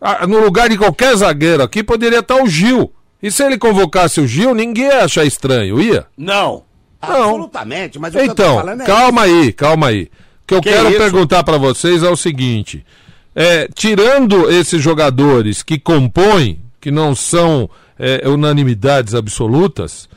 Ah, 0.00 0.26
no 0.26 0.38
lugar 0.38 0.68
de 0.68 0.76
qualquer 0.78 1.16
zagueiro 1.16 1.62
aqui 1.62 1.82
poderia 1.82 2.20
estar 2.20 2.36
o 2.42 2.46
Gil. 2.46 2.92
E 3.22 3.30
se 3.30 3.42
ele 3.42 3.58
convocasse 3.58 4.20
o 4.20 4.26
Gil, 4.26 4.54
ninguém 4.54 4.84
ia 4.84 5.04
achar 5.04 5.24
estranho, 5.24 5.80
ia? 5.80 6.06
Não. 6.16 6.64
Absolutamente, 7.00 7.98
mas 7.98 8.14
o 8.14 8.18
que 8.18 8.24
eu 8.24 8.26
tô 8.34 8.42
Então, 8.42 8.56
falando 8.56 8.80
é 8.82 8.86
calma 8.86 9.22
aí, 9.22 9.52
calma 9.52 9.88
aí. 9.88 10.08
O 10.46 10.48
que 10.48 10.54
eu 10.54 10.60
Que 10.62 10.70
quero 10.70 10.88
isso? 10.90 10.98
perguntar 10.98 11.42
para 11.42 11.58
vocês 11.58 12.04
é 12.04 12.08
o 12.08 12.16
seguinte: 12.16 12.86
é, 13.34 13.68
tirando 13.74 14.48
esses 14.48 14.80
jogadores 14.80 15.60
que 15.62 15.76
compõem, 15.76 16.60
que 16.80 16.92
não 16.92 17.16
são 17.16 17.68
é, 17.98 18.28
unanimidades 18.28 19.12
absolutas, 19.12 20.08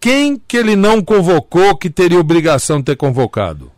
quem 0.00 0.40
que 0.48 0.56
ele 0.56 0.74
não 0.76 1.02
convocou 1.02 1.76
que 1.76 1.90
teria 1.90 2.18
obrigação 2.18 2.78
de 2.78 2.84
ter 2.84 2.96
convocado? 2.96 3.70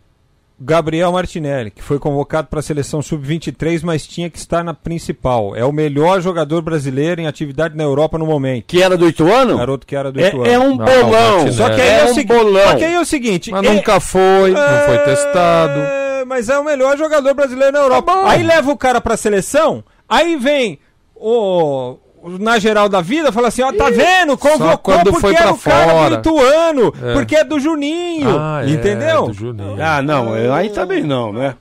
Gabriel 0.65 1.11
Martinelli, 1.11 1.71
que 1.73 1.83
foi 1.83 1.99
convocado 1.99 2.47
para 2.47 2.61
a 2.61 2.63
seleção 2.63 3.03
sub-23, 3.03 3.81
mas 3.83 4.07
tinha 4.07 4.31
que 4.31 4.39
estar 4.39 4.63
na 4.63 4.73
principal. 4.73 5.57
É 5.57 5.65
o 5.65 5.73
melhor 5.73 6.21
jogador 6.21 6.63
brasileiro 6.63 7.21
em 7.21 7.27
atividade 7.27 7.77
na 7.77 7.83
Europa 7.83 8.17
no 8.17 8.25
momento. 8.27 8.67
Que 8.69 8.81
era 8.81 8.97
do 8.97 9.09
Ituano? 9.09 9.59
Garoto 9.59 9.87
que 9.87 9.97
era 9.97 10.13
do 10.13 10.21
É, 10.21 10.29
Ituano. 10.29 10.47
é 10.51 10.59
um 10.59 10.77
Não, 10.77 10.85
bolão. 10.85 11.11
Martinelli. 11.11 11.53
Só 11.53 11.69
que 11.71 11.81
aí 11.81 11.89
é, 11.89 12.01
é, 12.01 12.05
o 12.05 12.11
um 12.13 12.25
bolão. 12.25 12.69
Só 12.71 12.77
que 12.77 12.85
aí 12.85 12.95
é 12.95 13.01
o 13.01 13.05
seguinte. 13.05 13.51
Mas 13.51 13.65
é- 13.65 13.73
nunca 13.75 13.99
foi, 13.99 14.51
não 14.53 14.79
foi 14.87 14.95
É, 14.95 14.99
testado. 15.05 15.81
Mas 16.27 16.49
é 16.49 16.57
o 16.59 16.65
melhor 16.65 16.97
jogador 16.97 17.35
brasileiro 17.35 17.73
na 17.73 17.81
Europa. 17.81 18.13
Tá 18.13 18.31
aí 18.31 18.43
leva 18.45 18.71
o 18.71 18.77
cara 18.77 19.01
pra 19.01 19.17
seleção, 19.17 19.83
aí 20.09 20.37
vem 20.37 20.79
o. 21.17 21.97
Na 22.39 22.59
geral 22.59 22.89
da 22.89 23.01
vida, 23.01 23.33
fala 23.33 23.49
assim: 23.49 23.63
ó, 23.63 23.73
tá 23.73 23.91
vendo? 23.91 24.37
Convocou 24.39 24.79
quando 24.79 25.05
porque 25.11 25.21
foi 25.21 25.35
era 25.35 25.45
pra 25.47 25.53
o 25.55 25.59
cara 25.59 25.91
fora. 25.91 26.17
do 26.17 26.29
Ituano, 26.31 26.95
É. 27.03 27.13
porque 27.15 27.37
é 27.37 27.45
do 27.45 27.59
Juninho. 27.59 28.39
Ah, 28.39 28.63
é, 28.65 28.71
entendeu? 28.71 29.27
do 29.27 29.33
Juninho. 29.33 29.77
Ah, 29.83 30.01
não, 30.03 30.37
eu- 30.37 30.53
aí 30.55 30.71
também 30.71 31.03
não, 31.03 31.33
né? 31.33 31.55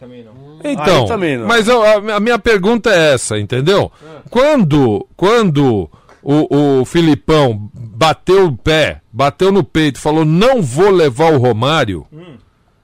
Então, 0.63 1.01
Aí 1.01 1.07
também 1.07 1.37
não. 1.37 1.47
mas 1.47 1.67
eu- 1.67 1.81
a, 1.83 2.17
a 2.17 2.19
minha 2.19 2.37
pergunta 2.37 2.91
é 2.91 3.13
essa, 3.15 3.39
entendeu? 3.39 3.91
Quando, 4.29 5.07
quando 5.17 5.89
o, 6.21 6.79
o 6.81 6.85
Filipão 6.85 7.69
bateu 7.73 8.45
o 8.45 8.55
pé, 8.55 9.01
bateu 9.11 9.51
no 9.51 9.63
peito, 9.63 9.99
falou 9.99 10.23
não 10.23 10.61
vou 10.61 10.91
levar 10.91 11.33
o 11.33 11.37
Romário, 11.39 12.05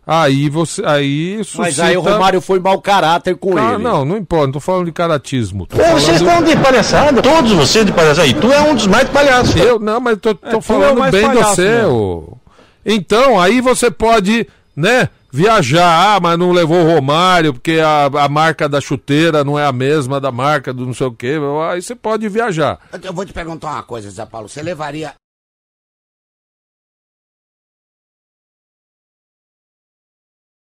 aí 0.08 0.50
você, 0.50 0.82
aí 0.86 1.38
suscita... 1.43 1.62
Mas 1.63 1.80
aí 1.80 1.98
o 1.98 2.02
Romário 2.02 2.39
foi 2.39 2.60
mau 2.60 2.80
caráter 2.82 3.36
com 3.36 3.58
Ah, 3.58 3.74
ele. 3.74 3.84
não, 3.84 4.06
não 4.06 4.17
importa, 4.17 4.46
não 4.48 4.54
tô 4.54 4.60
falando 4.62 4.86
de 4.86 4.91
caratismo. 4.93 5.67
Tô 5.67 5.76
Vocês 5.76 6.22
falando... 6.22 6.43
estão 6.48 6.56
de 6.56 6.56
palhaçada, 6.63 7.22
todos 7.22 7.52
vocês 7.52 7.86
de 7.86 7.91
palhaçada. 7.91 8.28
E 8.28 8.34
tu 8.34 8.52
é 8.52 8.62
um 8.62 8.74
dos 8.74 8.88
mais 8.88 9.10
palhaços. 9.10 9.56
Eu, 9.58 9.78
não, 9.80 10.00
mas 10.00 10.17
tô, 10.20 10.34
tô 10.34 10.48
é 10.48 10.56
o 10.56 10.62
falando 10.62 11.00
mais 11.00 11.12
bem 11.12 11.22
de 11.22 11.28
palhaço 11.28 11.56
você. 11.56 11.67
mesmo. 11.70 11.91
ô. 11.93 12.38
Então, 12.86 13.39
aí 13.39 13.60
você 13.60 13.91
pode, 13.91 14.48
né, 14.76 15.10
viajar, 15.30 16.15
ah, 16.15 16.20
mas 16.22 16.39
não 16.39 16.52
levou 16.54 16.78
o 16.82 16.93
Romário, 16.96 17.54
porque 17.54 17.80
a, 17.84 18.06
a 18.06 18.30
marca 18.30 18.70
da 18.70 18.80
chuteira 18.80 19.43
não 19.43 19.60
é 19.60 19.65
a 19.65 19.74
mesma 19.74 20.22
da 20.22 20.32
marca 20.32 20.74
do 20.74 20.86
não 20.86 20.93
sei 20.93 21.08
o 21.08 21.12
quê. 21.12 21.36
Aí 21.70 21.82
você 21.82 21.93
pode 21.96 22.30
viajar. 22.30 22.80
Eu 23.04 23.12
vou 23.13 23.26
te 23.26 23.34
perguntar 23.34 23.72
uma 23.74 23.84
coisa, 23.84 24.10
Zé 24.10 24.26
Paulo. 24.26 24.48
Você 24.48 24.63
levaria. 24.63 25.13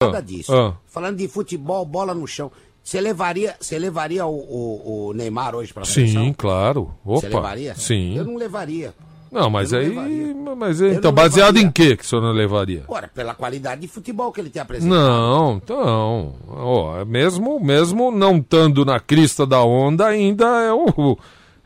Nada 0.00 0.22
disso. 0.22 0.54
ah. 0.54 0.74
Falando 0.86 1.16
de 1.16 1.26
futebol, 1.26 1.84
bola 1.84 2.14
no 2.14 2.24
chão. 2.24 2.52
Você 2.84 3.00
levaria, 3.00 3.56
você 3.60 3.76
levaria 3.80 4.24
o, 4.26 4.30
o- 4.32 5.06
o 5.08 5.12
Neymar 5.12 5.56
hoje 5.56 5.74
pra 5.74 5.84
seleção? 5.84 6.22
Sim, 6.24 6.32
claro. 6.32 6.94
Você 7.04 7.26
Opa. 7.26 7.36
levaria? 7.36 7.74
Sim. 7.74 8.16
Eu 8.16 8.24
não 8.24 8.36
levaria. 8.36 8.94
Não, 9.30 9.50
mas 9.50 9.72
não 9.72 9.80
aí. 9.80 9.88
levaria. 9.88 10.34
Mas 10.56 10.80
Eu 10.80 10.92
então, 10.92 11.10
baseado 11.12 11.56
levaria. 11.56 11.68
em 11.68 11.72
quê 11.72 11.96
que 11.96 12.04
o 12.04 12.06
senhor 12.06 12.22
não 12.22 12.30
levaria? 12.30 12.84
Ora, 12.86 13.10
pela 13.12 13.34
qualidade 13.34 13.80
de 13.80 13.88
futebol 13.88 14.30
que 14.30 14.40
ele 14.40 14.50
tem 14.50 14.62
apresentado. 14.62 14.96
Não, 14.96 15.56
então. 15.56 16.32
Ó, 16.46 17.04
mesmo, 17.04 17.58
mesmo 17.58 18.12
não 18.12 18.36
estando 18.38 18.84
na 18.84 19.00
crista 19.00 19.44
da 19.44 19.62
onda, 19.64 20.06
ainda 20.06 20.46
é 20.62 20.72
o. 20.72 21.18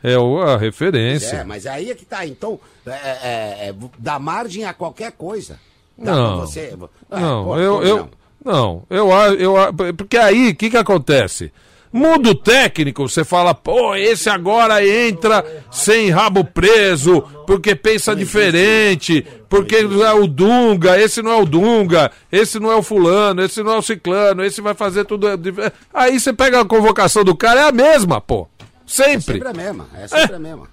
É 0.03 0.15
a 0.15 0.53
É, 0.53 0.57
referência. 0.57 1.45
mas 1.45 1.65
aí 1.67 1.91
é 1.91 1.95
que 1.95 2.03
tá. 2.03 2.25
Então, 2.25 2.59
é, 2.85 2.89
é, 2.91 3.69
é, 3.69 3.75
dá 3.99 4.17
margem 4.17 4.65
a 4.65 4.73
qualquer 4.73 5.11
coisa. 5.13 5.59
Dá 5.97 6.13
Não. 6.15 6.39
Você... 6.41 6.75
Ah, 7.11 7.19
Não, 7.19 7.43
pô, 7.45 7.57
eu, 7.57 7.83
eu, 7.83 7.97
não? 7.99 8.09
Não, 8.43 8.83
eu, 8.89 9.13
a- 9.15 9.27
eu, 9.33 9.57
a- 9.57 9.71
porque 9.95 10.17
aí, 10.17 10.49
o 10.49 10.55
que 10.55 10.69
que 10.69 10.77
acontece? 10.77 11.51
Muda 11.95 12.31
o 12.31 12.35
técnico, 12.35 13.07
você 13.07 13.23
fala, 13.23 13.53
pô, 13.53 13.95
esse 13.95 14.27
agora 14.27 14.83
entra 14.83 15.45
sem 15.69 16.09
rabo 16.09 16.43
preso, 16.43 17.21
porque 17.45 17.75
pensa 17.75 18.15
diferente, 18.15 19.23
porque 19.47 19.83
não 19.83 20.03
é 20.03 20.11
o 20.11 20.25
Dunga, 20.25 20.99
esse 20.99 21.21
não 21.21 21.29
é 21.31 21.35
o 21.35 21.45
Dunga, 21.45 22.11
esse 22.31 22.59
não 22.59 22.71
é 22.71 22.75
o 22.75 22.81
fulano, 22.81 23.43
esse 23.43 23.61
não 23.61 23.73
é 23.73 23.77
o 23.77 23.81
ciclano, 23.83 24.43
esse 24.43 24.59
vai 24.59 24.73
fazer 24.73 25.05
tudo. 25.05 25.37
dif- 25.37 25.71
Aí 25.93 26.19
você 26.19 26.33
pega 26.33 26.61
a 26.61 26.65
convocação 26.65 27.23
do 27.23 27.35
cara, 27.35 27.59
é 27.61 27.67
a 27.67 27.71
mesma, 27.71 28.19
pô. 28.19 28.47
Sempre. 28.87 29.21
Sempre 29.35 29.47
a 29.49 29.53
mesma. 29.53 29.87
É 29.95 30.07
sempre 30.07 30.35
a 30.35 30.39
mesma. 30.39 30.67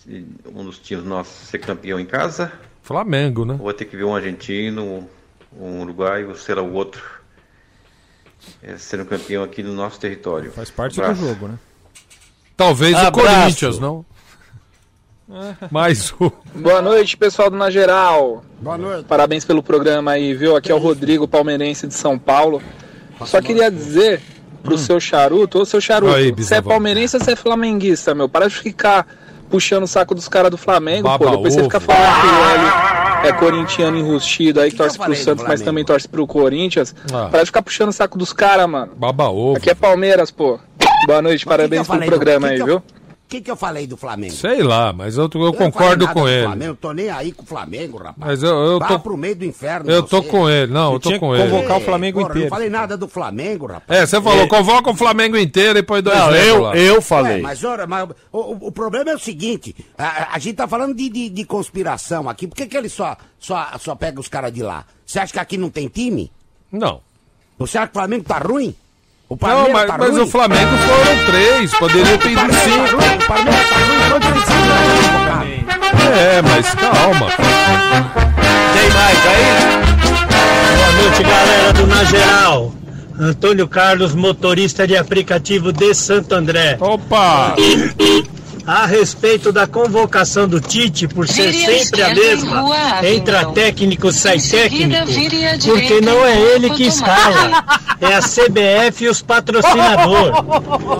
de 0.06 0.24
um 0.46 0.64
dos 0.64 0.78
times 0.78 1.04
nossos 1.04 1.48
ser 1.48 1.58
campeão 1.58 1.98
em 1.98 2.06
casa? 2.06 2.52
Flamengo, 2.82 3.44
né? 3.44 3.54
Ou 3.58 3.64
vai 3.66 3.74
ter 3.74 3.84
que 3.86 3.96
ver 3.96 4.04
um 4.04 4.14
argentino, 4.14 5.08
um 5.52 5.82
uruguaio, 5.82 6.34
sei 6.36 6.54
lá, 6.54 6.62
o 6.62 6.72
outro, 6.72 7.02
é, 8.62 8.76
sendo 8.78 9.04
campeão 9.04 9.42
aqui 9.42 9.62
no 9.62 9.72
nosso 9.74 9.98
território? 10.00 10.50
Faz 10.52 10.70
parte 10.70 11.00
Abraço. 11.00 11.20
do 11.20 11.28
jogo, 11.28 11.48
né? 11.48 11.58
Talvez 12.56 12.94
o 12.94 12.98
Abraço. 12.98 13.12
Corinthians, 13.36 13.78
não? 13.78 14.04
Mas 15.70 16.12
o. 16.18 16.32
Boa 16.54 16.80
noite, 16.80 17.16
pessoal 17.16 17.50
do 17.50 17.56
Na 17.56 17.70
Geral. 17.70 18.42
Boa 18.60 18.78
noite. 18.78 19.04
Parabéns 19.04 19.44
pelo 19.44 19.62
programa 19.62 20.12
aí, 20.12 20.34
viu? 20.34 20.56
Aqui 20.56 20.72
é 20.72 20.74
o 20.74 20.78
Rodrigo, 20.78 21.28
palmeirense 21.28 21.86
de 21.86 21.94
São 21.94 22.18
Paulo. 22.18 22.62
Só 23.24 23.40
queria 23.40 23.70
dizer 23.70 24.20
pro 24.62 24.78
seu 24.78 24.98
charuto, 25.00 25.58
ô 25.60 25.64
seu 25.64 25.80
charuto, 25.80 26.14
Aí, 26.14 26.32
você 26.32 26.56
é 26.56 26.62
palmeirense 26.62 27.16
ou 27.16 27.22
você 27.24 27.32
é 27.32 27.36
flamenguista, 27.36 28.14
meu? 28.14 28.28
Para 28.28 28.48
de 28.48 28.54
ficar 28.54 29.06
puxando 29.50 29.84
o 29.84 29.86
saco 29.86 30.14
dos 30.14 30.28
caras 30.28 30.50
do 30.50 30.58
Flamengo, 30.58 31.04
Baba 31.08 31.24
pô. 31.24 31.30
Depois 31.36 31.54
você 31.54 31.60
ovo. 31.60 31.70
fica 31.70 31.80
falando 31.80 32.20
que 32.20 32.26
o 32.26 32.44
Hélio 32.50 33.28
é 33.28 33.32
corintiano 33.32 33.96
enrustido 33.96 34.60
aí, 34.60 34.70
que, 34.70 34.76
que 34.76 34.82
torce 34.82 34.98
pro 34.98 35.14
Santos, 35.16 35.44
mas 35.46 35.62
também 35.62 35.84
torce 35.84 36.06
pro 36.08 36.26
Corinthians. 36.26 36.94
Ah. 37.12 37.28
Para 37.30 37.40
de 37.40 37.46
ficar 37.46 37.62
puxando 37.62 37.88
o 37.88 37.92
saco 37.92 38.16
dos 38.18 38.32
caras, 38.32 38.68
mano. 38.68 38.92
Baba 38.96 39.28
ovo. 39.28 39.56
Aqui 39.56 39.70
é 39.70 39.74
Palmeiras, 39.74 40.30
pô. 40.30 40.58
Boa 41.06 41.22
noite, 41.22 41.32
Mas 41.32 41.38
que 41.38 41.44
que 41.44 41.48
parabéns 41.48 41.88
eu 41.88 41.94
pelo 41.94 42.06
programa 42.06 42.46
que 42.48 42.52
aí, 42.52 42.56
que 42.58 42.62
eu- 42.62 42.66
viu? 42.66 42.82
O 43.28 43.30
que, 43.30 43.42
que 43.42 43.50
eu 43.50 43.56
falei 43.56 43.86
do 43.86 43.94
Flamengo? 43.94 44.32
Sei 44.32 44.62
lá, 44.62 44.90
mas 44.90 45.18
eu, 45.18 45.24
eu 45.24 45.38
não 45.38 45.52
falei 45.52 45.70
concordo 45.70 46.08
com 46.08 46.26
ele. 46.26 46.46
Flamengo, 46.46 46.78
tô 46.80 46.92
nem 46.92 47.10
aí 47.10 47.30
com 47.30 47.42
o 47.42 47.46
Flamengo, 47.46 47.98
rapaz. 47.98 48.14
Mas 48.16 48.42
eu, 48.42 48.48
eu 48.56 48.78
Vá 48.78 48.88
tô. 48.88 49.00
pro 49.00 49.18
meio 49.18 49.36
do 49.36 49.44
inferno. 49.44 49.90
Eu 49.90 50.02
tô 50.02 50.22
você. 50.22 50.28
com 50.30 50.48
ele, 50.48 50.72
não, 50.72 50.84
eu 50.86 50.90
Ele 50.92 51.00
tô 51.00 51.08
tinha 51.10 51.20
com 51.20 51.34
que 51.34 51.40
ele. 51.42 51.50
convocar 51.50 51.76
o 51.76 51.80
Flamengo 51.82 52.20
Porra, 52.20 52.30
inteiro. 52.30 52.48
Não 52.48 52.56
falei 52.56 52.70
nada 52.70 52.96
do 52.96 53.06
Flamengo, 53.06 53.66
rapaz. 53.66 54.00
É, 54.00 54.06
você 54.06 54.18
falou, 54.22 54.48
convoca 54.48 54.90
o 54.90 54.94
Flamengo 54.96 55.36
inteiro 55.36 55.78
e 55.78 55.82
põe 55.82 56.00
dois 56.00 56.16
Não, 56.16 56.34
eu, 56.34 56.62
lá. 56.62 56.74
eu 56.74 56.94
Ué, 56.94 57.00
falei. 57.02 57.42
mas, 57.42 57.62
ora, 57.62 57.86
mas 57.86 58.08
o, 58.32 58.38
o- 58.38 58.66
o 58.68 58.72
problema 58.72 59.10
é 59.10 59.14
o 59.14 59.18
seguinte: 59.18 59.76
a, 59.98 60.34
a 60.34 60.38
gente 60.38 60.56
tá 60.56 60.66
falando 60.66 60.94
de, 60.94 61.10
de, 61.10 61.28
de 61.28 61.44
conspiração 61.44 62.30
aqui. 62.30 62.46
Por 62.46 62.56
que, 62.56 62.66
que 62.66 62.78
ele 62.78 62.88
só, 62.88 63.14
só, 63.38 63.72
só 63.78 63.94
pega 63.94 64.18
os 64.18 64.28
caras 64.28 64.50
de 64.50 64.62
lá? 64.62 64.86
Você 65.04 65.18
acha 65.18 65.34
que 65.34 65.38
aqui 65.38 65.58
não 65.58 65.68
tem 65.68 65.86
time? 65.88 66.32
Não. 66.72 67.02
Você 67.58 67.76
acha 67.76 67.88
que 67.88 67.92
o 67.92 68.00
Flamengo 68.00 68.24
tá 68.24 68.38
ruim? 68.38 68.74
O 69.28 69.34
Não, 69.34 69.38
Palmeiras 69.38 69.72
mas, 69.74 69.86
tá 69.86 69.98
mas 69.98 70.10
ruim? 70.10 70.20
o 70.22 70.26
Flamengo 70.26 70.70
foram 70.78 71.26
três, 71.26 71.74
poderia 71.74 72.18
ter 72.18 72.30
ido 72.30 72.40
tá 72.40 72.52
cinco. 72.60 72.96
O 72.96 73.26
Palmeiras 73.26 73.68
tá 73.68 73.76
ruim? 73.76 74.10
Quanto 74.10 74.26
precisa 74.32 74.74
convocar? 75.02 75.46
É, 76.18 76.42
mas 76.42 76.74
calma. 76.74 77.26
Tem 78.72 78.90
mais 78.90 79.26
aí? 79.26 79.44
Boa 80.76 80.92
noite, 81.02 81.22
galera 81.22 81.72
do 81.74 81.86
Na 81.86 82.04
Geral. 82.04 82.72
Antônio 83.20 83.68
Carlos, 83.68 84.14
motorista 84.14 84.86
de 84.86 84.96
aplicativo 84.96 85.72
de 85.72 85.92
Santo 85.94 86.34
André. 86.34 86.76
Opa! 86.80 87.54
A 88.68 88.84
respeito 88.84 89.50
da 89.50 89.66
convocação 89.66 90.46
do 90.46 90.60
Tite, 90.60 91.08
por 91.08 91.26
ser 91.26 91.50
Vire 91.50 91.78
sempre 91.84 92.02
a 92.02 92.14
mesma, 92.14 92.60
Rua 92.60 92.76
entra 93.02 93.38
Abingdon. 93.40 93.54
técnico, 93.54 94.12
sai 94.12 94.38
seguida, 94.38 95.06
técnico, 95.06 95.64
porque 95.64 96.00
não 96.02 96.22
é 96.22 96.38
ele 96.38 96.68
que 96.68 96.82
escala, 96.86 97.64
é 97.98 98.14
a 98.14 98.20
CBF 98.20 99.04
e 99.04 99.08
os 99.08 99.22
patrocinadores. 99.22 100.36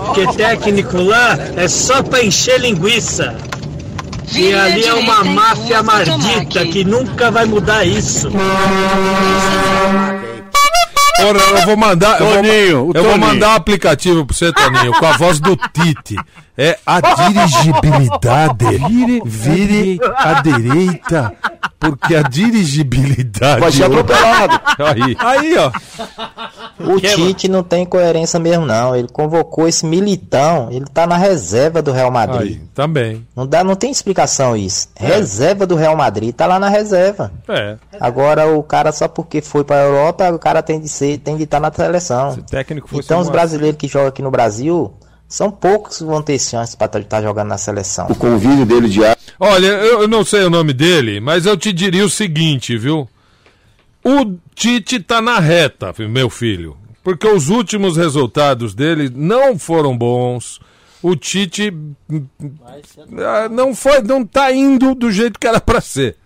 Porque 0.07 0.25
técnico 0.35 0.97
lá 0.97 1.37
é 1.55 1.67
só 1.67 2.01
pra 2.01 2.23
encher 2.23 2.59
linguiça. 2.59 3.37
E 4.31 4.33
Vire 4.33 4.55
ali 4.55 4.83
é 4.85 4.93
uma 4.95 5.23
máfia 5.23 5.83
maldita 5.83 6.65
que 6.65 6.83
nunca 6.83 7.29
vai 7.29 7.45
mudar 7.45 7.85
isso. 7.85 8.31
Porra, 11.17 11.59
eu 11.59 11.65
vou 11.65 11.77
mandar. 11.77 12.19
Eu 12.19 12.25
vou, 12.25 12.35
Toninho, 12.35 12.51
o 12.85 12.91
eu 12.95 13.03
vou 13.03 13.11
Toninho. 13.11 13.17
mandar 13.19 13.49
um 13.49 13.55
aplicativo 13.55 14.25
pro 14.25 14.35
você, 14.35 14.51
Toninho, 14.53 14.93
com 14.93 15.05
a 15.05 15.17
voz 15.17 15.39
do 15.39 15.55
Tite. 15.55 16.15
É 16.61 16.77
a 16.85 16.99
dirigibilidade. 16.99 18.65
Vire 19.23 19.97
à 20.17 20.41
direita. 20.41 21.33
Porque 21.79 22.13
a 22.13 22.21
dirigibilidade. 22.21 23.61
Vai 23.61 23.71
ser 23.71 23.85
atropelado. 23.85 24.59
Aí. 24.77 25.15
Aí, 25.19 25.57
ó. 25.57 25.71
O 26.83 26.99
Tite 26.99 27.47
não 27.47 27.63
tem 27.63 27.85
coerência 27.85 28.37
mesmo, 28.37 28.65
não. 28.65 28.93
Ele 28.93 29.07
convocou 29.07 29.69
esse 29.69 29.85
militão, 29.85 30.67
ele 30.69 30.85
tá 30.93 31.07
na 31.07 31.15
reserva 31.15 31.81
do 31.81 31.93
Real 31.93 32.11
Madrid. 32.11 32.57
Aí, 32.57 32.61
também. 32.75 33.25
Não, 33.33 33.47
dá, 33.47 33.63
não 33.63 33.75
tem 33.75 33.89
explicação 33.89 34.57
isso. 34.57 34.89
Reserva 34.97 35.65
do 35.65 35.77
Real 35.77 35.95
Madrid, 35.95 36.35
tá 36.35 36.45
lá 36.45 36.59
na 36.59 36.67
reserva. 36.67 37.31
É. 37.47 37.77
Agora 38.01 38.47
o 38.47 38.61
cara, 38.61 38.91
só 38.91 39.07
porque 39.07 39.41
foi 39.41 39.63
pra 39.63 39.77
Europa, 39.77 40.29
o 40.31 40.39
cara 40.39 40.61
tem 40.61 40.77
de 40.77 40.89
ser, 40.89 41.19
tem 41.19 41.37
de 41.37 41.43
estar 41.43 41.61
na 41.61 41.71
seleção. 41.71 42.33
Se 42.33 42.39
o 42.39 42.43
técnico 42.43 42.89
fosse 42.89 43.05
Então 43.05 43.21
os 43.21 43.29
brasileiros 43.29 43.77
que 43.77 43.87
jogam 43.87 44.09
aqui 44.09 44.21
no 44.21 44.31
Brasil 44.31 44.93
São 45.29 45.51
poucos 45.51 45.99
que 45.99 46.03
vão 46.03 46.23
ter 46.23 46.39
chance 46.39 46.75
para 46.75 46.99
estar 46.99 47.21
jogando 47.21 47.49
na 47.49 47.57
seleção. 47.59 48.07
O 48.09 48.15
convívio 48.15 48.65
dele 48.65 48.89
de 48.89 48.99
Olha, 49.39 49.67
eu 49.67 50.07
não 50.07 50.25
sei 50.25 50.43
o 50.43 50.49
nome 50.49 50.73
dele, 50.73 51.19
mas 51.19 51.45
eu 51.45 51.55
te 51.55 51.71
diria 51.71 52.03
o 52.03 52.09
seguinte, 52.09 52.75
viu? 52.75 53.07
O 54.03 54.35
Tite 54.55 54.99
tá 54.99 55.21
na 55.21 55.39
reta, 55.39 55.93
meu 56.09 56.31
filho. 56.31 56.75
Porque 57.03 57.27
os 57.27 57.47
últimos 57.49 57.95
resultados 57.95 58.73
dele 58.73 59.11
não 59.13 59.57
foram 59.57 59.95
bons. 59.95 60.59
O 61.01 61.15
Tite 61.15 61.71
ah, 63.19 63.47
não 63.49 63.75
foi, 63.75 64.01
não 64.01 64.25
tá 64.25 64.51
indo 64.51 64.95
do 64.95 65.11
jeito 65.11 65.39
que 65.39 65.47
era 65.47 65.61
pra 65.61 65.79
ser. 65.79 66.17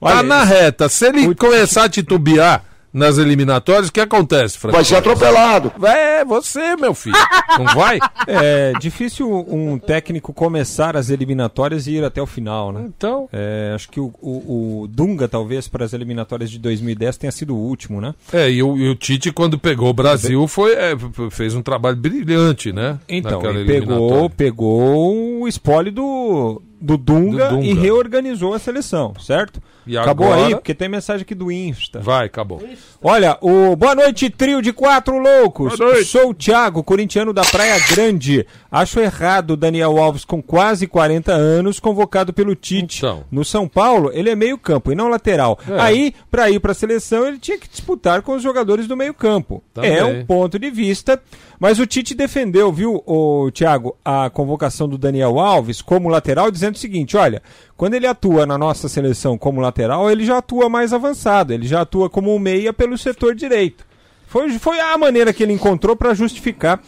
Tá 0.00 0.18
Olha, 0.18 0.22
na 0.22 0.44
reta. 0.44 0.88
Se 0.88 1.08
ele 1.08 1.34
começar 1.34 1.84
a 1.84 1.88
titubear 1.88 2.64
nas 2.94 3.18
eliminatórias, 3.18 3.88
o 3.88 3.92
que 3.92 4.00
acontece, 4.00 4.56
Frank? 4.56 4.72
Vai 4.74 4.84
ser 4.84 4.94
atropelado. 4.96 5.72
É, 5.84 6.24
você, 6.24 6.76
meu 6.76 6.94
filho. 6.94 7.16
Não 7.58 7.66
vai? 7.74 7.98
É 8.26 8.72
difícil 8.80 9.28
um 9.48 9.78
técnico 9.78 10.32
começar 10.32 10.96
as 10.96 11.10
eliminatórias 11.10 11.86
e 11.88 11.94
ir 11.96 12.04
até 12.04 12.22
o 12.22 12.26
final, 12.26 12.72
né? 12.72 12.84
Então. 12.86 13.28
É, 13.32 13.72
acho 13.74 13.88
que 13.90 13.98
o, 13.98 14.12
o- 14.22 14.82
o 14.82 14.88
Dunga, 14.88 15.26
talvez, 15.26 15.66
para 15.66 15.84
as 15.84 15.92
eliminatórias 15.92 16.50
de 16.50 16.58
2010 16.60 17.16
tenha 17.18 17.32
sido 17.32 17.54
o 17.54 17.58
último, 17.58 18.00
né? 18.00 18.14
É, 18.32 18.48
e 18.48 18.62
o, 18.62 18.76
e 18.76 18.88
o 18.88 18.94
Tite, 18.94 19.32
quando 19.32 19.58
pegou 19.58 19.88
o 19.90 19.94
Brasil, 19.94 20.46
foi, 20.46 20.72
é, 20.74 20.94
fez 21.30 21.54
um 21.54 21.62
trabalho 21.62 21.96
brilhante, 21.96 22.72
né? 22.72 22.98
Então, 23.08 23.40
pegou, 23.66 24.30
pegou 24.30 25.40
o 25.42 25.48
espólio 25.48 25.90
do, 25.90 26.62
do, 26.80 26.96
Dunga 26.98 27.48
Do 27.48 27.56
Dunga. 27.56 27.66
e 27.66 27.74
reorganizou 27.74 28.54
a 28.54 28.58
seleção, 28.58 29.14
certo? 29.20 29.60
E 29.86 29.98
acabou 29.98 30.28
agora- 30.32 30.46
aí, 30.46 30.54
porque 30.54 30.74
tem 30.74 30.88
mensagem 30.88 31.22
aqui 31.22 31.34
do 31.34 31.52
Insta. 31.52 32.00
Vai, 32.00 32.26
acabou. 32.26 32.62
Olha, 33.02 33.36
o 33.42 33.76
boa 33.76 33.94
noite, 33.94 34.30
trio 34.30 34.62
de 34.62 34.72
quatro 34.72 35.18
loucos. 35.18 35.76
Boa 35.78 35.92
noite. 35.92 36.06
Sou 36.06 36.30
o 36.30 36.34
Thiago, 36.34 36.82
corintiano 36.82 37.34
da 37.34 37.42
Praia 37.42 37.78
Grande. 37.90 38.46
Acho 38.72 38.98
errado 38.98 39.50
o 39.52 39.56
Daniel 39.56 39.98
Alves, 39.98 40.24
com 40.24 40.42
quase 40.42 40.86
40 40.86 41.32
anos, 41.32 41.78
convocado 41.78 42.32
pelo 42.32 42.54
Tite. 42.54 43.02
No 43.30 43.44
São 43.44 43.68
Paulo, 43.68 44.10
ele 44.14 44.30
é 44.30 44.34
meio 44.34 44.56
campo 44.56 44.90
e 44.90 44.94
não 44.94 45.08
lateral. 45.08 45.58
É. 45.68 45.78
Aí, 45.78 46.14
para 46.30 46.48
ir 46.50 46.60
para 46.60 46.72
a 46.72 46.74
seleção, 46.74 47.26
ele 47.28 47.38
tinha 47.38 47.58
que 47.58 47.68
disputar 47.68 48.22
com 48.22 48.32
os 48.34 48.42
jogadores 48.42 48.86
do 48.86 48.96
meio 48.96 49.12
campo. 49.12 49.62
Também. 49.74 49.94
É 49.96 50.04
um 50.04 50.24
ponto 50.24 50.58
de 50.58 50.70
vista. 50.70 51.20
Mas 51.60 51.78
o 51.78 51.86
Tite 51.86 52.14
defendeu, 52.14 52.72
viu, 52.72 53.02
o 53.06 53.50
Thiago, 53.52 53.96
a 54.04 54.28
convocação 54.30 54.88
do 54.88 54.98
Daniel 54.98 55.38
Alves 55.38 55.80
como 55.80 56.08
lateral, 56.08 56.50
dizendo 56.50 56.63
o 56.72 56.78
seguinte: 56.78 57.16
olha, 57.16 57.42
quando 57.76 57.94
ele 57.94 58.06
atua 58.06 58.46
na 58.46 58.56
nossa 58.56 58.88
seleção 58.88 59.36
como 59.36 59.60
lateral, 59.60 60.10
ele 60.10 60.24
já 60.24 60.38
atua 60.38 60.68
mais 60.68 60.92
avançado, 60.92 61.52
ele 61.52 61.66
já 61.66 61.82
atua 61.82 62.08
como 62.08 62.34
um 62.34 62.38
meia 62.38 62.72
pelo 62.72 62.96
setor 62.96 63.34
direito. 63.34 63.84
Foi, 64.26 64.50
foi 64.58 64.80
a 64.80 64.96
maneira 64.98 65.32
que 65.32 65.42
ele 65.42 65.52
encontrou 65.52 65.94
para 65.94 66.14
justificar 66.14 66.80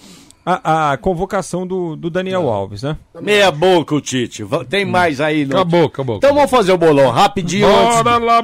a, 0.45 0.93
a 0.93 0.97
convocação 0.97 1.67
do, 1.67 1.97
do 1.97 2.09
Daniel 2.09 2.49
Alves, 2.49 2.83
né? 2.83 2.97
Meia 3.21 3.51
boca 3.51 3.97
o 3.97 4.01
Tite. 4.01 4.45
Tem 4.69 4.85
mais 4.85 5.21
aí 5.21 5.45
no. 5.45 5.57
Acabou, 5.57 5.85
acabou. 5.87 6.17
Então 6.19 6.33
vamos 6.33 6.51
fazer 6.51 6.71
o 6.73 6.79
bolão 6.79 7.11
rapidinho. 7.11 7.67
Bora 7.69 8.19
lá. 8.19 8.43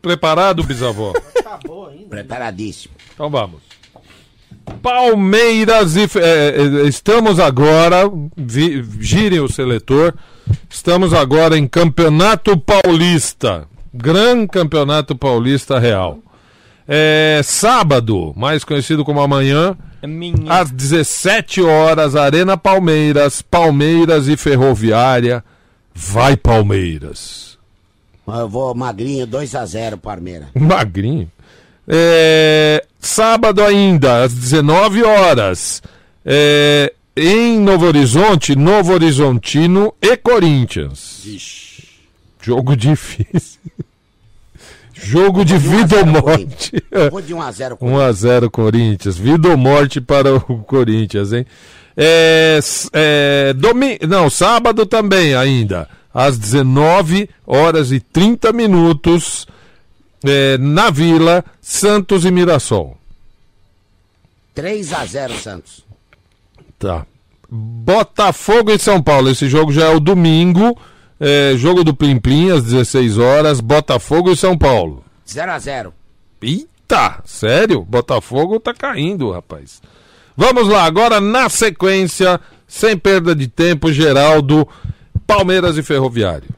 Preparado, 0.00 0.62
bisavó? 0.62 1.12
Preparadíssimo. 2.08 2.94
Então 3.12 3.28
vamos. 3.28 3.73
Palmeiras 4.82 5.96
e. 5.96 6.02
é, 6.18 6.82
é, 6.84 6.88
estamos 6.88 7.38
agora. 7.38 8.10
vi- 8.36 8.84
girem 9.00 9.40
o 9.40 9.48
seletor. 9.48 10.14
Estamos 10.68 11.12
agora 11.14 11.56
em 11.56 11.66
Campeonato 11.66 12.56
Paulista. 12.58 13.66
Gran 13.92 14.46
Campeonato 14.46 15.14
Paulista 15.16 15.78
Real. 15.78 16.18
É, 16.86 17.40
sábado, 17.42 18.32
mais 18.36 18.62
conhecido 18.64 19.04
como 19.04 19.20
amanhã, 19.20 19.76
às 20.48 20.70
17 20.70 21.62
horas, 21.62 22.14
Arena 22.14 22.58
Palmeiras, 22.58 23.40
Palmeiras 23.40 24.28
e 24.28 24.36
Ferroviária. 24.36 25.42
Vai 25.94 26.36
Palmeiras. 26.36 27.56
Eu 28.26 28.48
vou 28.48 28.74
magrinho 28.74 29.26
2x0 29.26 29.96
Palmeiras. 29.98 30.48
Magrinho. 30.54 31.30
É, 31.86 32.84
sábado 32.98 33.62
ainda, 33.62 34.24
às 34.24 34.32
19 34.32 35.02
horas, 35.04 35.82
é, 36.24 36.92
em 37.16 37.60
Novo 37.60 37.86
Horizonte, 37.86 38.56
Novo 38.56 38.92
Horizontino 38.92 39.94
e 40.00 40.16
Corinthians. 40.16 41.22
Jogo 42.40 42.76
difícil. 42.76 43.60
Jogo 44.92 45.44
de 45.44 45.58
vida 45.58 45.98
ou 45.98 46.06
morte. 46.06 46.72
Vou 47.10 47.20
de 47.20 47.34
1x0 47.34 47.78
1x0 47.78 48.48
Corinthians. 48.50 49.18
Vida 49.18 49.50
ou 49.50 49.56
morte 49.56 50.00
para 50.00 50.34
o 50.34 50.40
Corinthians, 50.40 51.32
hein? 51.32 51.44
É, 51.96 52.58
é, 52.92 53.52
domi... 53.54 53.98
Não, 54.08 54.30
sábado 54.30 54.86
também 54.86 55.34
ainda. 55.34 55.88
Às 56.12 56.38
19 56.38 57.28
horas 57.46 57.92
e 57.92 58.00
30 58.00 58.52
minutos. 58.52 59.46
É, 60.24 60.58
na 60.58 60.90
Vila, 60.90 61.44
Santos 61.60 62.24
e 62.24 62.30
Mirassol. 62.30 62.96
3x0 64.56 65.36
Santos. 65.38 65.84
Tá. 66.78 67.06
Botafogo 67.48 68.70
e 68.70 68.78
São 68.78 69.02
Paulo. 69.02 69.30
Esse 69.30 69.48
jogo 69.48 69.72
já 69.72 69.86
é 69.86 69.94
o 69.94 70.00
domingo. 70.00 70.78
é, 71.20 71.54
jogo 71.56 71.84
do 71.84 71.94
Plim 71.94 72.18
Plim, 72.18 72.50
às 72.50 72.64
16 72.64 73.18
horas. 73.18 73.60
Botafogo 73.60 74.30
e 74.30 74.36
São 74.36 74.56
Paulo. 74.56 75.04
0x0. 75.26 75.92
Eita, 76.42 77.20
sério? 77.24 77.82
Botafogo 77.82 78.60
tá 78.60 78.74
caindo, 78.74 79.30
rapaz. 79.30 79.80
Vamos 80.36 80.68
lá, 80.68 80.84
agora 80.84 81.20
na 81.20 81.48
sequência, 81.48 82.40
sem 82.66 82.96
perda 82.98 83.34
de 83.36 83.46
tempo, 83.46 83.92
Geraldo, 83.92 84.66
Palmeiras 85.26 85.78
e 85.78 85.82
Ferroviário. 85.82 86.48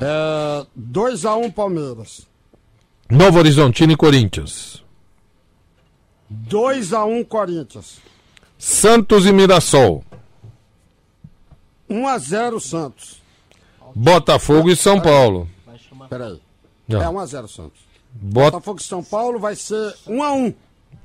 É, 0.00 0.64
2x1 0.78 1.52
Palmeiras. 1.52 2.26
Novo 3.08 3.38
Horizontino 3.38 3.92
e 3.92 3.96
Corinthians. 3.96 4.84
2x1 6.48 7.26
Corinthians. 7.26 7.98
Santos 8.58 9.26
e 9.26 9.32
Mirassol. 9.32 10.02
1x0 11.88 12.60
Santos. 12.60 13.22
Botafogo 13.94 14.70
e 14.70 14.76
São 14.76 15.00
Paulo. 15.00 15.48
Peraí. 16.08 16.40
Não. 16.88 17.00
É 17.00 17.06
1x0 17.06 17.48
Santos. 17.48 17.80
Bota... 18.12 18.52
Botafogo 18.52 18.80
e 18.80 18.84
São 18.84 19.04
Paulo 19.04 19.38
vai 19.38 19.54
ser 19.54 19.94
1x1. 20.08 20.54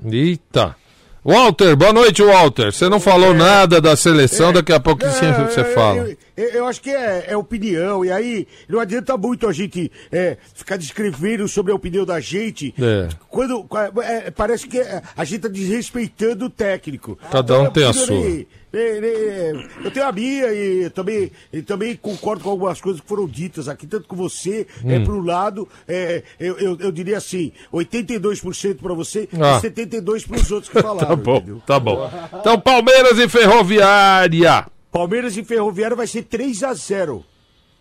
Eita. 0.05 0.75
Walter, 1.23 1.75
boa 1.75 1.93
noite, 1.93 2.23
Walter. 2.23 2.71
Você 2.73 2.89
não 2.89 2.99
falou 2.99 3.31
nada 3.31 3.79
da 3.79 3.95
seleção, 3.95 4.51
daqui 4.51 4.73
a 4.73 4.79
pouco 4.79 5.05
É, 5.05 5.09
você 5.09 5.61
eu- 5.61 5.65
fala. 5.75 6.07
Eu, 6.35 6.47
eu- 6.49 6.65
acho 6.67 6.81
que 6.81 6.89
é, 6.89 7.25
é 7.27 7.37
opinião, 7.37 8.03
e 8.03 8.11
aí 8.11 8.47
não 8.67 8.79
adianta 8.79 9.15
muito 9.15 9.47
a 9.47 9.53
gente 9.53 9.91
é, 10.11 10.37
ficar 10.55 10.77
descrevendo 10.77 11.47
sobre 11.47 11.71
a 11.71 11.75
opinião 11.75 12.05
da 12.07 12.19
gente. 12.19 12.73
É. 12.81 13.07
Quando 13.29 13.67
é, 14.03 14.31
parece 14.31 14.65
que 14.67 14.79
é, 14.79 15.03
a 15.15 15.23
gente 15.23 15.41
tá 15.41 15.47
desrespeitando 15.47 16.45
o 16.45 16.49
técnico. 16.49 17.15
Cada 17.31 17.59
um 17.59 17.69
tem 17.69 17.85
a 17.85 17.93
sua. 17.93 18.07
nem- 18.19 18.47
Eu 18.73 19.91
tenho 19.91 20.05
a 20.07 20.11
minha 20.11 20.47
e 20.53 20.89
também, 20.91 21.31
e 21.51 21.61
também 21.61 21.95
concordo 21.95 22.43
com 22.43 22.49
algumas 22.51 22.79
coisas 22.79 23.01
que 23.01 23.07
foram 23.07 23.27
ditas 23.27 23.67
aqui, 23.67 23.85
tanto 23.85 24.07
com 24.07 24.15
você, 24.15 24.65
é, 24.85 24.97
Hum. 24.97 25.03
para 25.03 25.13
um 25.13 25.21
lado, 25.25 25.67
é, 25.87 26.23
eu, 26.39 26.57
eu, 26.57 26.77
eu 26.79 26.91
diria 26.91 27.17
assim, 27.17 27.51
82% 27.73 28.75
para 28.81 28.93
você 28.93 29.27
Ah. 29.33 29.57
e 29.57 29.61
72% 29.61 30.27
para 30.27 30.37
os 30.39 30.51
outros 30.51 30.71
que 30.71 30.79
falaram. 30.81 31.07
Tá 31.09 31.15
bom, 31.15 31.37
entendeu? 31.37 31.61
tá 31.65 31.79
bom. 31.79 32.09
Então, 32.39 32.59
Palmeiras 32.59 33.17
e 33.19 33.27
Ferroviária. 33.27 34.65
Palmeiras 34.91 35.35
e 35.37 35.43
Ferroviário 35.43 35.97
vai 35.97 36.07
ser 36.07 36.23
3 36.23 36.63
a 36.63 36.73
0 36.73 37.25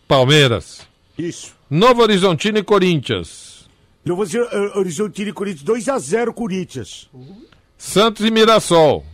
Palmeiras. 0.09 0.81
Isso. 1.17 1.55
Novo 1.69 2.03
Horizontino 2.03 2.59
e 2.59 2.63
Corinthians. 2.65 3.69
Eh, 4.05 4.79
Horizontino 4.79 5.31
e 5.31 5.33
Corinthians 5.33 5.63
2 5.63 5.89
a 5.89 5.99
0 5.99 6.33
Corinthians. 6.33 7.09
Santos 7.79 8.25
e 8.27 8.31
Mirassol. 8.31 9.05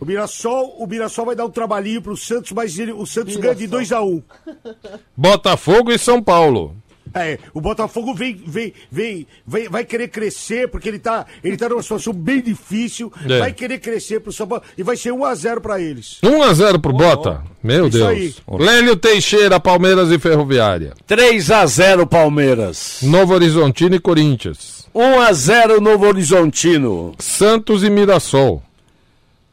O 0.00 0.04
Mirassol, 0.06 0.76
o 0.78 0.86
Mirassol 0.86 1.26
vai 1.26 1.36
dar 1.36 1.44
um 1.44 1.50
trabalhinho 1.50 2.00
pro 2.00 2.16
Santos, 2.16 2.52
mas 2.52 2.78
ele- 2.78 2.92
o 2.92 3.04
Santos 3.06 3.36
ganha 3.36 3.54
de 3.54 3.66
2 3.66 3.92
a 3.92 4.00
1 4.02 4.22
Botafogo 5.16 5.92
e 5.92 5.98
São 5.98 6.22
Paulo. 6.22 6.74
É, 7.12 7.38
o 7.52 7.60
Botafogo 7.60 8.14
vem, 8.14 8.40
vem, 8.46 8.72
vem, 8.90 9.26
vem, 9.44 9.68
vai 9.68 9.84
querer 9.84 10.06
crescer, 10.08 10.68
porque 10.68 10.88
ele 10.88 11.00
tá, 11.00 11.26
ele 11.42 11.56
tá 11.56 11.68
numa 11.68 11.82
situação 11.82 12.12
bem 12.12 12.40
difícil, 12.40 13.12
É. 13.28 13.40
vai 13.40 13.52
querer 13.52 13.80
crescer 13.80 14.20
pro 14.20 14.32
São 14.32 14.46
Paulo 14.46 14.62
e 14.78 14.82
vai 14.84 14.96
ser 14.96 15.10
1 15.12 15.24
a 15.24 15.34
0 15.34 15.60
pra 15.60 15.80
eles. 15.80 16.18
1x0 16.22 16.78
pro 16.80 16.92
Bota. 16.92 17.42
Meu 17.64 17.88
Isso 17.88 17.98
Deus. 17.98 18.08
aí. 18.08 18.34
Lélio 18.58 18.94
Teixeira, 18.94 19.58
Palmeiras 19.58 20.10
e 20.12 20.20
Ferroviária. 20.20 20.94
3x0 21.08 22.06
Palmeiras. 22.06 23.00
Novo 23.02 23.34
Horizontino 23.34 23.96
e 23.96 24.00
Corinthians. 24.00 24.86
1x0 24.94 25.80
Novo 25.80 26.06
Horizontino. 26.06 27.12
Santos 27.18 27.82
e 27.82 27.90
Mirassol. 27.90 28.62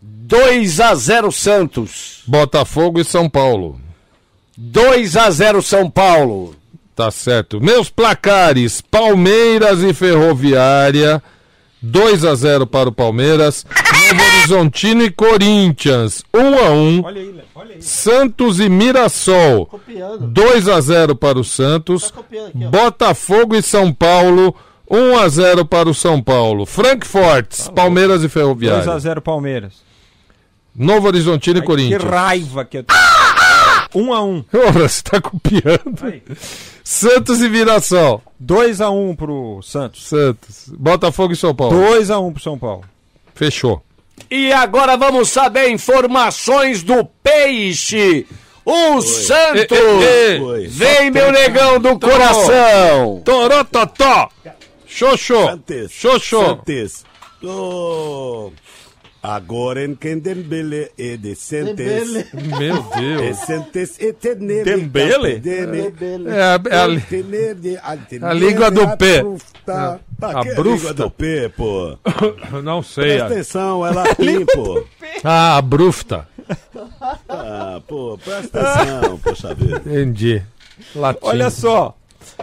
2x0 0.03 1.31
Santos. 1.31 2.23
Botafogo 2.27 2.99
e 2.99 3.03
São 3.03 3.29
Paulo. 3.29 3.79
2x0 4.59 5.61
São 5.61 5.89
Paulo. 5.89 6.55
Tá 6.95 7.11
certo. 7.11 7.61
Meus 7.61 7.89
placares: 7.89 8.81
Palmeiras 8.81 9.81
e 9.83 9.93
Ferroviária. 9.93 11.21
2 11.81 12.25
a 12.25 12.33
0 12.33 12.65
para 12.65 12.89
o 12.89 12.91
Palmeiras. 12.91 13.65
Novo 13.93 14.23
Horizontino 14.37 15.03
e 15.03 15.11
Corinthians, 15.11 16.23
1 16.33 16.39
a 16.39 16.69
1 16.71 17.01
Olha 17.03 17.21
aí, 17.21 17.35
olha 17.53 17.75
aí. 17.75 17.81
Santos 17.81 18.59
e 18.59 18.67
Mirassol, 18.67 19.69
2 20.19 20.69
a 20.69 20.81
0 20.81 21.15
para 21.15 21.39
o 21.39 21.43
Santos. 21.43 22.11
Botafogo 22.71 23.55
e 23.55 23.61
São 23.61 23.93
Paulo, 23.93 24.55
1 24.89 25.17
a 25.19 25.29
0 25.29 25.65
para 25.65 25.87
o 25.87 25.93
São 25.93 26.21
Paulo. 26.21 26.65
Frankfurt, 26.65 27.69
Palmeiras 27.75 28.23
e 28.23 28.29
Ferroviário. 28.29 28.89
2x0 28.89 29.21
Palmeiras. 29.21 29.86
Novo 30.77 31.07
Horizontino 31.07 31.59
e 31.59 31.61
Corinthians. 31.63 32.03
Que 32.03 32.09
raiva 32.09 32.63
que 32.63 32.77
eu 32.77 32.83
tenho. 32.83 32.99
1x1. 33.95 34.45
Ora, 34.53 34.87
você 34.87 35.01
tá 35.01 35.19
copiando. 35.19 36.21
Santos 36.83 37.41
e 37.41 37.49
Mirassol. 37.49 38.21
2x1 38.43 39.15
pro 39.15 39.59
Santos. 39.63 40.07
Santos. 40.07 40.69
Botafogo 40.77 41.33
e 41.33 41.35
São 41.35 41.55
Paulo. 41.55 41.75
2x1 41.75 42.33
pro 42.33 42.43
São 42.43 42.59
Paulo. 42.59 42.83
Fechou. 43.33 43.81
E 44.29 44.51
agora 44.51 44.95
vamos 44.97 45.29
saber 45.29 45.69
informações 45.69 46.83
do 46.83 47.05
peixe. 47.23 48.27
O 48.65 49.01
Santos! 49.01 49.77
Ê, 49.77 50.37
ê, 50.37 50.63
ê. 50.65 50.67
Vem, 50.67 51.09
meu 51.09 51.31
negão 51.31 51.79
do 51.79 51.97
coração! 51.97 53.21
Torototó! 53.23 54.29
Xoxô! 54.85 55.45
Santos. 55.45 55.91
Xoxô! 55.91 56.45
Santos. 56.45 57.05
Oh, 57.41 58.51
agora 59.21 59.83
em 59.83 59.95
que 59.95 60.15
Dembele 60.17 60.89
é 60.97 61.17
de 61.17 61.35
Santos. 61.35 61.75
Meu 62.57 62.81
Deus. 62.95 63.37
Santos 63.39 63.99
e 63.99 64.13
Tenebe. 64.13 64.63
Dembele? 64.63 65.41
É 66.29 66.41
a, 66.43 66.59
é 66.69 66.77
a, 68.25 68.29
a 68.29 68.33
língua 68.33 68.71
do 68.71 68.97
pé. 68.97 69.23
Tá, 69.65 69.99
A 70.21 70.43
brufta. 70.55 70.63
língua 70.63 70.93
do 70.93 71.11
pé, 71.11 71.49
pô. 71.49 71.97
não 72.63 72.81
sei. 72.81 73.03
Presta 73.17 73.23
a- 73.23 73.27
atenção, 73.27 73.85
é 73.85 73.91
latim, 73.91 74.45
pô. 74.53 74.83
Ah, 75.23 75.57
a 75.57 75.61
brufta. 75.61 76.27
Ah, 77.27 77.81
pô, 77.87 78.17
presta 78.23 78.61
atenção, 78.61 79.17
poxa 79.19 79.53
vida. 79.53 79.81
Entendi. 79.85 80.41
Latim. 80.95 81.19
Olha 81.23 81.49
só. 81.49 81.95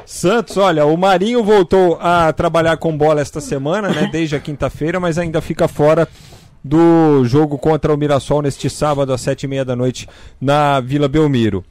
Santos, 0.07 0.57
olha, 0.57 0.87
o 0.87 0.97
Marinho 0.97 1.45
voltou 1.45 1.99
a 2.01 2.33
trabalhar 2.33 2.77
com 2.79 2.97
bola 2.97 3.20
esta 3.20 3.41
semana, 3.41 3.91
né? 3.91 4.09
Desde 4.11 4.35
a 4.35 4.41
quinta-feira, 4.41 4.99
mas 4.99 5.18
ainda 5.18 5.41
fica 5.41 5.68
fora 5.68 6.09
do 6.65 7.25
jogo 7.27 7.59
contra 7.59 7.93
o 7.93 7.97
Mirassol 7.97 8.41
neste 8.41 8.71
sábado 8.71 9.12
às 9.12 9.21
sete 9.21 9.43
e 9.43 9.47
meia 9.49 9.65
da 9.65 9.77
noite 9.77 10.09
na 10.41 10.81
Vila 10.81 11.07
Belmiro. 11.07 11.62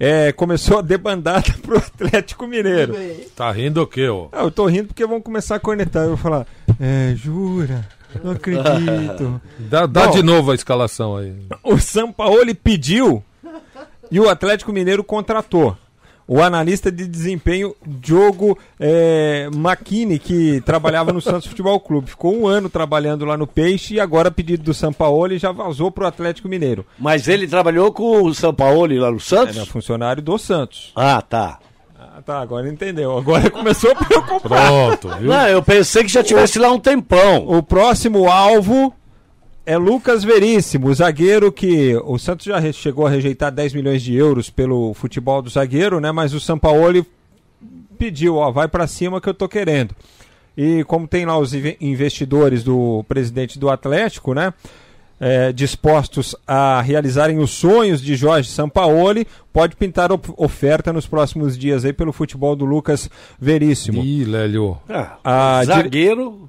É, 0.00 0.32
começou 0.32 0.78
a 0.78 0.82
debandada 0.82 1.52
pro 1.60 1.76
Atlético 1.76 2.46
Mineiro. 2.46 2.94
Tá 3.36 3.50
rindo 3.52 3.82
o 3.82 3.86
quê, 3.86 4.08
ô? 4.08 4.28
Ah, 4.32 4.42
eu 4.44 4.50
tô 4.50 4.64
rindo 4.66 4.88
porque 4.88 5.04
vão 5.04 5.20
começar 5.20 5.56
a 5.56 5.60
cornetar. 5.60 6.04
Eu 6.04 6.10
vou 6.10 6.16
falar, 6.16 6.46
é, 6.80 7.12
jura? 7.16 7.86
Não 8.24 8.30
acredito. 8.30 9.40
Dá, 9.58 9.84
dá 9.84 10.06
Bom, 10.06 10.12
de 10.12 10.22
novo 10.22 10.50
a 10.50 10.54
escalação 10.54 11.16
aí. 11.16 11.34
o 11.62 11.76
Sampaoli 11.78 12.54
pediu 12.54 13.22
e 14.10 14.18
o 14.18 14.30
Atlético 14.30 14.72
Mineiro 14.72 15.04
contratou. 15.04 15.76
O 16.28 16.42
analista 16.42 16.92
de 16.92 17.08
desempenho 17.08 17.74
Diogo 17.86 18.58
é, 18.78 19.48
Macchini, 19.56 20.18
que 20.18 20.60
trabalhava 20.60 21.10
no 21.10 21.22
Santos 21.22 21.46
Futebol 21.48 21.80
Clube. 21.80 22.10
Ficou 22.10 22.38
um 22.38 22.46
ano 22.46 22.68
trabalhando 22.68 23.24
lá 23.24 23.34
no 23.34 23.46
Peixe 23.46 23.94
e 23.94 24.00
agora, 24.00 24.28
a 24.28 24.30
pedido 24.30 24.62
do 24.62 24.74
Sampaoli, 24.74 25.38
já 25.38 25.52
vazou 25.52 25.90
para 25.90 26.04
o 26.04 26.06
Atlético 26.06 26.46
Mineiro. 26.46 26.84
Mas 26.98 27.28
ele 27.28 27.48
trabalhou 27.48 27.90
com 27.90 28.24
o 28.24 28.34
São 28.34 28.52
Paulo 28.52 28.94
lá 28.94 29.10
no 29.10 29.18
Santos? 29.18 29.56
Era 29.56 29.64
funcionário 29.64 30.22
do 30.22 30.36
Santos. 30.36 30.92
Ah, 30.94 31.22
tá. 31.22 31.60
Ah, 31.98 32.20
tá, 32.20 32.40
agora 32.40 32.68
entendeu. 32.68 33.16
Agora 33.16 33.48
começou 33.50 33.92
a 33.92 33.94
preocupar. 33.94 34.66
Pronto, 34.66 35.08
viu? 35.18 35.30
Não, 35.30 35.48
eu 35.48 35.62
pensei 35.62 36.02
que 36.02 36.10
já 36.10 36.22
tivesse 36.22 36.58
lá 36.58 36.70
um 36.70 36.78
tempão. 36.78 37.48
O 37.48 37.62
próximo 37.62 38.28
alvo 38.28 38.92
é 39.72 39.76
Lucas 39.76 40.24
Veríssimo, 40.24 40.88
o 40.88 40.94
zagueiro 40.94 41.52
que 41.52 41.94
o 42.04 42.18
Santos 42.18 42.46
já 42.46 42.60
chegou 42.72 43.06
a 43.06 43.10
rejeitar 43.10 43.52
10 43.52 43.74
milhões 43.74 44.02
de 44.02 44.14
euros 44.14 44.48
pelo 44.50 44.94
futebol 44.94 45.42
do 45.42 45.50
zagueiro, 45.50 46.00
né? 46.00 46.10
Mas 46.12 46.32
o 46.34 46.40
Sampaoli 46.40 47.04
pediu, 47.98 48.36
ó, 48.36 48.50
vai 48.50 48.68
pra 48.68 48.86
cima 48.86 49.20
que 49.20 49.28
eu 49.28 49.34
tô 49.34 49.48
querendo. 49.48 49.94
E 50.56 50.82
como 50.84 51.06
tem 51.06 51.24
lá 51.26 51.38
os 51.38 51.54
inve- 51.54 51.76
investidores 51.80 52.62
do 52.64 53.04
presidente 53.08 53.58
do 53.58 53.68
Atlético, 53.70 54.34
né? 54.34 54.52
é, 55.20 55.52
dispostos 55.52 56.36
a 56.46 56.80
realizarem 56.80 57.38
os 57.40 57.50
sonhos 57.50 58.00
de 58.00 58.14
Jorge 58.14 58.48
Sampaoli, 58.50 59.26
pode 59.52 59.74
pintar 59.74 60.12
op- 60.12 60.32
oferta 60.36 60.92
nos 60.92 61.08
próximos 61.08 61.58
dias 61.58 61.84
aí 61.84 61.92
pelo 61.92 62.12
futebol 62.12 62.54
do 62.54 62.64
Lucas 62.64 63.10
Veríssimo. 63.36 64.00
Ih, 64.04 64.24
Lélio. 64.24 64.78
A 65.24 65.60
dire- 65.64 65.74
zagueiro. 65.74 66.48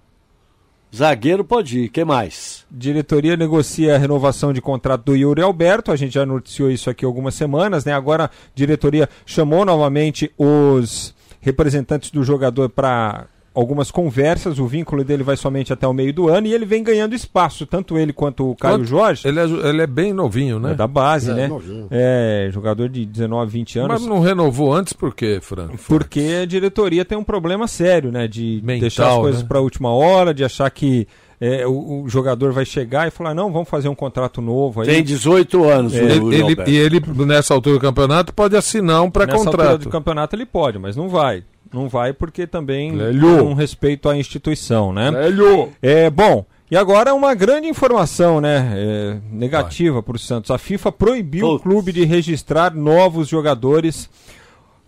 Zagueiro 0.96 1.44
pode 1.44 1.80
ir. 1.80 1.90
que 1.90 2.04
mais? 2.04 2.66
diretoria 2.72 3.38
negocia 3.38 3.96
a 3.96 3.98
renovação 3.98 4.52
de 4.52 4.62
contrato 4.62 5.06
do 5.06 5.16
Yuri 5.16 5.42
Alberto. 5.42 5.92
A 5.92 5.96
gente 5.96 6.14
já 6.14 6.26
noticiou 6.26 6.72
isso 6.72 6.90
aqui 6.90 7.06
algumas 7.06 7.36
semanas, 7.36 7.86
né? 7.86 7.94
Agora 7.94 8.26
a 8.26 8.30
diretoria 8.56 9.08
chamou 9.26 9.64
novamente 9.66 10.32
os 10.38 11.14
representantes 11.40 12.12
do 12.12 12.24
jogador 12.24 12.70
para 12.70 13.28
algumas 13.54 13.92
conversas. 13.92 14.60
O 14.60 14.66
vínculo 14.68 15.04
dele 15.04 15.24
vai 15.24 15.36
somente 15.38 15.74
até 15.74 15.88
o 15.88 15.94
meio 15.94 16.14
do 16.14 16.28
ano 16.30 16.48
e 16.48 16.54
ele 16.54 16.66
vem 16.66 16.84
ganhando 16.84 17.14
espaço, 17.16 17.66
tanto 17.66 17.98
ele 17.98 18.14
quanto 18.14 18.50
o 18.52 18.56
Caio 18.56 18.76
Quanto- 18.80 18.88
Jorge. 18.88 19.28
Ele 19.28 19.40
é, 19.40 19.44
ele 19.44 19.82
é 19.82 19.88
bem 19.88 20.14
novinho, 20.14 20.60
né? 20.60 20.72
É 20.72 20.76
da 20.76 20.88
base, 20.88 21.32
É, 21.32 21.34
né? 21.34 21.48
novinho. 21.48 21.88
É, 21.92 22.50
jogador 22.52 22.88
de 22.90 23.06
19, 23.06 23.52
20 23.52 23.80
anos. 23.80 23.90
Mas 24.02 24.06
não 24.06 24.20
renovou 24.20 24.74
antes 24.74 24.94
por 24.94 25.14
quê, 25.14 25.40
Franco? 25.42 25.78
Porque 25.88 26.40
a 26.44 26.46
diretoria 26.46 27.04
tem 27.04 27.18
um 27.18 27.24
problema 27.24 27.68
sério, 27.68 28.12
né? 28.12 28.28
De 28.28 28.62
Mental, 28.64 28.82
deixar 28.82 29.10
as 29.10 29.18
coisas 29.18 29.42
né? 29.42 29.48
para 29.48 29.60
a 29.60 29.62
última 29.62 29.90
hora, 29.92 30.34
de 30.34 30.44
achar 30.44 30.70
que 30.70 31.08
é, 31.42 31.66
o, 31.66 32.04
o 32.04 32.10
jogador 32.10 32.52
vai 32.52 32.66
chegar 32.66 33.08
e 33.08 33.12
falar, 33.12 33.34
não, 33.34 33.50
vamos 33.52 33.70
fazer 33.70 33.88
um 33.88 33.96
contrato 33.96 34.42
novo 34.42 34.82
aí. 34.82 34.88
Tem 34.88 35.02
18 35.04 35.64
anos. 35.64 35.96
É, 35.96 36.02
o 36.04 36.32
Ele, 36.34 36.36
ele- 36.52 36.64
e 36.70 36.76
ele, 36.78 37.02
nessa 37.26 37.54
altura 37.54 37.76
do 37.78 37.82
campeonato, 37.82 38.34
pode 38.34 38.58
assinar 38.58 39.02
um 39.02 39.06
Nessa 39.06 39.22
altura 39.22 39.28
pré-contrato. 39.28 39.84
do 39.84 39.90
campeonato 39.90 40.36
ele 40.36 40.46
pode, 40.46 40.78
mas 40.78 40.96
não 40.98 41.08
vai. 41.08 41.44
Não 41.72 41.88
vai 41.88 42.14
porque 42.14 42.48
também 42.48 42.92
Lélio. 42.96 43.46
um 43.46 43.54
respeito 43.54 44.10
à 44.10 44.18
instituição, 44.18 44.92
né? 44.92 45.12
Lélio. 45.12 45.70
É, 45.82 46.10
bom, 46.10 46.46
e 46.72 46.78
agora 46.78 47.14
uma 47.14 47.34
grande 47.34 47.68
informação, 47.68 48.40
né? 48.40 48.74
é, 48.76 49.18
negativa 49.32 50.02
para 50.04 50.16
o 50.16 50.20
Santos. 50.20 50.52
A 50.52 50.58
FIFA 50.58 50.92
proibiu 50.92 51.48
o 51.48 51.52
Putz. 51.52 51.64
clube 51.64 51.92
de 51.92 52.06
registrar 52.06 52.74
novos 52.74 53.28
jogadores 53.28 54.10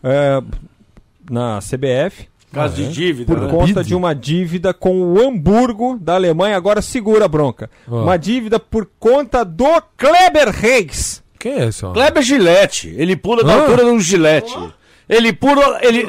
é, 0.03 0.41
na 1.29 1.59
CBF. 1.59 2.29
Caso 2.51 2.75
de 2.75 2.91
dívida. 2.91 3.33
Por 3.33 3.41
né? 3.43 3.49
conta 3.49 3.83
de 3.83 3.95
uma 3.95 4.13
dívida 4.13 4.73
com 4.73 5.01
o 5.01 5.21
Hamburgo 5.25 5.97
da 5.99 6.15
Alemanha. 6.15 6.57
Agora 6.57 6.81
segura 6.81 7.25
a 7.25 7.27
bronca. 7.27 7.69
Ó. 7.89 8.03
Uma 8.03 8.17
dívida 8.17 8.59
por 8.59 8.87
conta 8.99 9.45
do 9.45 9.81
Kleber 9.97 10.49
Reis. 10.49 11.23
Quem 11.39 11.53
é 11.53 11.65
esse? 11.67 11.85
ó? 11.85 11.93
Kleber 11.93 12.21
Gillette. 12.21 12.93
Ele 12.97 13.15
pula 13.15 13.43
da 13.43 13.53
Hã? 13.55 13.61
altura 13.61 13.85
um 13.85 13.99
Gillette. 13.99 14.53
Ele 15.11 15.33
pula. 15.33 15.77
Ele, 15.81 15.99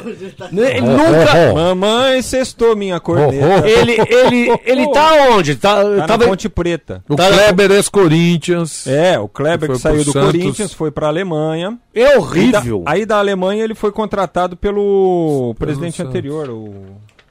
ele 0.55 0.81
Oh, 0.81 0.85
nunca. 0.85 1.53
Mamãe 1.53 2.21
cestou 2.21 2.73
minha 2.75 2.99
corneta. 3.01 3.67
Ele, 3.67 3.97
ele, 4.07 4.59
ele 4.65 4.91
tá 4.93 5.13
onde? 5.31 5.55
Tá, 5.55 5.75
Tá 5.83 6.07
tava- 6.07 6.23
na 6.23 6.29
Ponte 6.29 6.47
Preta. 6.47 7.03
O 7.09 7.15
Tá- 7.15 7.27
Kleber 7.29 7.71
ex-Corinthians. 7.71 8.87
É, 8.87 9.19
o 9.19 9.27
Kleber 9.27 9.71
que 9.71 9.77
saiu 9.77 10.03
do 10.05 10.11
Santos. 10.11 10.31
Corinthians, 10.31 10.73
foi 10.73 10.89
pra 10.89 11.07
Alemanha. 11.07 11.77
É 11.93 12.17
horrível. 12.17 12.83
da, 12.85 12.91
aí 12.91 13.05
da 13.05 13.17
Alemanha 13.17 13.63
ele 13.63 13.75
foi 13.75 13.91
contratado 13.91 14.55
pelo 14.55 15.53
presidente 15.59 15.97
Santos. 15.97 16.09
anterior, 16.09 16.49
o 16.49 16.73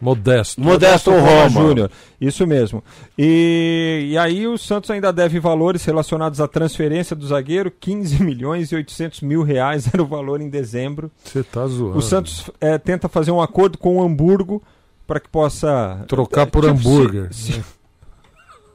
Modesto. 0.03 0.61
Modesto 0.61 1.11
Roma 1.12 1.20
Roma. 1.44 1.48
Júnior. 1.50 1.90
Isso 2.20 2.44
mesmo. 2.46 2.82
E, 3.16 4.09
e 4.11 4.18
aí 4.18 4.46
o 4.48 4.59
Santos 4.59 4.90
ainda 4.90 5.12
deve 5.12 5.38
valores 5.38 5.84
relacionados 5.84 6.40
à 6.40 6.48
transferência 6.48 7.14
do 7.14 7.24
zagueiro, 7.26 7.70
15 7.70 8.20
milhões 8.24 8.72
e 8.72 8.74
800 8.74 9.20
mil 9.20 9.42
reais 9.42 9.88
era 9.92 10.03
o 10.03 10.07
valor 10.07 10.40
em 10.40 10.48
dezembro. 10.48 11.11
Você 11.24 11.42
tá 11.44 11.66
zoando. 11.66 11.96
O 11.98 12.03
Santos 12.03 12.50
é, 12.61 12.76
tenta 12.78 13.09
fazer 13.09 13.30
um 13.30 13.40
acordo 13.40 13.78
com 13.78 13.98
o 13.98 14.03
Hamburgo 14.03 14.61
para 15.07 15.20
que 15.20 15.28
possa 15.28 16.05
Trocar 16.09 16.46
por 16.46 16.62
Tipo, 16.66 16.74
hambúrguer. 16.74 17.28
se- 17.32 17.53
se- 17.53 17.64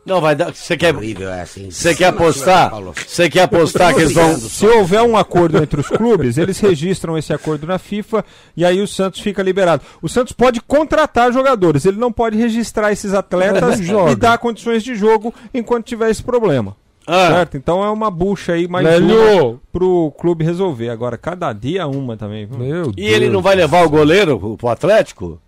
Não, 0.08 0.22
vai 0.22 0.36
dar. 0.38 0.55
Você 0.55 0.78
quer. 0.78 0.95
Horrível 0.95 1.30
é 1.30 1.41
assim. 1.41 1.70
Você 1.70 1.93
quer 1.93 2.05
apostar? 2.05 2.72
Você 3.05 3.30
quer 3.30 3.41
apostar 3.41 3.93
que 3.93 3.99
eles 4.01 4.14
vão. 4.14 4.38
Se 4.38 4.66
houver 4.66 5.01
um 5.01 5.18
acordo 5.18 5.58
entre 5.62 5.82
os 5.82 5.89
clubes, 5.89 6.38
eles 6.38 6.58
registram 6.60 7.18
esse 7.18 7.34
acordo 7.34 7.68
na 7.68 7.78
FIFA 7.78 8.24
e 8.55 8.64
aí 8.64 8.82
o 8.82 8.88
Santos 8.88 9.20
fica 9.20 9.43
liberado. 9.43 9.84
O 10.01 10.08
Santos 10.08 10.32
pode 10.32 10.62
contratar 10.62 11.34
jogadores, 11.34 11.86
ele 11.86 11.97
não 11.97 12.12
pode 12.12 12.38
registrar 12.38 12.91
esses 12.93 13.14
atletas 13.14 13.82
e 13.82 14.16
dar 14.16 14.38
condições 14.38 14.82
de 14.82 14.95
jogo 14.95 15.34
enquanto 15.53 15.86
tiver 15.86 16.10
esse 16.10 16.24
problema. 16.24 16.74
Ah, 17.05 17.28
Certo? 17.32 17.58
Então 17.58 17.84
é 17.84 17.89
uma 17.89 18.12
bucha 18.12 18.53
aí 18.53 18.68
mais 18.68 18.86
uma 18.99 19.60
pro 19.72 20.14
clube 20.18 20.43
resolver. 20.43 20.89
Agora, 20.89 21.18
cada 21.18 21.51
dia 21.53 21.88
uma 21.88 22.16
também. 22.18 22.45
viu? 22.45 22.58
Meu 22.58 22.91
e 22.97 23.05
ele 23.05 23.30
não 23.30 23.41
vai 23.41 23.55
levar 23.55 23.86
o 23.86 23.89
goleiro 23.89 24.55
pro 24.58 24.68
Atlético? 24.70 25.39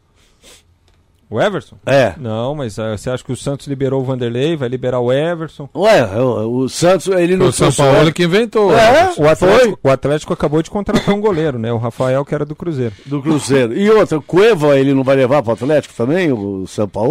O 1.30 1.40
Everson? 1.40 1.76
É. 1.86 2.14
Não, 2.18 2.56
mas 2.56 2.80
ah, 2.80 2.98
você 2.98 3.10
acha 3.10 3.24
que 3.24 3.32
o 3.32 3.36
Santos 3.36 3.68
liberou 3.68 4.02
o 4.02 4.04
Vanderlei, 4.04 4.56
vai 4.56 4.68
liberar 4.68 5.00
o 5.00 5.14
Everson? 5.14 5.70
Ué, 5.76 6.04
o, 6.20 6.62
o 6.64 6.70
Santos, 6.70 7.08
ele 7.08 7.34
Foi 7.34 7.38
não 7.38 7.48
o 7.48 7.52
São 7.52 7.72
Paulo 7.72 8.12
que 8.12 8.24
inventou. 8.24 8.76
É, 8.76 9.14
O 9.16 9.28
Atlético, 9.28 9.80
o 9.84 9.90
Atlético 9.90 10.34
acabou 10.34 10.64
de 10.64 10.72
contratar 10.72 11.14
um 11.14 11.22
goleiro, 11.22 11.60
né? 11.60 11.72
O 11.72 11.78
Rafael, 11.78 12.26
que 12.26 12.34
era 12.34 12.46
do 12.46 12.56
Cruzeiro. 12.56 12.96
do 13.06 13.22
Cruzeiro. 13.22 13.74
E 13.78 13.90
outra, 13.92 14.18
o 14.18 14.22
Cueva 14.24 14.80
ele 14.80 14.94
não 14.94 15.04
vai 15.04 15.16
levar 15.16 15.44
pro 15.44 15.54
Atlético 15.54 15.94
também, 15.96 16.32
o 16.32 16.66
São 16.66 16.88
Paulo? 16.88 17.10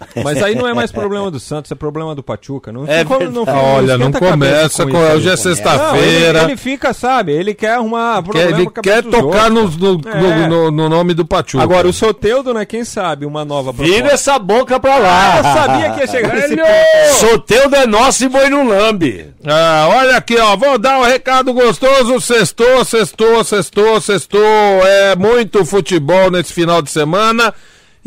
Mas 0.22 0.42
aí 0.42 0.54
não 0.54 0.66
é 0.68 0.72
mais 0.74 0.92
problema 0.92 1.30
do 1.30 1.40
Santos, 1.40 1.70
é 1.72 1.74
problema 1.74 2.14
do 2.14 2.22
Pachuca. 2.22 2.70
Não, 2.72 2.84
É 2.86 3.00
fica- 3.04 3.18
verdade. 3.18 3.50
Olha, 3.50 3.98
não 3.98 4.12
cabeça 4.12 4.30
começa 4.32 4.82
com 4.84 4.90
isso 4.90 4.98
hoje 5.16 5.26
é 5.26 5.30
Não, 5.30 5.36
sexta-feira. 5.36 6.38
ele, 6.40 6.52
ele 6.52 6.56
fica, 6.56 6.92
sabe, 6.92 7.32
ele 7.32 7.52
quer 7.54 7.74
arrumar 7.74 8.16
Quer- 8.16 8.22
problema 8.24 8.58
ele 8.60 8.70
quer 8.82 9.02
tocar 9.02 9.50
outros. 9.52 9.76
no, 9.76 9.94
no, 9.98 10.08
É. 10.10 10.46
no- 10.48 10.70
no 10.70 10.88
nome 10.88 11.14
do 11.14 11.24
Pachuca. 11.24 11.62
Agora, 11.62 11.88
o 11.88 11.92
Soteudo, 11.92 12.54
né? 12.54 12.64
Quem 12.64 12.84
sabe, 12.84 13.26
uma 13.26 13.44
nova 13.44 13.72
Vira 13.72 14.08
essa 14.12 14.38
boca 14.38 14.78
pra 14.78 14.98
lá. 14.98 15.34
Ah, 15.34 15.38
eu 15.38 15.42
sabia 15.44 15.90
que 15.90 16.00
ia 16.00 16.06
chegar 16.06 16.34
nesse 16.34 16.56
ponto. 16.56 17.14
Soteudo 17.18 17.76
é 17.76 17.86
nosso 17.86 18.24
e 18.24 18.28
boi 18.28 18.48
no 18.48 18.68
lambe. 18.68 19.26
Ah, 19.44 19.86
olha 19.90 20.16
aqui, 20.16 20.36
ó, 20.38 20.56
vou 20.56 20.78
dar 20.78 20.98
um 21.00 21.04
recado 21.04 21.52
gostoso. 21.52 22.20
Sextou, 22.20 22.84
sextou, 22.84 23.42
sextou, 23.44 24.00
sextou. 24.00 24.40
É 24.84 25.16
muito 25.16 25.64
futebol 25.64 26.30
nesse 26.30 26.52
final 26.52 26.80
de 26.82 26.90
semana. 26.90 27.52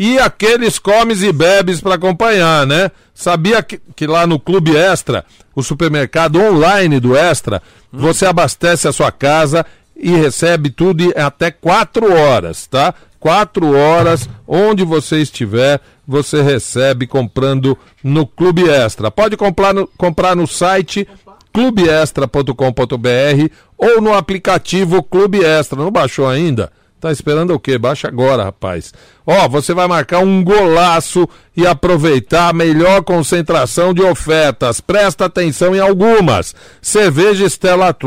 E 0.03 0.17
aqueles 0.17 0.79
comes 0.79 1.21
e 1.21 1.31
bebes 1.31 1.79
para 1.79 1.93
acompanhar, 1.93 2.65
né? 2.65 2.89
Sabia 3.13 3.61
que, 3.61 3.79
que 3.95 4.07
lá 4.07 4.25
no 4.25 4.39
Clube 4.39 4.75
Extra, 4.75 5.23
o 5.55 5.61
supermercado 5.61 6.41
online 6.41 6.99
do 6.99 7.15
Extra, 7.15 7.61
você 7.93 8.25
abastece 8.25 8.87
a 8.87 8.91
sua 8.91 9.11
casa 9.11 9.63
e 9.95 10.09
recebe 10.09 10.71
tudo 10.71 11.03
em 11.03 11.13
até 11.15 11.51
quatro 11.51 12.11
horas, 12.11 12.65
tá? 12.65 12.95
Quatro 13.19 13.77
horas, 13.77 14.27
onde 14.47 14.83
você 14.83 15.21
estiver, 15.21 15.79
você 16.07 16.41
recebe 16.41 17.05
comprando 17.05 17.77
no 18.03 18.25
Clube 18.25 18.67
Extra. 18.67 19.11
Pode 19.11 19.37
comprar 19.37 19.71
no, 19.71 19.85
comprar 19.85 20.35
no 20.35 20.47
site 20.47 21.07
clubeextra.com.br 21.53 23.53
ou 23.77 24.01
no 24.01 24.15
aplicativo 24.15 25.03
Clube 25.03 25.45
Extra. 25.45 25.77
Não 25.77 25.91
baixou 25.91 26.27
ainda? 26.27 26.71
Tá 27.01 27.11
esperando 27.11 27.53
o 27.55 27.59
quê? 27.59 27.79
Baixa 27.79 28.07
agora, 28.07 28.43
rapaz. 28.43 28.93
Ó, 29.25 29.49
você 29.49 29.73
vai 29.73 29.87
marcar 29.87 30.19
um 30.19 30.43
golaço 30.43 31.27
e 31.57 31.65
aproveitar 31.65 32.49
a 32.49 32.53
melhor 32.53 33.01
concentração 33.01 33.91
de 33.91 34.03
ofertas. 34.03 34.79
Presta 34.79 35.25
atenção 35.25 35.75
em 35.75 35.79
algumas. 35.79 36.53
Cerveja 36.79 37.47
Stella 37.47 37.97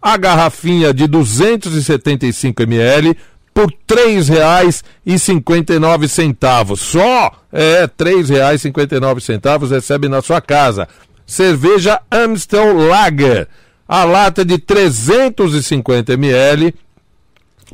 a 0.00 0.16
garrafinha 0.16 0.94
de 0.94 1.08
275 1.08 2.62
ml 2.62 3.16
por 3.52 3.66
R$ 3.66 3.76
3,59. 3.88 6.76
Só 6.76 7.32
é 7.52 7.80
R$ 7.80 7.88
3,59 7.98 9.68
recebe 9.68 10.08
na 10.08 10.22
sua 10.22 10.40
casa. 10.40 10.86
Cerveja 11.26 12.00
Amstel 12.08 12.76
Lager, 12.76 13.48
a 13.88 14.04
lata 14.04 14.44
de 14.44 14.56
350 14.56 16.12
ml 16.12 16.72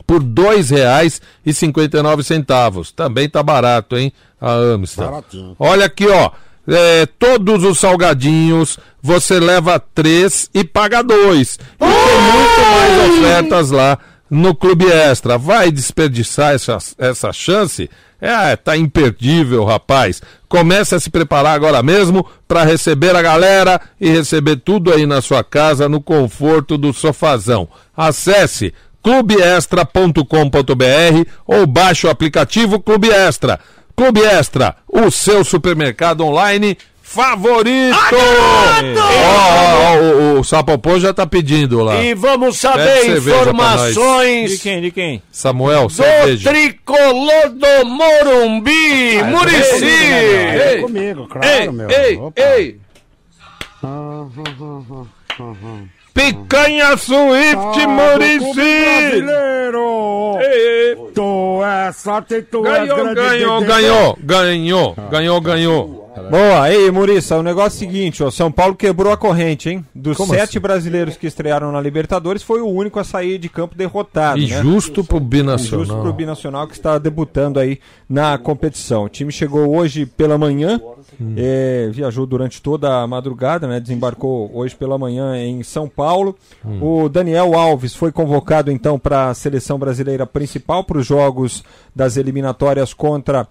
por 0.06 0.22
R$ 0.22 0.28
2,59. 0.28 2.92
Também 2.94 3.28
tá 3.28 3.42
barato, 3.42 3.96
hein? 3.96 4.12
A 4.40 4.52
Amstel. 4.52 5.06
Baratinho. 5.06 5.56
Olha 5.58 5.86
aqui, 5.86 6.06
ó. 6.06 6.30
É, 6.68 7.06
todos 7.18 7.62
os 7.62 7.78
salgadinhos, 7.78 8.76
você 9.00 9.38
leva 9.38 9.78
três 9.78 10.50
e 10.52 10.64
paga 10.64 11.00
dois. 11.02 11.54
E 11.54 11.58
tem 11.78 11.88
muito 11.88 12.60
mais 12.60 13.10
ofertas 13.10 13.70
lá 13.70 13.96
no 14.28 14.52
Clube 14.54 14.90
Extra. 14.90 15.38
Vai 15.38 15.70
desperdiçar 15.70 16.54
essa, 16.54 16.76
essa 16.98 17.32
chance? 17.32 17.88
É, 18.20 18.56
tá 18.56 18.76
imperdível, 18.76 19.64
rapaz. 19.64 20.22
Comece 20.48 20.94
a 20.94 21.00
se 21.00 21.10
preparar 21.10 21.54
agora 21.54 21.82
mesmo 21.82 22.26
para 22.48 22.64
receber 22.64 23.14
a 23.14 23.20
galera 23.20 23.80
e 24.00 24.08
receber 24.08 24.56
tudo 24.56 24.92
aí 24.92 25.04
na 25.04 25.20
sua 25.20 25.44
casa 25.44 25.88
no 25.88 26.00
conforto 26.00 26.78
do 26.78 26.92
sofazão. 26.92 27.68
Acesse 27.94 28.72
clubeextra.com.br 29.06 31.30
ou 31.46 31.64
baixe 31.64 32.08
o 32.08 32.10
aplicativo 32.10 32.80
Clube 32.80 33.08
Extra. 33.08 33.60
Clube 33.94 34.20
Extra, 34.20 34.74
o 34.88 35.12
seu 35.12 35.44
supermercado 35.44 36.24
online 36.24 36.76
favorito! 37.00 37.94
Ó, 38.98 39.78
ó, 39.78 39.96
o, 39.96 40.40
o 40.40 40.44
Sapopô 40.44 40.98
já 40.98 41.14
tá 41.14 41.24
pedindo 41.24 41.84
lá. 41.84 42.02
E 42.02 42.14
vamos 42.14 42.58
saber 42.58 43.16
informações 43.16 44.50
De 44.50 44.58
quem? 44.58 44.80
De 44.82 44.90
quem? 44.90 45.22
Samuel, 45.30 45.86
do 45.86 45.92
cerveja. 45.92 46.50
tricolor 46.50 47.50
do 47.50 47.86
Morumbi, 47.86 49.22
Murici. 49.22 49.84
É 49.86 50.78
comigo, 50.82 51.28
claro, 51.28 51.72
meu. 51.72 51.88
ei, 51.88 52.16
Opa. 52.16 52.42
ei! 52.42 52.80
Picanha 56.16 56.96
Swift 56.96 57.56
Ah, 57.84 57.88
Murici! 57.88 59.22
Tu 61.14 61.62
é 61.62 61.92
sorte, 61.92 62.42
tu 62.42 62.66
é 62.66 62.80
Ganhou, 62.86 62.96
grande 62.96 63.14
ganhou, 63.14 63.60
dedé. 63.60 63.72
ganhou, 63.72 64.18
ganhou, 64.22 64.96
ganhou, 65.10 65.40
ganhou. 65.40 66.05
Boa, 66.30 66.62
aí, 66.62 66.90
Muriça, 66.90 67.36
o 67.36 67.42
negócio 67.42 67.76
é 67.84 67.86
o 67.86 67.90
seguinte, 67.90 68.22
ó, 68.22 68.30
São 68.30 68.50
Paulo 68.50 68.74
quebrou 68.74 69.12
a 69.12 69.16
corrente, 69.16 69.68
hein? 69.68 69.84
Dos 69.94 70.16
Como 70.16 70.32
sete 70.32 70.42
assim? 70.50 70.60
brasileiros 70.60 71.16
que 71.16 71.26
estrearam 71.26 71.70
na 71.70 71.80
Libertadores, 71.80 72.42
foi 72.42 72.60
o 72.60 72.66
único 72.66 72.98
a 72.98 73.04
sair 73.04 73.38
de 73.38 73.48
campo 73.48 73.74
derrotado, 73.74 74.38
E 74.38 74.48
né? 74.48 74.62
justo 74.62 75.04
pro 75.04 75.18
Justo 75.18 75.20
Binacional. 75.28 76.02
pro 76.02 76.12
Binacional 76.12 76.66
que 76.66 76.74
está 76.74 76.98
debutando 76.98 77.58
aí 77.60 77.78
na 78.08 78.38
competição. 78.38 79.04
O 79.04 79.08
time 79.08 79.30
chegou 79.30 79.76
hoje 79.76 80.06
pela 80.06 80.38
manhã, 80.38 80.80
eh, 81.36 81.88
viajou 81.92 82.26
durante 82.26 82.62
toda 82.62 83.02
a 83.02 83.06
madrugada, 83.06 83.66
né? 83.66 83.78
Desembarcou 83.80 84.50
hoje 84.54 84.74
pela 84.74 84.96
manhã 84.98 85.36
em 85.36 85.62
São 85.62 85.88
Paulo. 85.88 86.36
O 86.80 87.08
Daniel 87.08 87.54
Alves 87.54 87.94
foi 87.94 88.10
convocado 88.10 88.70
então 88.70 88.98
para 88.98 89.28
a 89.30 89.34
seleção 89.34 89.78
brasileira 89.78 90.26
principal 90.26 90.82
para 90.84 90.98
os 90.98 91.06
jogos 91.06 91.62
das 91.94 92.16
eliminatórias 92.16 92.94
contra 92.94 93.46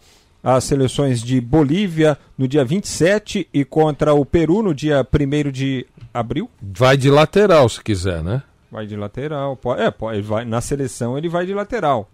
as 0.46 0.64
seleções 0.64 1.24
de 1.24 1.42
Bolívia 1.42 2.16
no 2.38 2.48
dia 2.48 2.64
27 2.64 3.50
e 3.52 3.66
contra 3.66 4.14
o 4.14 4.24
Peru 4.24 4.62
no 4.62 4.76
dia 4.76 5.04
1 5.04 5.50
de 5.50 5.88
abril. 6.14 6.48
Vai 6.62 6.96
de 6.96 7.10
lateral 7.10 7.68
se 7.68 7.84
quiser, 7.84 8.22
né? 8.22 8.44
Vai 8.72 8.86
de 8.86 8.96
lateral. 8.96 9.60
É, 9.76 10.22
vai, 10.22 10.46
na 10.46 10.62
seleção 10.62 11.18
ele 11.18 11.28
vai 11.28 11.48
de 11.48 11.54
lateral. 11.54 12.08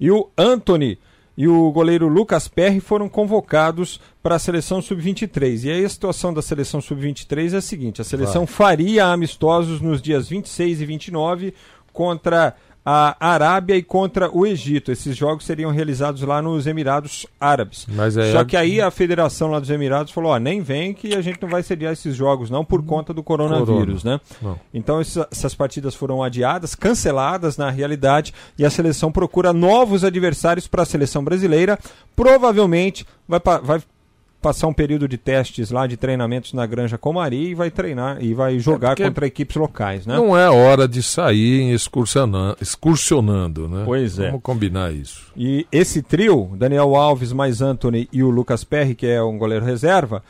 E 0.00 0.10
o 0.10 0.30
Anthony 0.38 0.98
e 1.36 1.46
o 1.46 1.70
goleiro 1.70 2.08
Lucas 2.08 2.48
Perry 2.48 2.80
foram 2.80 3.10
convocados 3.10 4.00
para 4.22 4.36
a 4.36 4.38
seleção 4.38 4.80
sub-23. 4.80 5.64
E 5.64 5.70
aí 5.70 5.84
a 5.84 5.88
situação 5.90 6.32
da 6.32 6.40
seleção 6.40 6.80
sub-23 6.80 7.52
é 7.52 7.56
a 7.58 7.60
seguinte: 7.60 8.00
a 8.00 8.04
seleção 8.04 8.46
faria 8.46 9.04
amistosos 9.04 9.82
nos 9.82 10.00
dias 10.00 10.30
26 10.30 10.80
e 10.80 10.86
29 10.86 11.54
contra 11.92 12.54
a 12.88 13.16
Arábia 13.18 13.76
e 13.76 13.82
contra 13.82 14.30
o 14.30 14.46
Egito. 14.46 14.92
Esses 14.92 15.16
jogos 15.16 15.44
seriam 15.44 15.72
realizados 15.72 16.22
lá 16.22 16.40
nos 16.40 16.68
Emirados 16.68 17.26
Árabes. 17.40 17.84
Mas 17.88 18.16
aí 18.16 18.30
Só 18.30 18.44
que 18.44 18.56
aí 18.56 18.80
a 18.80 18.90
federação 18.92 19.50
lá 19.50 19.58
dos 19.58 19.68
Emirados 19.70 20.12
falou: 20.12 20.30
ó, 20.30 20.38
nem 20.38 20.60
vem 20.60 20.94
que 20.94 21.12
a 21.16 21.20
gente 21.20 21.42
não 21.42 21.48
vai 21.48 21.64
sediar 21.64 21.92
esses 21.92 22.14
jogos, 22.14 22.48
não, 22.48 22.64
por 22.64 22.80
conta 22.84 23.12
do 23.12 23.24
coronavírus, 23.24 24.02
Corona. 24.04 24.20
né? 24.24 24.36
Não. 24.40 24.60
Então 24.72 25.00
essa- 25.00 25.26
essas 25.32 25.52
partidas 25.54 25.96
foram 25.96 26.22
adiadas, 26.22 26.76
canceladas 26.76 27.56
na 27.56 27.68
realidade, 27.70 28.32
e 28.56 28.64
a 28.64 28.70
seleção 28.70 29.10
procura 29.10 29.52
novos 29.52 30.04
adversários 30.04 30.68
para 30.68 30.82
a 30.82 30.86
seleção 30.86 31.24
brasileira. 31.24 31.76
Provavelmente 32.14 33.04
vai, 33.28 33.40
vai 33.62 33.80
passar 34.40 34.68
um 34.68 34.72
período 34.72 35.08
de 35.08 35.16
testes 35.18 35.70
lá, 35.70 35.86
de 35.86 35.96
treinamentos 35.96 36.52
na 36.52 36.64
Granja 36.66 36.96
Comari 36.96 37.48
e 37.50 37.54
vai 37.54 37.70
treinar 37.70 38.22
e 38.22 38.32
vai 38.32 38.58
jogar 38.58 38.90
porque 38.90 39.02
contra 39.04 39.26
equipes 39.26 39.56
locais, 39.56 40.06
né? 40.06 40.16
Não 40.16 40.36
é 40.38 40.48
hora 40.48 40.86
de 40.86 41.02
sair 41.02 41.62
em 41.62 41.72
excursiona- 41.72 42.54
excursionando, 42.60 43.68
né? 43.68 43.82
Pois 43.84 44.18
é. 44.18 44.26
Vamos 44.26 44.42
combinar 44.42 44.92
isso. 44.92 45.32
E 45.36 45.66
esse 45.72 46.02
trio, 46.02 46.50
Daniel 46.56 46.94
Alves 46.94 47.32
mais 47.32 47.60
Anthony 47.60 48.08
e 48.12 48.22
o 48.22 48.30
Lucas 48.30 48.62
Perry, 48.64 48.94
que 48.94 49.06
é 49.06 49.22
um 49.22 49.36
goleiro 49.36 49.64
reserva, 49.64 50.22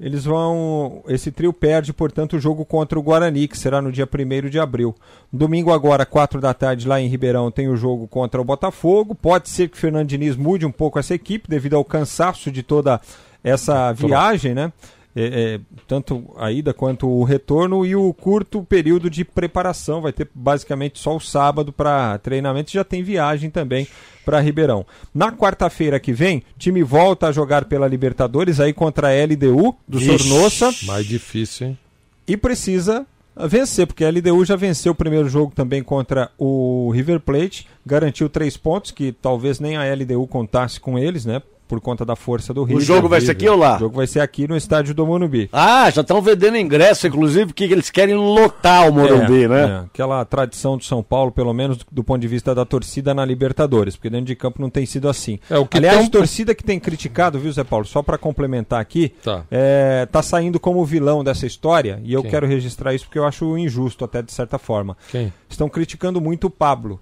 eles 0.00 0.24
vão. 0.24 1.02
Esse 1.06 1.30
trio 1.30 1.52
perde, 1.52 1.92
portanto, 1.92 2.34
o 2.36 2.40
jogo 2.40 2.64
contra 2.64 2.98
o 2.98 3.02
Guarani, 3.02 3.46
que 3.46 3.56
será 3.56 3.80
no 3.80 3.92
dia 3.92 4.06
1 4.06 4.48
de 4.50 4.58
abril. 4.58 4.94
Domingo, 5.32 5.72
agora, 5.72 6.04
4 6.04 6.40
da 6.40 6.52
tarde, 6.52 6.88
lá 6.88 7.00
em 7.00 7.06
Ribeirão, 7.08 7.50
tem 7.52 7.68
o 7.68 7.76
jogo 7.76 8.08
contra 8.08 8.40
o 8.40 8.44
Botafogo. 8.44 9.14
Pode 9.14 9.48
ser 9.48 9.68
que 9.68 9.76
o 9.76 9.80
Fernando 9.80 10.08
Diniz 10.08 10.34
mude 10.36 10.66
um 10.66 10.72
pouco 10.72 10.98
essa 10.98 11.14
equipe, 11.14 11.48
devido 11.48 11.76
ao 11.76 11.84
cansaço 11.84 12.50
de 12.50 12.64
toda 12.64 13.00
essa 13.42 13.92
viagem, 13.92 14.54
né? 14.54 14.72
É, 15.14 15.24
é, 15.24 15.60
tanto 15.86 16.34
a 16.38 16.50
ida 16.50 16.72
quanto 16.72 17.06
o 17.06 17.22
retorno 17.22 17.84
e 17.84 17.94
o 17.94 18.14
curto 18.14 18.62
período 18.62 19.10
de 19.10 19.24
preparação. 19.24 20.00
Vai 20.00 20.12
ter 20.12 20.28
basicamente 20.34 20.98
só 20.98 21.16
o 21.16 21.20
sábado 21.20 21.70
para 21.70 22.16
treinamento 22.18 22.70
e 22.70 22.74
já 22.74 22.84
tem 22.84 23.02
viagem 23.02 23.50
também 23.50 23.86
para 24.24 24.40
Ribeirão. 24.40 24.86
Na 25.14 25.30
quarta-feira 25.30 26.00
que 26.00 26.12
vem, 26.12 26.38
o 26.38 26.58
time 26.58 26.82
volta 26.82 27.28
a 27.28 27.32
jogar 27.32 27.66
pela 27.66 27.86
Libertadores 27.86 28.58
aí 28.58 28.72
contra 28.72 29.08
a 29.08 29.24
LDU 29.24 29.76
do 29.86 29.98
Ixi, 29.98 30.18
Sornossa 30.18 30.72
Mais 30.84 31.04
difícil, 31.04 31.68
hein? 31.68 31.78
e 32.26 32.36
precisa 32.36 33.06
vencer, 33.48 33.86
porque 33.86 34.04
a 34.04 34.10
LDU 34.10 34.44
já 34.44 34.56
venceu 34.56 34.92
o 34.92 34.94
primeiro 34.94 35.28
jogo 35.28 35.52
também 35.54 35.82
contra 35.82 36.30
o 36.38 36.90
River 36.90 37.20
Plate, 37.20 37.66
garantiu 37.84 38.28
três 38.28 38.56
pontos, 38.56 38.90
que 38.90 39.12
talvez 39.12 39.58
nem 39.58 39.76
a 39.76 39.94
LDU 39.94 40.26
contasse 40.26 40.78
com 40.78 40.98
eles, 40.98 41.24
né? 41.24 41.42
Por 41.72 41.80
conta 41.80 42.04
da 42.04 42.14
força 42.14 42.52
do 42.52 42.64
Rio. 42.64 42.76
O 42.76 42.80
jogo 42.82 43.08
vai 43.08 43.18
ser 43.22 43.30
aqui 43.30 43.48
ou 43.48 43.56
lá? 43.56 43.76
O 43.76 43.78
jogo 43.78 43.96
vai 43.96 44.06
ser 44.06 44.20
aqui 44.20 44.46
no 44.46 44.54
estádio 44.54 44.92
do 44.94 45.06
Morumbi. 45.06 45.48
Ah, 45.50 45.88
já 45.90 46.02
estão 46.02 46.20
vendendo 46.20 46.58
ingresso, 46.58 47.06
inclusive, 47.06 47.46
porque 47.46 47.64
eles 47.64 47.88
querem 47.88 48.14
lotar 48.14 48.86
o 48.90 48.92
Morumbi, 48.92 49.44
É, 49.44 49.48
né? 49.48 49.62
é, 49.62 49.76
aquela 49.86 50.22
tradição 50.26 50.76
do 50.76 50.84
São 50.84 51.02
Paulo, 51.02 51.32
pelo 51.32 51.50
menos 51.54 51.78
do, 51.78 51.86
do 51.90 52.04
ponto 52.04 52.20
de 52.20 52.28
vista 52.28 52.54
da 52.54 52.66
torcida 52.66 53.14
na 53.14 53.24
Libertadores, 53.24 53.96
porque 53.96 54.10
dentro 54.10 54.26
de 54.26 54.36
campo 54.36 54.60
não 54.60 54.68
tem 54.68 54.84
sido 54.84 55.08
assim. 55.08 55.38
É, 55.48 55.56
o 55.56 55.64
que 55.64 55.78
Aliás, 55.78 56.00
tão- 56.10 56.20
torcida 56.20 56.54
que 56.54 56.62
tem 56.62 56.78
criticado, 56.78 57.38
viu, 57.38 57.50
Zé 57.50 57.64
Paulo, 57.64 57.86
só 57.86 58.02
para 58.02 58.18
complementar 58.18 58.78
aqui, 58.78 59.14
Tá. 59.24 59.44
é, 59.50 60.06
tá 60.12 60.20
saindo 60.22 60.60
como 60.60 60.84
vilão 60.84 61.24
dessa 61.24 61.46
história, 61.46 62.02
e 62.04 62.12
eu 62.12 62.20
Quem? 62.20 62.30
quero 62.32 62.46
registrar 62.46 62.92
isso 62.92 63.06
porque 63.06 63.18
eu 63.18 63.24
acho 63.24 63.56
injusto, 63.56 64.04
até 64.04 64.20
de 64.20 64.30
certa 64.30 64.58
forma. 64.58 64.94
Quem? 65.10 65.32
Estão 65.48 65.70
criticando 65.70 66.20
muito 66.20 66.48
o 66.48 66.50
Pablo. 66.50 67.00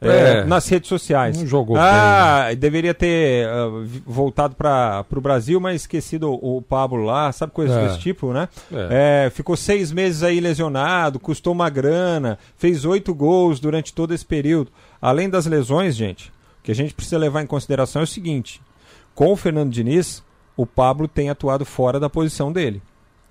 É. 0.00 0.44
Nas 0.44 0.68
redes 0.68 0.88
sociais. 0.88 1.38
Não 1.38 1.46
jogou 1.46 1.76
ah, 1.78 2.48
deveria 2.58 2.92
ter 2.92 3.46
vi- 3.84 4.02
voltado 4.06 4.54
para 4.54 5.04
o 5.10 5.20
Brasil, 5.20 5.58
mas 5.60 5.82
esquecido 5.82 6.30
o, 6.30 6.58
o 6.58 6.62
Pablo 6.62 7.02
lá, 7.04 7.32
sabe 7.32 7.52
coisas 7.52 7.76
É. 7.76 7.86
desse 7.86 7.98
tipo, 7.98 8.32
né? 8.32 8.48
É. 8.72 9.24
É, 9.26 9.30
ficou 9.30 9.56
seis 9.56 9.90
meses 9.90 10.22
aí 10.22 10.40
lesionado, 10.40 11.18
custou 11.18 11.52
uma 11.54 11.70
grana, 11.70 12.38
fez 12.56 12.84
oito 12.84 13.14
gols 13.14 13.58
durante 13.60 13.92
todo 13.94 14.12
esse 14.12 14.26
período. 14.26 14.70
Além 15.00 15.30
das 15.30 15.46
lesões, 15.46 15.96
gente, 15.96 16.28
o 16.28 16.62
que 16.64 16.70
a 16.70 16.74
gente 16.74 16.92
precisa 16.94 17.16
levar 17.18 17.42
em 17.42 17.46
consideração 17.46 18.00
é 18.00 18.04
o 18.04 18.06
seguinte: 18.08 18.60
com 19.14 19.32
o 19.32 19.36
Fernando 19.36 19.70
Diniz, 19.70 20.22
o 20.54 20.66
Pablo 20.66 21.08
tem 21.08 21.30
atuado 21.30 21.64
fora 21.64 21.98
da 21.98 22.10
posição 22.10 22.52
dele. 22.52 22.82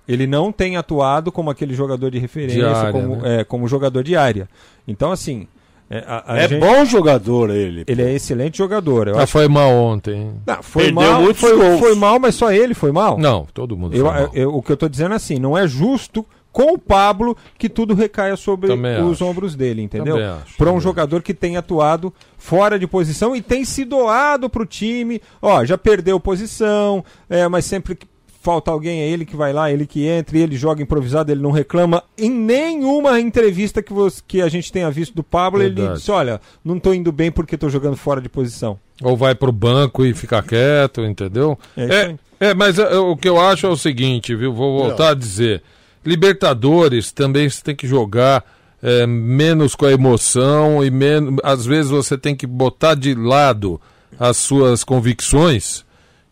Ele 0.08 0.26
não 0.26 0.50
tem 0.50 0.76
atuado 0.76 1.30
como 1.30 1.48
aquele 1.50 1.72
jogador 1.74 2.10
de 2.10 2.18
referência, 2.18 2.58
De 2.58 2.64
área, 2.66 2.90
como, 2.92 3.16
né? 3.16 3.40
é, 3.40 3.44
como 3.44 3.68
jogador 3.68 4.02
de 4.02 4.16
área. 4.16 4.48
Então, 4.88 5.12
assim. 5.12 5.46
É, 5.94 6.04
a- 6.06 6.24
a 6.26 6.38
É 6.38 6.48
gente- 6.48 6.60
bom 6.60 6.84
jogador 6.86 7.50
ele. 7.50 7.84
Ele 7.86 8.00
é 8.02 8.14
excelente 8.14 8.56
jogador. 8.56 9.08
Eu 9.08 9.18
Ah, 9.18 9.24
acho 9.24 9.32
foi 9.32 9.46
mal 9.46 9.70
ontem. 9.72 10.14
hein? 10.14 10.32
não, 10.46 10.62
foi 10.62 10.84
Perdeu 10.84 11.02
mal, 11.10 11.20
muitos 11.22 11.40
foi, 11.40 11.54
gols. 11.56 11.78
foi 11.80 11.94
mal, 11.94 12.18
mas 12.18 12.34
só 12.34 12.50
ele 12.50 12.72
foi 12.72 12.90
mal. 12.92 13.18
Não, 13.18 13.46
todo 13.52 13.76
mundo 13.76 13.94
Eu- 13.94 14.06
foi 14.06 14.14
mal. 14.14 14.30
eu- 14.32 14.54
o 14.56 14.62
que 14.62 14.72
eu 14.72 14.76
tô 14.76 14.88
dizendo 14.88 15.12
é 15.12 15.16
assim, 15.16 15.36
não 15.38 15.56
é 15.56 15.66
justo 15.68 16.24
com 16.50 16.72
o 16.74 16.78
Pablo 16.78 17.36
que 17.58 17.68
tudo 17.68 17.94
recaia 17.94 18.36
sobre 18.36 18.68
Também 18.68 19.02
os 19.02 19.12
acho. 19.20 19.24
ombros 19.26 19.54
dele, 19.54 19.82
entendeu? 19.82 20.16
Também 20.16 20.28
acho, 20.30 20.56
Para 20.56 20.70
um 20.72 20.80
jogador 20.80 21.22
que 21.22 21.32
tem 21.34 21.56
atuado 21.56 22.12
fora 22.38 22.78
de 22.78 22.86
posição 22.86 23.34
e 23.36 23.40
tem 23.42 23.64
se 23.64 23.84
doado 23.84 24.48
pro 24.50 24.66
time. 24.66 25.20
Ó, 25.40 25.64
já 25.64 25.76
perdeu 25.78 26.18
posição, 26.20 27.04
é, 27.28 27.46
mas 27.48 27.64
sempre 27.64 27.94
que 27.94 28.06
falta 28.42 28.72
alguém 28.72 29.00
é 29.00 29.08
ele 29.08 29.24
que 29.24 29.36
vai 29.36 29.52
lá, 29.52 29.70
ele 29.70 29.86
que 29.86 30.04
entra, 30.04 30.36
ele 30.36 30.56
joga 30.56 30.82
improvisado, 30.82 31.30
ele 31.30 31.40
não 31.40 31.52
reclama. 31.52 32.02
Em 32.18 32.28
nenhuma 32.28 33.20
entrevista 33.20 33.80
que, 33.80 33.92
você, 33.92 34.20
que 34.26 34.42
a 34.42 34.48
gente 34.48 34.72
tenha 34.72 34.90
visto 34.90 35.14
do 35.14 35.22
Pablo, 35.22 35.62
ele 35.62 35.76
Verdade. 35.76 35.98
disse, 35.98 36.10
olha, 36.10 36.40
não 36.64 36.78
tô 36.80 36.92
indo 36.92 37.12
bem 37.12 37.30
porque 37.30 37.56
tô 37.56 37.68
jogando 37.68 37.96
fora 37.96 38.20
de 38.20 38.28
posição. 38.28 38.78
Ou 39.00 39.16
vai 39.16 39.34
pro 39.34 39.52
banco 39.52 40.04
e 40.04 40.12
fica 40.12 40.42
quieto, 40.42 41.02
entendeu? 41.02 41.56
É 41.76 41.84
É, 41.84 42.48
é, 42.48 42.54
mas 42.54 42.80
é, 42.80 42.96
o 42.96 43.16
que 43.16 43.28
eu 43.28 43.40
acho 43.40 43.64
é 43.66 43.68
o 43.68 43.76
seguinte, 43.76 44.34
viu? 44.34 44.52
Vou 44.52 44.76
voltar 44.76 45.10
a 45.10 45.14
dizer. 45.14 45.62
Libertadores 46.04 47.12
também 47.12 47.48
você 47.48 47.62
tem 47.62 47.76
que 47.76 47.86
jogar 47.86 48.44
é, 48.82 49.06
menos 49.06 49.76
com 49.76 49.86
a 49.86 49.92
emoção 49.92 50.84
e 50.84 50.90
menos. 50.90 51.36
Às 51.44 51.64
vezes 51.64 51.92
você 51.92 52.18
tem 52.18 52.34
que 52.34 52.46
botar 52.46 52.96
de 52.96 53.14
lado 53.14 53.80
as 54.18 54.36
suas 54.36 54.82
convicções 54.82 55.84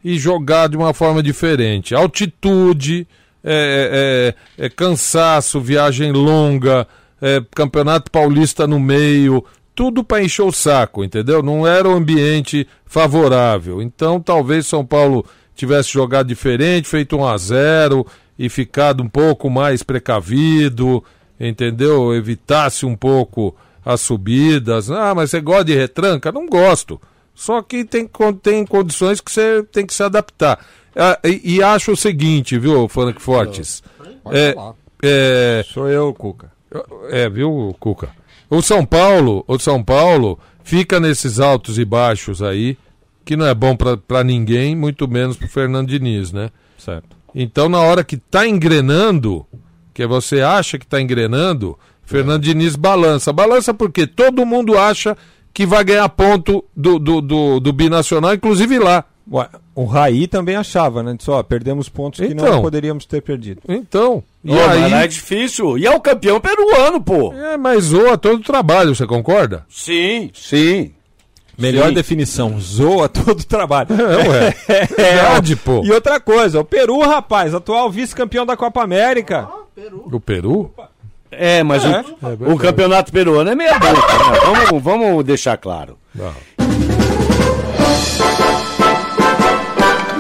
e 0.05 0.19
jogar 0.19 0.69
de 0.69 0.77
uma 0.77 0.95
forma 0.95 1.23
diferente. 1.23 1.95
Altitude, 1.95 3.07
é, 3.45 4.35
é, 4.59 4.65
é 4.67 4.69
cansaço, 4.69 5.61
viagem 5.61 6.13
longa, 6.13 6.87
é, 7.21 7.43
campeonato 7.55 8.11
paulista 8.11 8.67
no 8.67 8.81
meio, 8.81 9.45
tudo 9.75 10.03
para 10.03 10.23
encher 10.23 10.43
o 10.43 10.53
saco, 10.53 11.05
entendeu? 11.05 11.43
Não 11.43 11.67
era 11.67 11.89
um 11.89 11.95
ambiente 11.95 12.67
favorável. 12.85 13.81
Então 13.81 14.21
talvez 14.21 14.67
São 14.67 14.85
Paulo 14.85 15.25
tivesse 15.55 15.93
jogado 15.93 16.27
diferente, 16.27 16.89
feito 16.89 17.17
1 17.17 17.27
a 17.27 17.37
0 17.37 18.07
e 18.39 18.49
ficado 18.49 19.03
um 19.03 19.09
pouco 19.09 19.51
mais 19.51 19.83
precavido, 19.83 21.05
entendeu? 21.39 22.15
Evitasse 22.15 22.87
um 22.87 22.97
pouco 22.97 23.55
as 23.85 24.01
subidas. 24.01 24.91
Ah, 24.91 25.15
mas 25.15 25.31
você 25.31 25.41
gosta 25.41 25.65
de 25.65 25.75
retranca? 25.75 26.33
Não 26.33 26.47
gosto. 26.47 27.01
Só 27.41 27.63
que 27.63 27.87
tem, 27.87 28.07
tem 28.43 28.67
condições 28.67 29.19
que 29.19 29.33
você 29.33 29.63
tem 29.73 29.87
que 29.87 29.95
se 29.95 30.03
adaptar. 30.03 30.63
Ah, 30.95 31.19
e, 31.25 31.55
e 31.55 31.63
acho 31.63 31.93
o 31.93 31.97
seguinte, 31.97 32.59
viu, 32.59 32.87
Frank 32.87 33.19
Fortes? 33.19 33.83
É, 34.31 34.55
é, 35.03 35.65
Sou 35.73 35.89
eu, 35.89 36.13
Cuca. 36.13 36.53
é, 37.09 37.31
viu, 37.31 37.75
Cuca? 37.81 38.11
O 38.51 38.61
São 38.61 38.85
Paulo, 38.85 39.43
o 39.49 39.59
São 39.59 39.83
Paulo 39.83 40.39
fica 40.63 41.01
nesses 41.01 41.41
altos 41.41 41.79
e 41.79 41.85
baixos 41.87 42.43
aí, 42.43 42.77
que 43.25 43.37
não 43.37 43.47
é 43.47 43.55
bom 43.55 43.75
pra 43.75 43.97
pra 43.97 44.23
ninguém, 44.23 44.77
muito 44.77 45.09
menos 45.09 45.39
pro 45.39 45.49
Fernando 45.49 45.89
Diniz, 45.89 46.33
né? 46.33 46.51
Certo. 46.77 47.17
Então, 47.35 47.71
na 47.71 47.81
hora 47.81 48.05
que 48.05 48.19
tá 48.19 48.47
engrenando, 48.47 49.47
que 49.95 50.07
você 50.07 50.43
acha 50.43 50.79
que 50.79 50.87
tá 50.87 51.01
engrenando, 51.01 51.79
Fernando 52.05 52.43
Diniz 52.43 52.77
balança. 52.77 53.33
Balança 53.33 53.73
porque 53.73 54.07
todo 54.07 54.45
mundo 54.45 54.77
acha 54.77 55.17
que 55.53 55.67
vai 55.67 55.83
ganhar 55.85 56.09
ponto 56.09 56.65
do, 56.77 56.99
do, 56.99 57.21
do, 57.21 57.61
do 57.61 57.73
binacional, 57.73 58.35
inclusive 58.35 58.79
lá. 58.79 59.05
Ué, 59.33 59.49
o 59.77 59.85
Raí 59.85 60.27
também 60.27 60.57
achava, 60.57 61.03
né? 61.03 61.15
Disse, 61.17 61.31
ó, 61.31 61.41
perdemos 61.43 61.89
pontos 61.89 62.19
que 62.21 62.35
não 62.35 62.45
Então. 62.47 62.63
poderíamos 62.63 63.07
ter 63.07 63.23
perdido. 63.23 63.61
Então, 63.69 64.23
e 64.45 64.53
mas 64.53 64.83
aí... 64.83 64.93
é 64.93 65.07
difícil. 65.07 65.79
E 65.79 65.87
é 65.87 65.91
o 65.95 66.01
campeão 66.01 66.41
peruano, 66.41 67.01
pô. 67.01 67.33
É, 67.33 67.57
mas 67.57 67.85
zoa 67.85 68.19
todo 68.19 68.41
o 68.41 68.45
trabalho, 68.45 68.95
você 68.95 69.07
concorda? 69.07 69.65
Sim, 69.69 70.31
sim. 70.35 70.93
Melhor 71.57 71.89
Sim. 71.89 71.95
definição, 71.95 72.59
zoa 72.59 73.07
todo 73.09 73.41
o 73.41 73.45
trabalho. 73.47 73.89
É, 73.93 74.29
ué. 74.29 74.55
Verdade, 74.97 75.57
pô. 75.57 75.83
E 75.85 75.93
outra 75.93 76.19
coisa, 76.19 76.59
o 76.59 76.65
Peru, 76.65 77.01
rapaz, 77.01 77.55
atual 77.55 77.91
vice-campeão 77.91 78.47
da 78.47 78.57
Copa 78.57 78.83
América. 78.83 79.47
O 80.11 80.19
Peru? 80.19 80.73
É, 81.33 81.63
mas 81.63 81.85
É. 81.85 82.03
o, 82.47 82.55
o 82.55 82.59
campeonato 82.59 83.13
peruano 83.13 83.51
é 83.51 83.55
meia 83.55 83.79
boca, 83.79 83.93
né? 83.95 84.41
Vamos, 84.45 84.83
vamos 84.83 85.25
deixar 85.25 85.57
claro. 85.57 85.97
Não. 86.15 86.35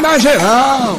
Na 0.00 0.18
geral. 0.18 0.98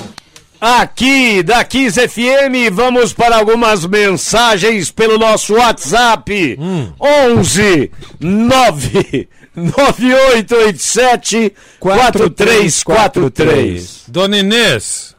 Aqui 0.59 1.41
da 1.41 1.63
15 1.63 2.07
FM, 2.07 2.69
vamos 2.71 3.13
para 3.13 3.37
algumas 3.37 3.83
mensagens 3.85 4.91
pelo 4.91 5.17
nosso 5.17 5.55
WhatsApp. 5.55 6.59
11 6.99 7.91
9 8.19 9.27
9887 9.55 11.51
4343. 11.79 14.03
Dona 14.07 14.37
Inês, 14.37 15.15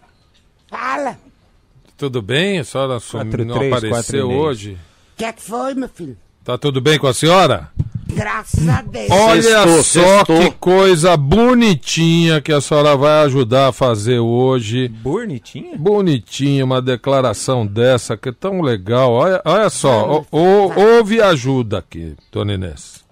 Fala. 0.70 1.18
Tudo 2.03 2.20
bem? 2.20 2.59
A 2.59 2.64
senhora 2.64 2.94
não 2.94 3.00
43, 3.00 3.72
apareceu 3.74 4.26
4 4.26 4.40
hoje? 4.42 4.72
O 4.72 5.16
que 5.18 5.24
é 5.24 5.32
que 5.32 5.40
foi, 5.42 5.72
meu 5.74 5.88
filho? 5.88 6.16
Tá 6.44 6.59
tudo 6.59 6.80
bem 6.80 6.98
com 6.98 7.07
a 7.07 7.14
senhora? 7.14 7.68
Graças 8.09 8.68
a 8.68 8.82
Deus. 8.82 9.09
Olha 9.09 9.40
Sextou, 9.42 9.82
só 9.84 10.16
sextou. 10.16 10.38
que 10.40 10.50
coisa 10.59 11.16
bonitinha 11.16 12.40
que 12.40 12.53
a 12.53 12.61
senhora 12.61 12.96
vai 12.96 13.24
ajudar 13.24 13.68
a 13.68 13.72
fazer 13.72 14.18
hoje. 14.18 14.88
Bonitinha? 14.88 15.76
Bonitinha, 15.78 16.64
uma 16.64 16.82
declaração 16.82 17.64
dessa 17.64 18.16
que 18.16 18.30
é 18.30 18.32
tão 18.32 18.61
legal. 18.61 19.12
Olha, 19.12 19.40
olha 19.44 19.70
só, 19.70 20.24
o- 20.32 20.36
o- 20.36 20.96
ouve 20.96 21.16
e 21.18 21.22
ajuda 21.22 21.78
aqui, 21.78 22.16
Dona 22.32 22.55
Inês. 22.55 23.05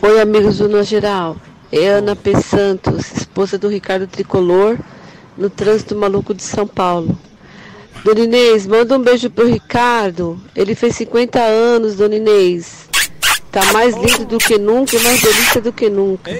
Oi, 0.00 0.20
amigos 0.22 0.56
do 0.56 0.70
No 0.70 0.82
Geral. 0.82 1.36
É 1.70 1.88
Ana 1.88 2.16
P. 2.16 2.34
Santos, 2.40 3.12
esposa 3.14 3.58
do 3.58 3.68
Ricardo 3.68 4.06
Tricolor, 4.06 4.78
no 5.36 5.50
trânsito 5.50 5.94
maluco 5.94 6.32
de 6.34 6.42
São 6.42 6.66
Paulo. 6.66 7.16
Dona 8.04 8.20
Inês, 8.20 8.66
manda 8.66 8.96
um 8.96 9.02
beijo 9.02 9.30
pro 9.30 9.46
Ricardo. 9.46 10.40
Ele 10.56 10.74
fez 10.74 10.96
50 10.96 11.38
anos, 11.40 11.96
Dona 11.96 12.16
Inês. 12.16 12.88
Tá 13.50 13.64
mais 13.72 13.94
lindo 13.96 14.24
do 14.24 14.38
que 14.38 14.56
nunca 14.58 14.96
e 14.96 15.00
mais 15.02 15.20
delícia 15.20 15.60
do 15.60 15.72
que 15.72 15.88
nunca. 15.90 16.30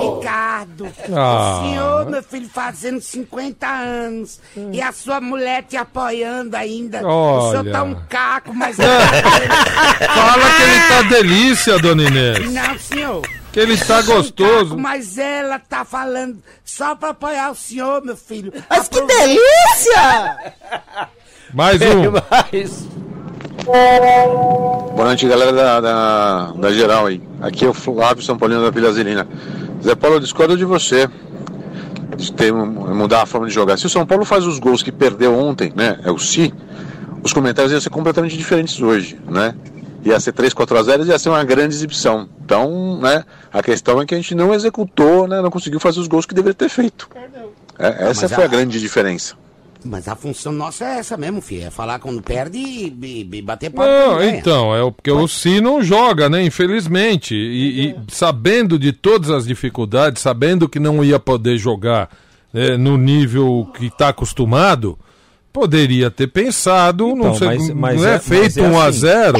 Ricardo, 0.00 0.88
Ah. 1.14 1.58
o 1.60 1.62
senhor, 1.68 2.06
meu 2.10 2.22
filho, 2.22 2.48
fazendo 2.48 3.00
50 3.00 3.66
anos 3.66 4.40
e 4.72 4.80
a 4.80 4.90
sua 4.92 5.20
mulher 5.20 5.64
te 5.64 5.76
apoiando 5.76 6.56
ainda. 6.56 6.98
O 7.06 7.50
senhor 7.50 7.60
Olha. 7.60 7.72
tá 7.72 7.82
um 7.82 7.94
caco, 8.08 8.54
mas. 8.54 8.76
Fala 8.80 10.50
que 10.56 10.62
ele 10.62 10.80
tá 10.88 11.02
delícia, 11.10 11.78
Dona 11.78 12.04
Inês. 12.04 12.50
Não, 12.52 12.78
senhor. 12.78 13.22
Que 13.52 13.60
ele 13.60 13.76
tá 13.76 14.00
um 14.00 14.06
gostoso. 14.06 14.70
caco, 14.70 14.80
mas 14.80 15.18
ela 15.18 15.58
tá 15.58 15.84
falando 15.84 16.38
só 16.64 16.94
pra 16.94 17.10
apoiar 17.10 17.50
o 17.50 17.54
senhor, 17.54 18.02
meu 18.02 18.16
filho. 18.16 18.50
Mas 18.68 18.88
que 18.88 19.00
delícia! 19.02 20.54
Mais 21.52 21.80
um. 21.82 22.12
Mas... 22.30 22.88
Boa 23.64 25.04
noite, 25.04 25.28
galera 25.28 25.52
da, 25.52 25.80
da, 25.80 26.52
da 26.52 26.72
geral 26.72 27.06
aí. 27.06 27.22
Aqui 27.42 27.66
é 27.66 27.68
o 27.68 27.74
Flávio 27.74 28.24
São 28.24 28.38
Paulino 28.38 28.62
da 28.62 28.70
Vila 28.70 28.90
Zelina. 28.90 29.28
Zé 29.84 29.94
Paulo, 29.94 30.16
eu 30.16 30.20
discordo 30.20 30.56
de 30.56 30.64
você. 30.64 31.08
De 32.16 32.32
ter, 32.32 32.52
mudar 32.52 33.22
a 33.22 33.26
forma 33.26 33.46
de 33.46 33.54
jogar. 33.54 33.78
Se 33.78 33.86
o 33.86 33.90
São 33.90 34.06
Paulo 34.06 34.24
faz 34.24 34.46
os 34.46 34.58
gols 34.58 34.82
que 34.82 34.90
perdeu 34.90 35.34
ontem, 35.34 35.72
né? 35.76 35.98
É 36.04 36.10
o 36.10 36.18
si, 36.18 36.52
os 37.22 37.32
comentários 37.32 37.70
iam 37.70 37.80
ser 37.80 37.90
completamente 37.90 38.36
diferentes 38.36 38.80
hoje, 38.80 39.18
né? 39.28 39.54
Ia 40.04 40.18
ser 40.20 40.32
3, 40.32 40.52
4 40.52 40.78
a 40.78 40.82
0 40.82 41.04
ia 41.06 41.18
ser 41.18 41.28
uma 41.28 41.44
grande 41.44 41.74
exibição. 41.74 42.28
Então, 42.44 42.98
né, 43.00 43.24
a 43.52 43.62
questão 43.62 44.00
é 44.00 44.06
que 44.06 44.14
a 44.14 44.16
gente 44.18 44.34
não 44.34 44.52
executou, 44.54 45.26
né, 45.28 45.40
não 45.40 45.50
conseguiu 45.50 45.78
fazer 45.80 46.00
os 46.00 46.08
gols 46.08 46.26
que 46.26 46.34
deveria 46.34 46.54
ter 46.54 46.68
feito. 46.68 47.08
É, 47.78 48.10
essa 48.10 48.22
mas 48.22 48.32
foi 48.34 48.44
a 48.44 48.46
a- 48.46 48.50
grande 48.50 48.78
diferença. 48.80 49.34
Mas 49.84 50.06
a 50.06 50.14
função 50.14 50.52
nossa 50.52 50.84
é 50.84 50.98
essa 50.98 51.16
mesmo, 51.16 51.40
filho. 51.40 51.64
É 51.66 51.70
falar 51.70 51.98
quando 51.98 52.22
perde 52.22 52.56
e, 52.56 53.26
e- 53.32 53.42
bater 53.42 53.68
papo. 53.68 53.88
Não, 53.88 54.22
então, 54.22 54.72
é 54.76 54.88
porque 54.92 55.10
o 55.10 55.26
Si 55.26 55.60
não 55.60 55.82
joga, 55.82 56.28
né? 56.28 56.40
Infelizmente. 56.44 57.34
E, 57.34 57.88
e 57.88 57.96
sabendo 58.08 58.78
de 58.78 58.92
todas 58.92 59.28
as 59.30 59.44
dificuldades, 59.44 60.22
sabendo 60.22 60.68
que 60.68 60.78
não 60.78 61.02
ia 61.02 61.18
poder 61.18 61.58
jogar 61.58 62.08
né, 62.54 62.76
no 62.76 62.96
nível 62.96 63.68
que 63.76 63.86
está 63.86 64.10
acostumado, 64.10 64.96
poderia 65.52 66.12
ter 66.12 66.28
pensado, 66.28 67.08
não, 67.08 67.16
Então, 67.16 67.34
sei, 67.34 67.48
mas- 67.48 67.70
mas 67.70 68.00
não 68.00 68.06
é, 68.06 68.10
é- 68.10 68.14
mas 68.14 68.24
feito 68.28 68.60
é 68.60 68.62
1 68.62 68.80
a 68.80 68.86
assim. 68.86 68.98
0 69.00 69.38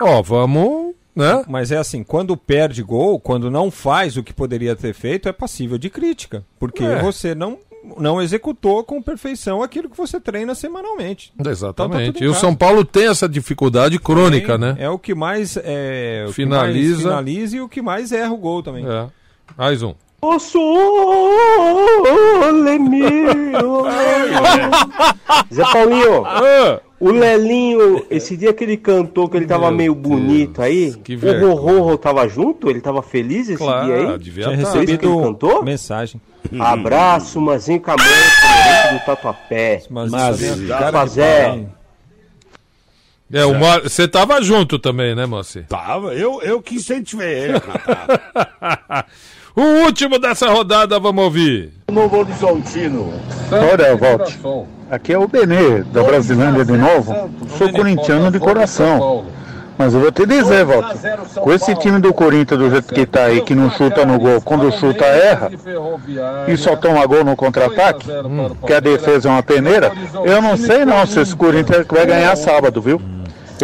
Ó, 0.00 0.22
vamos, 0.22 0.94
né? 1.14 1.44
Mas 1.48 1.70
é 1.72 1.76
assim, 1.78 2.02
quando 2.02 2.36
perde 2.36 2.82
gol, 2.82 3.18
quando 3.20 3.50
não 3.50 3.70
faz 3.70 4.16
o 4.16 4.22
que 4.22 4.32
poderia 4.32 4.74
ter 4.74 4.92
feito, 4.94 5.28
é 5.28 5.32
passível 5.32 5.78
de 5.78 5.88
crítica. 5.90 6.44
Porque 6.58 6.82
É. 6.84 7.00
você 7.00 7.34
não, 7.34 7.58
não 7.98 8.20
executou 8.20 8.82
com 8.84 9.00
perfeição 9.02 9.62
aquilo 9.62 9.88
que 9.88 9.96
você 9.96 10.18
treina 10.20 10.54
semanalmente. 10.54 11.30
Então 11.34 11.44
tá 11.44 11.50
Exatamente. 11.50 12.12
tudo 12.14 12.24
em 12.24 12.26
e 12.26 12.30
o. 12.30 12.34
São 12.34 12.54
Paulo 12.54 12.84
tem 12.84 13.06
essa 13.08 13.28
dificuldade 13.28 13.98
crônica, 13.98 14.58
Tem, 14.58 14.68
né? 14.68 14.76
É 14.78 14.88
o 14.90 14.98
que 14.98 15.14
mais 15.14 15.56
é, 15.62 16.24
o 16.24 16.28
que 16.28 16.34
Finaliza. 16.34 16.94
mais 16.94 17.02
finaliza 17.02 17.56
e 17.56 17.60
o 17.60 17.68
que 17.68 17.80
mais 17.82 18.10
erra 18.12 18.32
o 18.32 18.36
gol 18.38 18.62
também. 18.62 18.84
É. 18.86 19.06
Mais 19.56 19.82
um. 19.82 19.94
Ô, 20.20 20.38
Solemiro! 22.34 23.84
Zé 25.52 25.62
Paulinho, 25.70 26.24
o 27.08 27.10
Lelinho, 27.12 28.06
esse 28.10 28.36
dia 28.36 28.52
que 28.52 28.64
ele 28.64 28.76
cantou, 28.76 29.28
que 29.28 29.36
ele 29.36 29.46
tava 29.46 29.70
meio 29.70 29.94
bonito 29.94 30.62
aí, 30.62 30.90
o 30.90 31.18
vergonha. 31.18 31.54
Rorro 31.54 31.98
tava 31.98 32.26
junto? 32.28 32.70
Ele 32.70 32.80
tava 32.80 33.02
feliz 33.02 33.48
esse 33.48 33.58
Claro, 33.58 33.86
dia 33.86 33.94
aí? 34.12 34.18
devia 34.18 34.44
Tinha 34.44 34.56
tá. 34.56 34.62
recebido 34.72 34.98
que 34.98 35.06
ele 35.06 35.22
cantou? 35.22 35.62
mensagem. 35.64 36.20
Abraço, 36.58 37.40
Mazinho 37.40 37.80
Camões, 37.80 38.06
Palmeirense 38.40 38.94
do 38.94 39.06
Tatuapé. 39.06 39.82
Mazinho, 39.90 40.68
cara 40.68 40.86
de 40.86 40.92
Fazé. 40.92 41.44
pau. 41.48 41.66
É, 43.32 43.44
o 43.46 43.54
Mo- 43.54 43.80
você 43.82 44.06
tava 44.06 44.40
junto 44.42 44.78
também, 44.78 45.14
né, 45.14 45.26
Moacir? 45.26 45.66
Tava, 45.66 46.14
eu, 46.14 46.40
eu 46.42 46.62
que 46.62 46.76
incentivei 46.76 47.32
ele. 47.44 47.54
o 49.56 49.84
último 49.84 50.18
dessa 50.18 50.50
rodada, 50.50 50.98
vamos 50.98 51.24
ouvir. 51.24 51.72
Novo 51.90 52.18
Horizontino. 52.18 53.12
Olha, 53.50 53.96
Volte. 53.96 54.38
Aqui 54.90 55.12
é 55.12 55.18
o 55.18 55.28
Benê, 55.28 55.82
da 55.92 56.02
Brasilândia 56.02 56.64
de 56.64 56.76
novo. 56.76 57.30
Sou 57.56 57.72
corintiano 57.72 58.30
de 58.30 58.38
coração. 58.38 59.24
Mas 59.76 59.92
eu 59.92 60.00
vou 60.00 60.12
te 60.12 60.24
dizer, 60.24 60.64
Volte. 60.64 60.98
Com 61.34 61.52
esse 61.52 61.74
time 61.76 61.98
do 61.98 62.12
Corinthians 62.12 62.60
do 62.60 62.70
jeito 62.70 62.94
que 62.94 63.06
tá 63.06 63.24
aí, 63.24 63.40
que 63.40 63.54
não 63.54 63.70
chuta 63.70 64.04
no 64.04 64.18
gol, 64.18 64.40
quando 64.40 64.70
chuta 64.72 65.04
erra, 65.04 65.50
e 66.46 66.56
só 66.56 66.76
toma 66.76 67.04
gol 67.06 67.24
no 67.24 67.34
contra-ataque, 67.34 68.06
que 68.66 68.72
a 68.72 68.80
defesa 68.80 69.28
é 69.28 69.32
uma 69.32 69.42
peneira, 69.42 69.92
eu 70.24 70.40
não 70.40 70.56
sei 70.56 70.84
não 70.84 71.04
se 71.06 71.20
esse 71.20 71.34
Corinthians 71.34 71.86
vai 71.88 72.06
ganhar 72.06 72.36
sábado, 72.36 72.80
viu? 72.80 73.00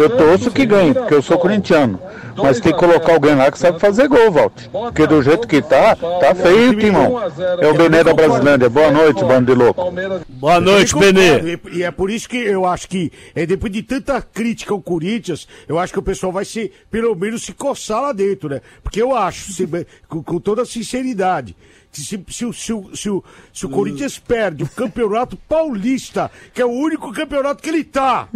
Eu 0.01 0.17
torço 0.17 0.51
que 0.51 0.65
ganhe, 0.65 0.93
porque 0.93 1.13
eu 1.13 1.21
sou 1.21 1.37
corintiano. 1.37 1.99
Mas 2.37 2.59
tem 2.61 2.71
que 2.71 2.79
colocar 2.79 3.13
alguém 3.13 3.35
lá 3.35 3.51
que 3.51 3.59
sabe 3.59 3.77
fazer 3.79 4.07
gol, 4.07 4.31
Walter. 4.31 4.69
Porque 4.71 5.05
do 5.05 5.21
jeito 5.21 5.47
que 5.47 5.61
tá, 5.61 5.95
tá 5.95 6.33
feio, 6.33 6.73
Timão. 6.79 7.21
É 7.59 7.67
o 7.67 7.73
Bené 7.73 8.03
da 8.03 8.13
Brasilândia. 8.13 8.69
Boa 8.69 8.89
noite, 8.89 9.23
bando 9.23 9.53
de 9.53 9.59
louco. 9.61 9.81
Boa 10.29 10.59
noite, 10.59 10.95
Benê. 10.97 11.59
E 11.73 11.83
é 11.83 11.91
por 11.91 12.09
isso 12.09 12.27
que 12.29 12.37
eu 12.37 12.65
acho 12.65 12.87
que, 12.87 13.11
é, 13.35 13.45
depois 13.45 13.71
de 13.71 13.83
tanta 13.83 14.21
crítica 14.21 14.73
ao 14.73 14.81
Corinthians, 14.81 15.47
eu 15.67 15.77
acho 15.77 15.91
que 15.93 15.99
o 15.99 16.01
pessoal 16.01 16.31
vai 16.31 16.45
se, 16.45 16.71
pelo 16.89 17.13
menos, 17.15 17.43
se 17.43 17.51
coçar 17.53 18.01
lá 18.01 18.13
dentro, 18.13 18.49
né? 18.49 18.61
Porque 18.81 19.01
eu 19.01 19.15
acho, 19.15 19.51
se- 19.51 19.67
com, 20.07 20.23
com 20.23 20.39
toda 20.39 20.63
sinceridade, 20.65 21.55
que 21.91 21.99
se, 21.99 22.23
se, 22.29 22.45
o- 22.45 22.53
se, 22.53 22.73
se, 22.95 23.09
o- 23.09 23.23
se 23.53 23.65
o 23.65 23.69
Corinthians 23.69 24.17
perde 24.17 24.63
o 24.63 24.69
Campeonato 24.69 25.37
Paulista, 25.47 26.31
que 26.53 26.61
é 26.61 26.65
o 26.65 26.71
único 26.71 27.11
campeonato 27.11 27.61
que 27.61 27.69
ele 27.69 27.83
tá. 27.83 28.27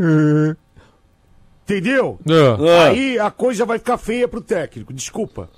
Entendeu? 1.65 2.19
É. 2.29 2.79
Aí 2.87 3.19
a 3.19 3.31
coisa 3.31 3.65
vai 3.65 3.79
ficar 3.79 3.97
feia 3.97 4.27
pro 4.27 4.39
técnico, 4.39 4.93
desculpa. 4.93 5.49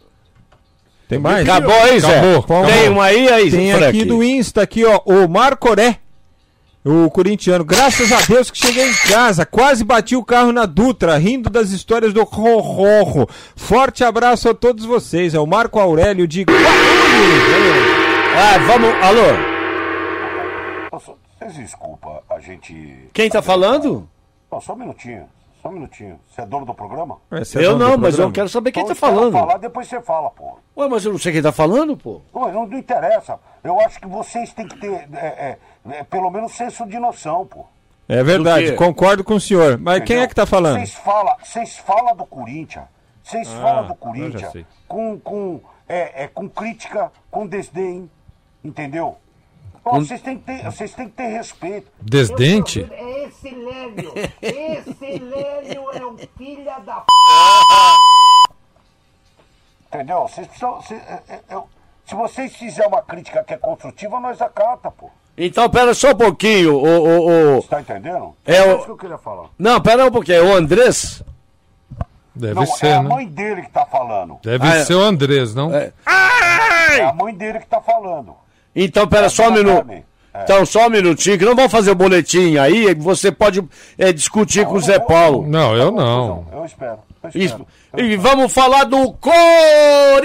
Tem 1.07 1.19
mais? 1.19 1.47
Acabou 1.47 1.75
aí, 1.75 1.99
Zé? 1.99 2.21
Tem 2.65 2.89
uma 2.89 3.03
aí, 3.03 3.29
aí, 3.29 3.51
Tem 3.51 3.71
Frank? 3.71 3.85
aqui 3.85 4.05
do 4.05 4.23
Insta, 4.23 4.61
aqui, 4.61 4.85
ó, 4.85 5.01
o 5.05 5.27
Marcoré. 5.27 5.99
O 6.83 7.11
corintiano, 7.11 7.65
graças 7.65 8.09
a 8.13 8.21
Deus 8.21 8.49
que 8.49 8.57
cheguei 8.57 8.89
em 8.89 8.93
casa, 9.09 9.45
quase 9.45 9.83
bati 9.83 10.15
o 10.15 10.23
carro 10.23 10.53
na 10.53 10.65
Dutra, 10.65 11.17
rindo 11.17 11.49
das 11.49 11.71
histórias 11.71 12.13
do 12.13 12.23
Rorro. 12.23 13.27
Forte 13.57 14.05
abraço 14.05 14.47
a 14.47 14.53
todos 14.53 14.85
vocês, 14.85 15.33
é 15.33 15.39
o 15.39 15.45
Marco 15.45 15.77
Aurélio 15.79 16.25
de 16.25 16.45
Ah, 18.37 18.57
vamos, 18.65 18.89
alô? 19.03 19.23
Vocês 20.91 21.55
desculpa 21.55 22.23
a 22.29 22.39
gente. 22.39 23.09
Quem 23.13 23.29
tá 23.29 23.41
falando? 23.41 24.07
Não, 24.49 24.61
só 24.61 24.71
um 24.73 24.77
minutinho. 24.77 25.27
Só 25.67 25.69
um 25.69 25.73
minutinho. 25.73 26.17
Você 26.29 26.41
é 26.41 26.45
dono 26.45 26.65
do 26.65 26.73
programa? 26.73 27.17
É, 27.29 27.39
é 27.39 27.65
Eu 27.65 27.77
não, 27.77 27.97
mas 27.97 28.15
programa? 28.15 28.23
eu 28.29 28.31
quero 28.31 28.49
saber 28.49 28.71
quem 28.71 28.83
Então, 28.83 28.95
tá 28.95 28.99
falando. 28.99 29.33
falar, 29.33 29.57
depois 29.57 29.87
você 29.87 30.01
fala, 30.01 30.29
pô. 30.29 30.57
Ué, 30.77 30.87
mas 30.87 31.03
eu 31.03 31.11
não 31.11 31.19
sei 31.19 31.33
quem 31.33 31.41
tá 31.41 31.51
falando, 31.51 31.97
pô. 31.97 32.21
Pô, 32.31 32.47
não, 32.49 32.65
não 32.65 32.77
interessa. 32.77 33.37
Eu 33.61 33.77
acho 33.81 33.99
que 33.99 34.07
vocês 34.07 34.53
têm 34.53 34.65
que 34.65 34.77
ter, 34.77 34.93
é, 35.13 35.17
é, 35.17 35.57
é, 35.89 36.03
pelo 36.05 36.31
menos, 36.31 36.53
senso 36.53 36.85
de 36.85 36.97
noção, 36.97 37.45
pô. 37.45 37.65
É 38.07 38.23
verdade, 38.23 38.73
concordo 38.75 39.25
com 39.25 39.35
o 39.35 39.41
senhor. 39.41 39.77
Mas 39.77 40.03
quem 40.05 40.19
é 40.19 40.27
que 40.27 40.33
tá 40.33 40.45
falando? 40.45 40.75
Vocês 40.77 40.93
falam 40.93 41.35
vocês 41.43 41.77
fala 41.77 42.13
do 42.13 42.25
Corinthians. 42.25 42.85
Vocês 43.21 43.49
Ah, 43.49 43.61
falam 43.61 43.87
do 43.87 43.95
Corinthians 43.95 44.65
com, 44.87 45.19
com, 45.19 45.59
é, 45.89 46.23
é, 46.23 46.27
com 46.27 46.47
crítica, 46.47 47.11
com 47.29 47.45
desdém. 47.45 48.09
Entendeu? 48.63 49.17
Com- 49.89 49.99
Vocês 50.05 50.21
têm, 50.21 50.37
que 50.37 50.43
ter, 50.45 50.63
vocês 50.65 50.93
têm 50.93 51.05
que 51.09 51.15
ter 51.15 51.27
respeito. 51.27 51.91
Desdente? 52.01 52.87
É 52.91 53.23
esse 53.25 53.49
Lélio. 53.49 54.13
Esse 54.41 55.19
Lélio 55.19 55.91
é 55.93 56.05
um 56.05 56.17
filho 56.37 56.63
da 56.85 56.95
p. 57.01 57.03
Entendeu? 59.87 60.21
Vocês 60.27 60.45
precisam. 60.47 60.81
cê- 60.81 60.95
é- 60.95 61.21
é- 61.29 61.41
é- 61.55 61.61
se 62.05 62.15
vocês 62.15 62.55
fizerem 62.55 62.89
uma 62.89 63.01
crítica 63.01 63.43
que 63.43 63.53
é 63.53 63.57
construtiva, 63.57 64.19
nós 64.19 64.41
acata, 64.41 64.91
pô. 64.91 65.09
Então, 65.37 65.69
pera 65.69 65.93
só 65.93 66.11
um 66.11 66.15
pouquinho, 66.15 66.75
o... 66.75 66.83
o, 66.83 67.57
o... 67.59 67.63
Tá 67.63 67.79
entendendo? 67.81 68.35
É 68.45 68.61
o- 68.63 68.75
isso 68.77 68.85
que 68.85 68.91
eu 68.91 68.97
queria 68.97 69.17
falar. 69.17 69.49
Não, 69.57 69.79
pera 69.79 70.05
um 70.05 70.11
pouquinho, 70.11 70.37
é 70.37 70.41
o 70.41 70.55
Andrés? 70.55 71.21
Deve 72.35 72.53
não, 72.53 72.65
ser, 72.65 72.87
é 72.87 72.93
a 72.95 73.03
né? 73.03 73.09
mãe 73.09 73.25
dele 73.27 73.61
que 73.63 73.69
tá 73.71 73.85
falando. 73.85 74.39
Deve 74.43 74.65
Ah, 74.67 74.75
é. 74.77 74.85
ser 74.85 74.93
o 74.95 75.01
Andrés, 75.01 75.53
não? 75.55 75.73
É. 75.73 75.91
É 76.97 77.03
a 77.03 77.13
mãe 77.13 77.33
dele 77.33 77.59
que 77.59 77.67
tá 77.67 77.81
falando. 77.81 78.35
Então, 78.79 79.07
pera 79.07 79.27
só 79.27 79.49
um 79.49 79.53
minuto. 79.53 79.87
Então, 80.43 80.63
só 80.65 80.85
um 80.85 80.89
minutinho, 80.91 81.37
que 81.37 81.45
não 81.45 81.55
vamos 81.55 81.71
fazer 81.71 81.89
o 81.89 81.95
boletim 81.95 82.57
aí, 82.57 82.93
você 82.93 83.31
pode 83.31 83.63
é, 83.97 84.13
discutir 84.13 84.67
com 84.67 84.75
o 84.75 84.79
Zé 84.79 84.99
Paulo. 84.99 85.47
Não, 85.47 85.75
eu 85.75 85.91
não. 85.91 86.45
Eu 86.53 86.63
espero. 86.63 86.99
Eu 87.23 87.29
espero. 87.29 87.43
Isso. 87.43 87.65
E 87.97 88.15
vamos 88.17 88.53
falar 88.53 88.83
do 88.83 89.13
Corinthians! 89.13 90.17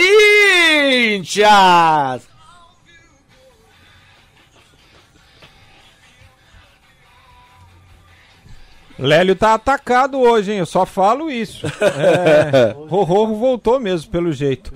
Lélio 8.99 9.34
tá 9.34 9.55
atacado 9.55 10.18
hoje, 10.20 10.53
hein? 10.53 10.59
Eu 10.59 10.66
só 10.66 10.84
falo 10.86 11.30
isso. 11.30 11.66
É, 11.82 12.74
Rorro 12.88 13.34
voltou 13.36 13.78
mesmo, 13.80 14.11
pelo 14.11 14.32
jeito. 14.32 14.72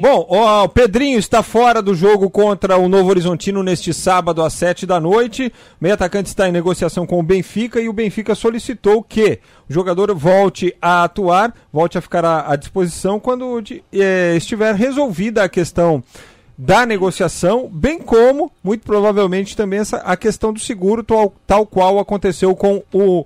Bom, 0.00 0.26
ó, 0.28 0.64
o 0.64 0.68
Pedrinho 0.68 1.18
está 1.18 1.42
fora 1.42 1.80
do 1.82 1.94
jogo 1.94 2.28
contra 2.30 2.76
o 2.76 2.88
Novo 2.88 3.08
Horizontino 3.10 3.62
neste 3.62 3.92
sábado 3.92 4.42
às 4.42 4.52
7 4.54 4.86
da 4.86 5.00
noite. 5.00 5.46
O 5.48 5.52
meio 5.80 5.94
atacante 5.94 6.28
está 6.28 6.48
em 6.48 6.52
negociação 6.52 7.06
com 7.06 7.18
o 7.18 7.22
Benfica 7.22 7.80
e 7.80 7.88
o 7.88 7.92
Benfica 7.92 8.34
solicitou 8.34 9.02
que 9.02 9.38
o 9.68 9.72
jogador 9.72 10.14
volte 10.14 10.74
a 10.80 11.04
atuar, 11.04 11.52
volte 11.72 11.98
a 11.98 12.00
ficar 12.00 12.24
à, 12.24 12.52
à 12.52 12.56
disposição 12.56 13.18
quando 13.18 13.60
de- 13.60 13.82
eh, 13.92 14.34
estiver 14.36 14.74
resolvida 14.74 15.42
a 15.44 15.48
questão 15.48 16.02
da 16.56 16.84
negociação, 16.84 17.68
bem 17.72 17.98
como, 18.00 18.50
muito 18.64 18.84
provavelmente, 18.84 19.56
também 19.56 19.78
essa, 19.78 19.98
a 19.98 20.16
questão 20.16 20.52
do 20.52 20.58
seguro, 20.58 21.02
tal, 21.04 21.32
tal 21.46 21.64
qual 21.64 21.98
aconteceu 21.98 22.54
com 22.56 22.82
o 22.92 23.24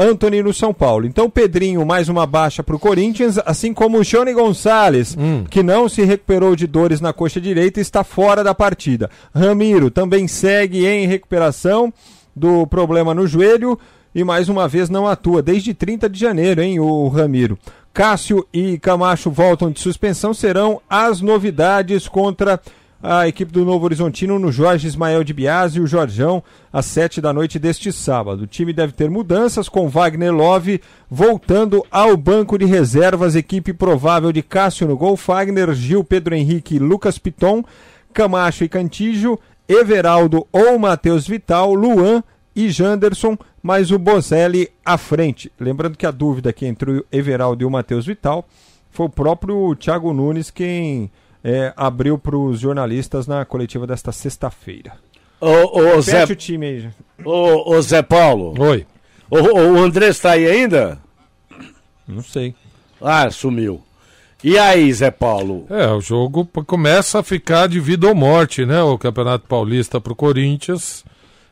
Anthony 0.00 0.42
no 0.42 0.54
São 0.54 0.72
Paulo. 0.72 1.06
Então, 1.06 1.28
Pedrinho, 1.28 1.84
mais 1.84 2.08
uma 2.08 2.24
baixa 2.24 2.62
para 2.62 2.74
o 2.74 2.78
Corinthians, 2.78 3.38
assim 3.44 3.74
como 3.74 3.98
o 3.98 4.02
Johnny 4.02 4.32
Gonçalves, 4.32 5.14
que 5.50 5.62
não 5.62 5.90
se 5.90 6.02
recuperou 6.02 6.56
de 6.56 6.66
dores 6.66 7.02
na 7.02 7.12
coxa 7.12 7.38
direita, 7.38 7.80
está 7.80 8.02
fora 8.02 8.42
da 8.42 8.54
partida. 8.54 9.10
Ramiro 9.34 9.90
também 9.90 10.26
segue 10.26 10.86
em 10.86 11.06
recuperação 11.06 11.92
do 12.34 12.66
problema 12.66 13.12
no 13.12 13.26
joelho 13.26 13.78
e 14.14 14.24
mais 14.24 14.48
uma 14.48 14.66
vez 14.66 14.88
não 14.88 15.06
atua 15.06 15.42
desde 15.42 15.74
30 15.74 16.08
de 16.08 16.18
janeiro, 16.18 16.62
hein, 16.62 16.80
o 16.80 17.06
Ramiro. 17.08 17.58
Cássio 17.92 18.46
e 18.52 18.78
Camacho 18.78 19.30
voltam 19.30 19.70
de 19.70 19.80
suspensão, 19.80 20.32
serão 20.32 20.80
as 20.88 21.20
novidades 21.20 22.08
contra 22.08 22.58
a 23.02 23.26
equipe 23.26 23.50
do 23.50 23.64
Novo 23.64 23.84
Horizontino 23.86 24.38
no 24.38 24.52
Jorge 24.52 24.86
Ismael 24.86 25.24
de 25.24 25.32
Biasi 25.32 25.78
e 25.78 25.80
o 25.80 25.86
Jorjão 25.86 26.42
às 26.72 26.84
sete 26.84 27.20
da 27.20 27.32
noite 27.32 27.58
deste 27.58 27.90
sábado. 27.90 28.42
O 28.42 28.46
time 28.46 28.72
deve 28.72 28.92
ter 28.92 29.08
mudanças 29.08 29.68
com 29.68 29.88
Wagner 29.88 30.32
Love 30.32 30.82
voltando 31.10 31.84
ao 31.90 32.16
banco 32.16 32.58
de 32.58 32.66
reservas, 32.66 33.34
equipe 33.34 33.72
provável 33.72 34.32
de 34.32 34.42
Cássio 34.42 34.86
no 34.86 34.96
gol, 34.96 35.16
Fagner, 35.16 35.72
Gil, 35.72 36.04
Pedro 36.04 36.34
Henrique, 36.34 36.78
Lucas 36.78 37.16
Piton, 37.16 37.64
Camacho 38.12 38.64
e 38.64 38.68
Cantijo, 38.68 39.38
Everaldo 39.66 40.46
ou 40.52 40.78
Matheus 40.78 41.26
Vital, 41.26 41.72
Luan 41.72 42.22
e 42.54 42.68
Janderson, 42.68 43.38
mais 43.62 43.90
o 43.90 43.98
Bozelli 43.98 44.68
à 44.84 44.98
frente. 44.98 45.50
Lembrando 45.58 45.96
que 45.96 46.06
a 46.06 46.10
dúvida 46.10 46.50
aqui 46.50 46.66
entre 46.66 46.90
o 46.90 47.06
Everaldo 47.10 47.62
e 47.62 47.66
o 47.66 47.70
Matheus 47.70 48.04
Vital 48.04 48.46
foi 48.90 49.06
o 49.06 49.10
próprio 49.10 49.74
Thiago 49.76 50.12
Nunes 50.12 50.50
quem 50.50 51.10
é, 51.42 51.72
abriu 51.76 52.18
para 52.18 52.36
os 52.36 52.60
jornalistas 52.60 53.26
na 53.26 53.44
coletiva 53.44 53.86
desta 53.86 54.12
sexta-feira. 54.12 54.92
Ô, 55.40 55.48
ô, 55.48 55.84
Repete 55.96 56.02
Zé, 56.02 56.24
o 56.24 56.36
time 56.36 56.66
aí. 56.66 56.80
já. 56.80 56.90
ô, 57.24 57.74
ô, 57.74 57.82
Zé 57.82 58.02
Paulo. 58.02 58.54
Oi. 58.58 58.86
O, 59.30 59.36
o 59.38 59.78
André 59.78 60.08
está 60.08 60.32
aí 60.32 60.46
ainda? 60.46 60.98
Não 62.06 62.22
sei. 62.22 62.54
Ah, 63.00 63.30
sumiu. 63.30 63.82
E 64.42 64.58
aí, 64.58 64.92
Zé 64.92 65.10
Paulo? 65.10 65.66
É, 65.70 65.86
o 65.88 66.00
jogo 66.00 66.46
começa 66.66 67.20
a 67.20 67.22
ficar 67.22 67.68
de 67.68 67.78
vida 67.78 68.08
ou 68.08 68.14
morte, 68.14 68.64
né? 68.64 68.82
O 68.82 68.98
Campeonato 68.98 69.46
Paulista 69.46 70.00
pro 70.00 70.16
Corinthians 70.16 71.04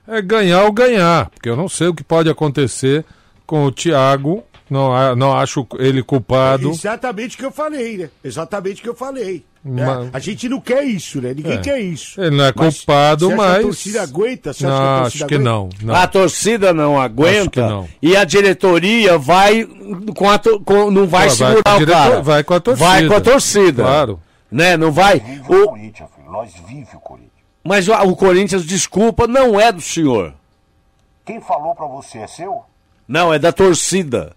é 0.06 0.22
ganhar 0.22 0.64
ou 0.64 0.72
ganhar, 0.72 1.28
porque 1.30 1.48
eu 1.48 1.56
não 1.56 1.68
sei 1.68 1.88
o 1.88 1.94
que 1.94 2.02
pode 2.02 2.30
acontecer 2.30 3.04
com 3.46 3.64
o 3.64 3.72
Thiago, 3.72 4.42
não, 4.70 5.14
não 5.16 5.36
acho 5.36 5.66
ele 5.78 6.02
culpado. 6.02 6.70
Exatamente 6.70 7.36
o 7.36 7.38
que 7.38 7.44
eu 7.44 7.52
falei, 7.52 7.98
né? 7.98 8.10
Exatamente 8.24 8.80
o 8.80 8.82
que 8.82 8.88
eu 8.88 8.94
falei. 8.94 9.44
É, 9.66 10.10
a 10.12 10.18
gente 10.18 10.48
não 10.48 10.60
quer 10.60 10.84
isso, 10.84 11.20
né? 11.20 11.34
Ninguém 11.34 11.54
É. 11.54 11.58
quer 11.58 11.78
isso. 11.80 12.20
Ele 12.20 12.36
não 12.36 12.44
é 12.44 12.52
Mas 12.54 12.76
culpado, 12.78 13.30
mas. 13.36 13.52
que 13.52 13.58
a 13.58 13.62
torcida 13.62 14.02
aguenta? 14.02 14.52
Você 14.52 14.66
acha 14.66 14.74
que 14.76 14.80
a 14.80 14.80
não, 14.80 15.00
torcida 15.02 15.06
acho 15.06 15.26
que 15.26 15.34
aguenta? 15.34 15.50
não. 15.50 15.68
não. 15.82 15.94
A 15.94 16.06
torcida 16.06 16.72
não 16.72 17.00
aguenta 17.00 17.68
não. 17.68 17.88
e 18.00 18.16
a 18.16 18.24
diretoria 18.24 19.18
vai 19.18 19.68
com 20.16 20.30
a 20.30 20.38
to- 20.38 20.60
com- 20.60 20.90
não 20.90 21.06
vai 21.06 21.26
Vai 21.28 21.30
segurar 21.30 21.62
a 21.72 21.74
o 21.76 21.78
diretor- 21.78 21.98
cara. 22.00 22.22
vai 22.22 22.44
com 22.44 22.54
a 22.54 22.60
torcida. 22.60 22.88
Vai 22.88 23.06
com 23.06 23.14
a 23.14 23.20
torcida. 23.20 23.82
Claro. 23.82 24.20
Né? 24.50 24.76
Não 24.76 24.90
vai. 24.92 25.16
O, 25.48 25.66
Corinthians, 25.68 26.08
filho. 26.16 26.30
Nós 26.30 26.52
vive 26.66 26.88
o 26.94 27.00
Corinthians. 27.00 27.32
mas 27.64 27.88
o, 27.88 27.92
o 27.94 28.16
Corinthians, 28.16 28.64
desculpa, 28.64 29.26
não 29.26 29.60
é 29.60 29.70
do 29.72 29.80
senhor. 29.80 30.32
Quem 31.26 31.40
falou 31.40 31.74
pra 31.74 31.86
você 31.86 32.18
é 32.18 32.26
seu? 32.26 32.62
Não, 33.06 33.34
é 33.34 33.38
da 33.38 33.52
torcida. 33.52 34.32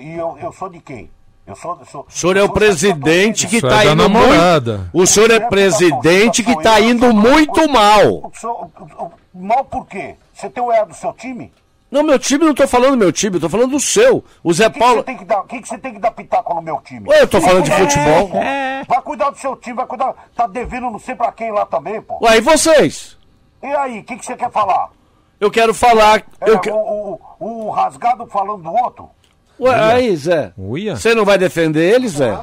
E 0.00 0.14
eu, 0.14 0.38
eu 0.40 0.52
sou 0.52 0.68
de 0.70 0.80
quem? 0.80 1.10
Eu 1.48 1.56
sou, 1.56 1.78
eu 1.80 1.86
sou, 1.86 2.06
O 2.06 2.12
senhor 2.12 2.36
é 2.36 2.42
o 2.42 2.50
presidente 2.50 3.46
que 3.46 3.56
está 3.56 3.82
é 3.82 3.86
indo 3.86 3.96
namorada. 3.96 4.76
muito. 4.78 4.90
O 4.92 5.06
senhor 5.06 5.30
é 5.30 5.40
presidente 5.40 6.42
que 6.42 6.52
está 6.52 6.78
indo 6.78 7.10
muito 7.14 7.66
mal. 7.70 8.30
Mal 9.32 9.64
por 9.64 9.86
quê? 9.86 10.14
Você 10.34 10.50
tem 10.50 10.62
o 10.62 10.70
E 10.70 10.84
do 10.84 10.94
seu 10.94 11.12
time? 11.14 11.50
Não, 11.90 12.02
meu 12.02 12.18
time, 12.18 12.44
não 12.44 12.54
tô 12.54 12.68
falando 12.68 12.90
do 12.90 12.96
meu 12.98 13.10
time, 13.10 13.36
eu 13.36 13.40
tô 13.40 13.48
falando 13.48 13.70
do 13.70 13.80
seu. 13.80 14.22
O 14.44 14.52
Zé 14.52 14.68
que, 14.68 14.78
Paulo. 14.78 15.00
O 15.00 15.04
que, 15.04 15.62
que 15.62 15.68
você 15.68 15.78
tem 15.78 15.94
que 15.94 15.98
dar 15.98 16.10
pitaco 16.10 16.52
no 16.52 16.60
meu 16.60 16.82
time? 16.82 17.08
Ué, 17.08 17.22
eu 17.22 17.28
tô 17.28 17.40
falando 17.40 17.64
de 17.64 17.70
futebol. 17.70 18.30
Vai 18.86 19.02
cuidar 19.02 19.30
do 19.30 19.38
seu 19.38 19.56
time, 19.56 19.74
vai 19.76 19.86
cuidar. 19.86 20.14
Tá 20.36 20.46
devendo 20.46 20.90
não 20.90 20.98
sei 20.98 21.14
pra 21.14 21.32
quem 21.32 21.50
lá 21.50 21.64
também, 21.66 22.00
pô. 22.00 22.18
Ué, 22.22 22.36
e 22.36 22.40
vocês? 22.40 23.16
E 23.62 23.66
aí, 23.66 24.00
o 24.00 24.04
que, 24.04 24.16
que 24.16 24.24
você 24.24 24.36
quer 24.36 24.50
falar? 24.50 24.90
Eu 25.40 25.50
quero 25.50 25.72
falar. 25.74 26.22
É, 26.40 26.50
Eu 26.50 26.58
que... 26.60 26.70
o, 26.70 27.18
o, 27.40 27.66
o 27.66 27.70
rasgado 27.70 28.26
falando 28.26 28.62
do 28.62 28.72
outro? 28.72 29.10
Ué, 29.60 29.74
aí, 29.92 30.16
Zé. 30.16 30.52
Uia. 30.56 30.96
Você 30.96 31.14
não 31.14 31.24
vai 31.24 31.36
defender 31.38 31.94
ele, 31.94 32.08
Zé? 32.08 32.38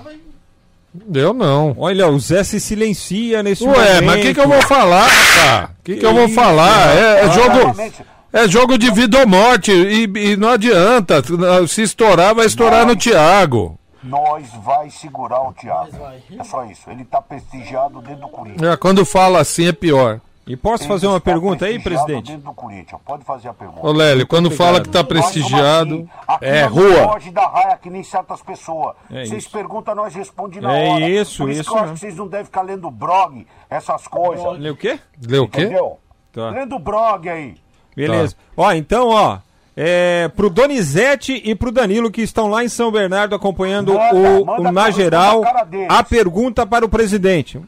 Eu 1.13 1.33
não. 1.33 1.75
Olha, 1.77 2.07
o 2.07 2.17
Zé 2.19 2.43
se 2.43 2.59
silencia 2.59 3.43
nesse 3.43 3.63
Ué, 3.65 3.69
momento. 3.69 4.05
mas 4.05 4.15
o 4.19 4.21
que, 4.21 4.33
que 4.33 4.39
eu 4.39 4.47
vou 4.47 4.61
falar, 4.61 5.07
rapaz? 5.07 5.69
O 5.69 5.83
que, 5.83 5.95
que 5.97 6.05
eu 6.05 6.13
vou 6.13 6.25
isso, 6.25 6.35
falar? 6.35 6.95
É, 6.95 6.99
é 6.99 7.21
Ah, 7.23 7.27
jogo. 7.29 7.57
realmente. 7.57 8.05
É 8.33 8.47
jogo 8.49 8.77
de 8.77 8.91
vida 8.91 9.19
ou 9.19 9.27
morte. 9.27 9.71
E, 9.71 10.03
e 10.31 10.35
não 10.35 10.49
adianta. 10.49 11.21
Se 11.67 11.81
estourar, 11.83 12.35
vai 12.35 12.45
estourar 12.45 12.85
no 12.85 12.95
Thiago. 12.95 13.79
Nós 14.03 14.45
vai 14.63 14.89
segurar 14.89 15.41
o 15.41 15.53
Thiago. 15.53 15.97
É 16.37 16.43
só 16.43 16.65
isso. 16.65 16.81
Ele 16.89 17.05
tá 17.05 17.21
prestigiado 17.21 18.01
dentro 18.01 18.21
do 18.21 18.27
Corinthians. 18.27 18.71
É, 18.73 18.75
quando 18.77 19.05
fala 19.05 19.39
assim 19.39 19.67
é 19.67 19.71
pior. 19.71 20.19
E 20.47 20.55
posso 20.55 20.87
fazer 20.87 21.07
uma 21.07 21.17
está 21.17 21.31
pergunta 21.31 21.65
aí, 21.65 21.79
presidente? 21.79 22.31
Dentro 22.31 22.45
do 22.45 22.53
Corinthians. 22.53 23.01
Pode 23.03 23.23
fazer 23.25 23.47
a 23.49 23.53
pergunta. 23.53 23.87
Ô, 23.87 23.91
Lélio, 23.91 24.27
quando 24.27 24.51
fala 24.51 24.79
que 24.79 24.89
tá 24.89 24.99
Nós 25.01 25.07
somos 25.07 25.23
prestigiado. 25.23 26.07
assim. 26.27 26.39
É, 26.45 26.65
rua. 26.65 27.13
Foge 27.13 27.31
da 27.31 27.47
raia 27.47 27.79
que 27.81 27.89
nem 27.89 28.03
certas 28.03 28.43
pessoas. 28.43 28.95
É 29.09 29.25
vocês 29.25 29.43
isso. 29.43 29.51
perguntam, 29.51 29.95
nós 29.95 30.13
respondemos 30.13 30.63
na 30.69 30.77
É 30.77 30.89
hora. 30.89 31.09
isso, 31.09 31.37
Por 31.43 31.49
isso, 31.49 31.61
isso 31.61 31.71
que 31.71 31.75
eu 31.77 31.81
acho 31.83 31.93
que 31.93 31.99
vocês 31.99 32.15
não 32.15 32.27
devem 32.27 32.45
ficar 32.45 32.61
lendo 32.61 32.91
blog, 32.91 33.47
essas 33.69 34.07
coisas. 34.07 34.59
Lê 34.59 34.69
o 34.69 34.75
quê? 34.75 34.99
Lê 35.27 35.39
o 35.39 35.47
quê? 35.47 35.61
Entendeu? 35.63 35.97
Tá. 36.31 36.49
Lendo 36.51 36.77
blog 36.77 37.27
aí. 37.27 37.55
Beleza. 37.95 38.35
Ó, 38.55 38.71
então, 38.73 39.09
ó. 39.09 39.39
É, 39.75 40.29
pro 40.35 40.49
Donizete 40.49 41.41
e 41.43 41.53
pro 41.55 41.71
Danilo 41.71 42.11
que 42.11 42.21
estão 42.21 42.47
lá 42.47 42.63
em 42.63 42.69
São 42.69 42.91
Bernardo 42.91 43.33
acompanhando 43.35 43.93
Manda, 43.95 44.15
o, 44.15 44.45
manda 44.45 44.69
o 44.69 44.71
Na 44.71 44.89
Geral, 44.91 45.41
a 45.89 46.03
pergunta 46.03 46.65
para 46.67 46.85
o 46.85 46.89
presidente. 46.89 47.59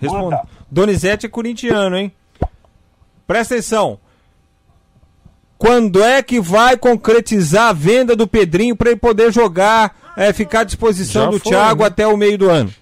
Responda. 0.00 0.36
Manda. 0.36 0.53
Donizete 0.74 1.26
é 1.26 1.28
corintiano, 1.28 1.96
hein? 1.96 2.12
Presta 3.28 3.54
atenção. 3.54 4.00
Quando 5.56 6.02
é 6.02 6.20
que 6.20 6.40
vai 6.40 6.76
concretizar 6.76 7.68
a 7.68 7.72
venda 7.72 8.16
do 8.16 8.26
Pedrinho 8.26 8.74
para 8.74 8.90
ele 8.90 8.98
poder 8.98 9.32
jogar, 9.32 9.96
é, 10.16 10.32
ficar 10.32 10.60
à 10.60 10.64
disposição 10.64 11.26
Já 11.26 11.30
do 11.30 11.38
foi, 11.38 11.52
Thiago 11.52 11.82
né? 11.82 11.86
até 11.86 12.08
o 12.08 12.16
meio 12.16 12.36
do 12.36 12.50
ano? 12.50 12.74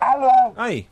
Alô? 0.00 0.30
Aí. 0.56 0.86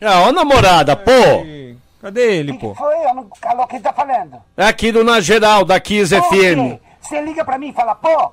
Ah, 0.00 0.20
ó, 0.28 0.32
namorada, 0.32 0.94
pô. 0.94 1.10
Ei, 1.10 1.76
Cadê 2.00 2.36
ele, 2.36 2.52
que, 2.52 2.58
pô? 2.60 2.72
que 2.74 2.78
foi? 2.78 2.94
Eu 3.04 3.14
não... 3.14 3.28
Alô, 3.42 3.66
quem 3.66 3.80
tá 3.80 3.92
falando? 3.92 4.36
É 4.56 4.64
aqui 4.66 4.92
do 4.92 5.02
Na 5.02 5.20
Geral, 5.20 5.64
da 5.64 5.80
Kiss 5.80 6.14
FM. 6.14 6.78
Você 7.00 7.20
liga 7.20 7.44
pra 7.44 7.58
mim 7.58 7.70
e 7.70 7.72
fala, 7.72 7.96
pô, 7.96 8.30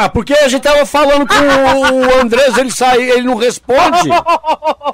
Ah, 0.00 0.08
porque 0.08 0.32
a 0.32 0.46
gente 0.46 0.62
tava 0.62 0.86
falando 0.86 1.26
com 1.26 1.34
o 1.34 2.20
Andrés, 2.20 2.56
ele 2.56 2.70
sai, 2.70 3.02
ele 3.02 3.22
não 3.22 3.34
responde. 3.34 4.08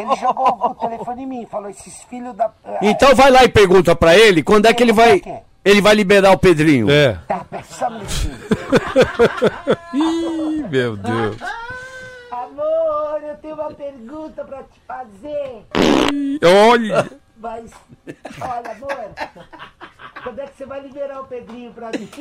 ele 0.00 0.16
jogou 0.18 0.70
o 0.70 0.74
telefone 0.76 1.24
em 1.24 1.26
mim, 1.26 1.46
falou, 1.50 1.68
esses 1.68 2.02
filhos 2.04 2.34
da... 2.34 2.50
Então 2.80 3.14
vai 3.14 3.30
lá 3.30 3.44
e 3.44 3.50
pergunta 3.50 3.94
pra 3.94 4.16
ele 4.16 4.42
quando 4.42 4.64
é 4.64 4.72
que 4.72 4.82
ele 4.82 4.94
vai. 4.94 5.20
Ele 5.62 5.82
vai 5.82 5.94
liberar 5.94 6.32
o 6.32 6.38
Pedrinho. 6.38 6.90
É. 6.90 7.18
Tá, 7.28 7.44
um 7.86 7.90
minutinho. 7.92 8.38
Ih, 9.92 10.64
meu 10.70 10.96
Deus. 10.96 11.36
Amor, 12.30 13.22
eu 13.28 13.36
tenho 13.42 13.54
uma 13.56 13.74
pergunta 13.74 14.42
pra 14.42 14.62
te 14.62 14.80
fazer. 14.88 15.66
Olha. 16.70 17.10
Mas, 17.36 17.70
olha, 18.40 18.70
amor, 18.72 19.10
quando 20.24 20.38
é 20.40 20.46
que 20.46 20.56
você 20.56 20.66
vai 20.66 20.80
liberar 20.80 21.20
o 21.20 21.24
Pedrinho 21.26 21.72
pra 21.72 21.90
mim? 21.90 22.08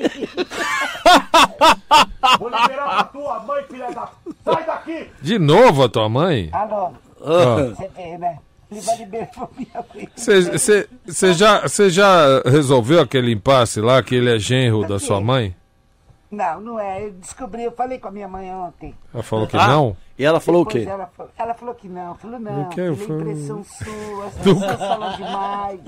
Vou 2.39 2.49
liberar 2.49 2.89
pra 2.95 3.03
tua 3.05 3.39
mãe, 3.41 3.63
filha 3.63 3.91
da... 3.91 4.09
Sai 4.43 4.65
daqui! 4.65 5.09
De 5.21 5.39
novo 5.39 5.83
a 5.83 5.89
tua 5.89 6.09
mãe? 6.09 6.49
Alô, 6.51 6.91
Ah. 7.21 7.73
você 7.75 7.87
vê, 7.89 8.17
né? 8.17 8.39
Ele 8.71 8.81
vai 8.81 8.97
liberar 8.97 9.27
pra 9.27 9.47
minha 9.55 9.85
mãe. 9.93 10.09
Você 10.15 11.33
já, 11.33 11.67
cê 11.67 11.89
já 11.89 12.41
resolveu 12.45 13.01
aquele 13.01 13.31
impasse 13.31 13.79
lá 13.81 14.01
que 14.01 14.15
ele 14.15 14.33
é 14.35 14.39
genro 14.39 14.87
da 14.87 14.99
sua 14.99 15.21
mãe? 15.21 15.55
Não, 16.31 16.59
não 16.59 16.79
é. 16.79 17.05
Eu 17.05 17.11
descobri, 17.11 17.63
eu 17.63 17.71
falei 17.71 17.99
com 17.99 18.07
a 18.07 18.11
minha 18.11 18.27
mãe 18.27 18.51
ontem. 18.51 18.95
Ela 19.13 19.21
falou 19.21 19.45
que 19.45 19.55
Ah, 19.55 19.67
não? 19.67 19.95
E 20.17 20.25
ela 20.25 20.39
falou 20.39 20.61
o 20.61 20.65
Depois 20.65 20.83
quê? 20.85 20.89
Ela, 20.89 21.05
falou- 21.15 21.31
ela 21.37 21.53
falou 21.53 21.75
que 21.75 21.87
não. 21.87 22.15
Falou, 22.15 22.39
não, 22.39 22.69
que 22.69 22.81
é 22.81 22.87
impressão 22.87 23.63
sua, 23.63 24.25
as 24.25 24.33
pessoas 24.35 24.79
falam 24.79 25.15
demais. 25.15 25.79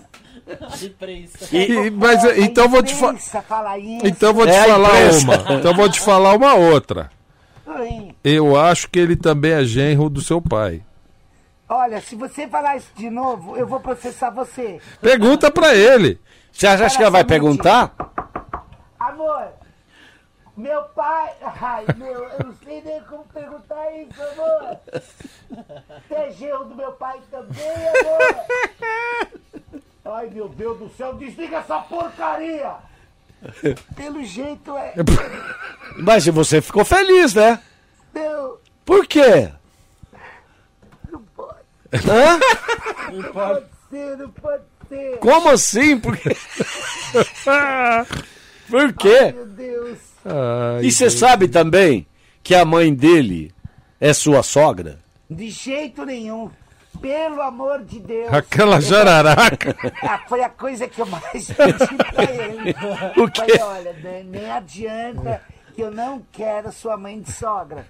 E- 1.52 1.90
mas, 1.90 2.24
A 2.24 2.38
então 2.38 2.70
vou 2.70 2.84
te 2.84 2.94
fa- 2.94 3.08
imprensa 3.08 3.42
fala 3.42 3.78
isso. 3.78 4.06
Então 4.06 4.34
vou 4.34 4.46
te 4.46 4.52
É 4.52 4.64
falar 4.68 4.92
uma. 5.12 5.54
Então 5.60 5.74
vou 5.74 5.90
te 5.90 6.00
falar 6.00 6.36
uma 6.36 6.54
outra. 6.54 7.10
Oi. 7.66 8.16
Eu 8.24 8.56
acho 8.60 8.88
que 8.90 9.00
ele 9.00 9.16
também 9.16 9.52
é 9.54 9.64
genro 9.64 10.10
do 10.10 10.22
seu 10.22 10.40
pai. 10.42 10.84
Olha, 11.68 12.00
se 12.00 12.16
você 12.16 12.48
falar 12.48 12.78
isso 12.78 12.92
de 12.96 13.10
novo, 13.10 13.58
eu 13.58 13.66
vou 13.66 13.80
processar 13.80 14.30
você. 14.30 14.80
Pergunta 15.02 15.50
pra 15.50 15.74
ele. 15.74 16.20
Você 16.52 16.68
acha 16.68 16.96
que 16.96 17.02
ela 17.02 17.10
vai 17.12 17.24
perguntar? 17.24 17.92
Amor, 19.00 19.48
meu 20.56 20.84
pai. 20.96 21.32
Ai, 21.60 21.86
meu, 21.98 22.14
eu 22.24 22.46
não 22.46 22.54
sei 22.64 22.82
nem 22.86 23.02
como 23.02 23.26
perguntar 23.34 23.92
isso, 23.94 24.22
amor. 24.22 24.78
Você 26.08 26.14
é 26.14 26.32
genro 26.32 26.66
do 26.66 26.76
meu 26.76 26.92
pai 26.94 27.20
também, 27.32 27.68
amor? 27.68 29.40
Ai, 30.06 30.30
meu 30.30 30.48
Deus 30.50 30.78
do 30.78 30.90
céu, 30.96 31.14
desliga 31.16 31.58
essa 31.58 31.80
porcaria! 31.80 32.74
Pelo 33.96 34.24
jeito 34.24 34.76
é. 34.78 34.94
Mas 35.98 36.26
você 36.28 36.62
ficou 36.62 36.86
feliz, 36.86 37.34
né? 37.34 37.60
Não, 38.14 38.58
Por 38.86 39.06
quê? 39.08 39.52
não 41.12 41.22
pode. 41.36 41.60
Hã? 41.94 42.40
Não 43.12 43.24
pode 43.32 43.66
ser, 43.90 44.18
não 44.18 44.30
pode 44.30 44.64
ser. 44.90 45.18
Como 45.20 45.50
assim? 45.50 46.00
Por 46.00 46.18
quê? 46.18 46.36
Por 48.70 48.94
quê? 48.94 49.32
Meu 49.34 49.46
Deus. 49.48 49.98
Ai, 50.26 50.86
E 50.86 50.92
você 50.92 51.10
sabe 51.10 51.48
também 51.48 52.08
que 52.42 52.56
a 52.56 52.66
mãe 52.66 52.94
dele 52.94 53.54
é 54.00 54.14
sua 54.14 54.42
sogra? 54.44 55.00
De 55.30 55.50
jeito 55.50 56.06
nenhum. 56.06 56.50
Pelo 57.02 57.42
amor 57.42 57.84
de 57.84 58.00
Deus. 58.00 58.34
Aquela 58.34 58.80
jararaca. 58.82 59.76
Ah, 60.02 60.20
foi 60.28 60.44
a 60.44 60.50
coisa 60.50 60.88
que 60.88 61.00
eu 61.02 61.06
mais 61.06 61.48
pedi 61.52 61.96
pra 62.14 62.24
ele. 62.24 62.76
O 63.22 63.30
quê? 63.30 63.58
Falei, 63.58 63.62
olha, 63.62 63.94
nem- 64.04 64.24
nem 64.24 64.52
adianta 64.52 65.42
que 65.74 65.82
eu 65.82 65.92
não 65.92 66.22
quero 66.32 66.72
sua 66.72 66.96
mãe 66.98 67.20
de 67.20 67.32
sogra. 67.32 67.86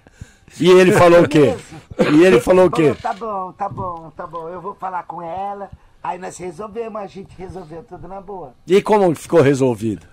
E 0.60 0.70
ele 0.70 0.92
falou 0.92 1.22
o 1.22 1.28
quê? 1.28 1.54
E 2.12 2.24
ele 2.24 2.40
falou 2.40 2.66
o 2.66 2.70
quê? 2.70 2.94
Tá 3.00 3.12
bom, 3.12 3.52
tá 3.52 3.68
bom, 3.68 4.10
tá 4.16 4.26
bom. 4.26 4.48
Eu 4.48 4.60
vou 4.60 4.74
falar 4.74 5.02
com 5.04 5.20
ela. 5.22 5.70
Aí 6.02 6.18
nós 6.18 6.38
resolvemos, 6.38 7.00
a 7.02 7.06
gente 7.06 7.34
resolveu 7.36 7.82
tudo 7.82 8.06
na 8.08 8.20
boa. 8.20 8.54
E 8.66 8.80
como 8.80 9.12
ficou 9.14 9.40
resolvido? 9.40 10.06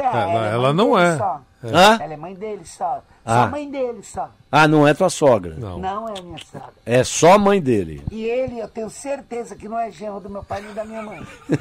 É, 0.00 0.06
Ela- 0.06 0.46
é 0.48 0.52
ela 0.52 0.72
mãe 0.72 0.76
não 0.86 0.98
é. 0.98 1.18
Hã? 1.62 1.98
Ela 2.00 2.14
é 2.14 2.16
mãe 2.16 2.34
dele 2.34 2.62
só. 2.64 3.02
Ah. 3.24 3.44
Só 3.44 3.50
mãe 3.50 3.70
dele 3.70 4.02
só. 4.02 4.30
Ah, 4.50 4.66
não 4.66 4.88
é 4.88 4.94
tua 4.94 5.10
sogra. 5.10 5.54
Não. 5.58 6.08
é 6.08 6.20
minha 6.22 6.38
sogra. 6.38 6.70
É 6.86 7.04
só 7.04 7.34
a 7.34 7.38
mãe 7.38 7.60
dele. 7.60 8.02
E 8.10 8.24
ele, 8.24 8.58
eu 8.58 8.66
tenho 8.68 8.88
certeza 8.88 9.54
que 9.54 9.68
não 9.68 9.78
é 9.78 9.90
genro 9.90 10.20
do 10.20 10.30
meu 10.30 10.42
pai 10.42 10.62
nem 10.62 10.72
da 10.72 10.84
minha 10.84 11.02
mãe. 11.02 11.20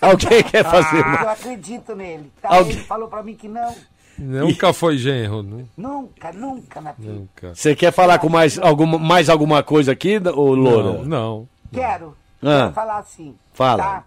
Alguém 0.00 0.42
quer 0.42 0.64
fazer 0.64 1.02
Ah, 1.04 1.20
eu 1.22 1.28
acredito 1.30 1.94
nele. 1.94 2.30
Tá? 2.42 2.48
Alguém- 2.56 2.72
Ele 2.72 2.84
falou 2.84 3.08
pra 3.08 3.22
mim 3.22 3.34
que 3.34 3.48
não. 3.48 3.74
Nunca 4.18 4.72
foi 4.74 4.98
genro, 4.98 5.42
né? 5.42 5.64
Nunca, 5.76 6.30
nunca 6.32 6.80
na 6.80 6.92
vida. 6.92 7.12
Nunca. 7.12 7.54
Você 7.54 7.74
quer 7.74 7.90
falar 7.92 8.18
com 8.18 8.28
mais 8.28 8.58
alguma, 8.58 8.98
mais 8.98 9.30
alguma 9.30 9.62
coisa 9.62 9.92
aqui, 9.92 10.18
ô 10.18 10.54
Loura? 10.54 10.98
Não, 10.98 11.04
não. 11.04 11.48
Quero. 11.72 12.14
Ah. 12.42 12.62
Quero 12.64 12.72
falar 12.72 12.98
assim. 12.98 13.34
Fala. 13.54 13.82
Tá? 13.82 14.04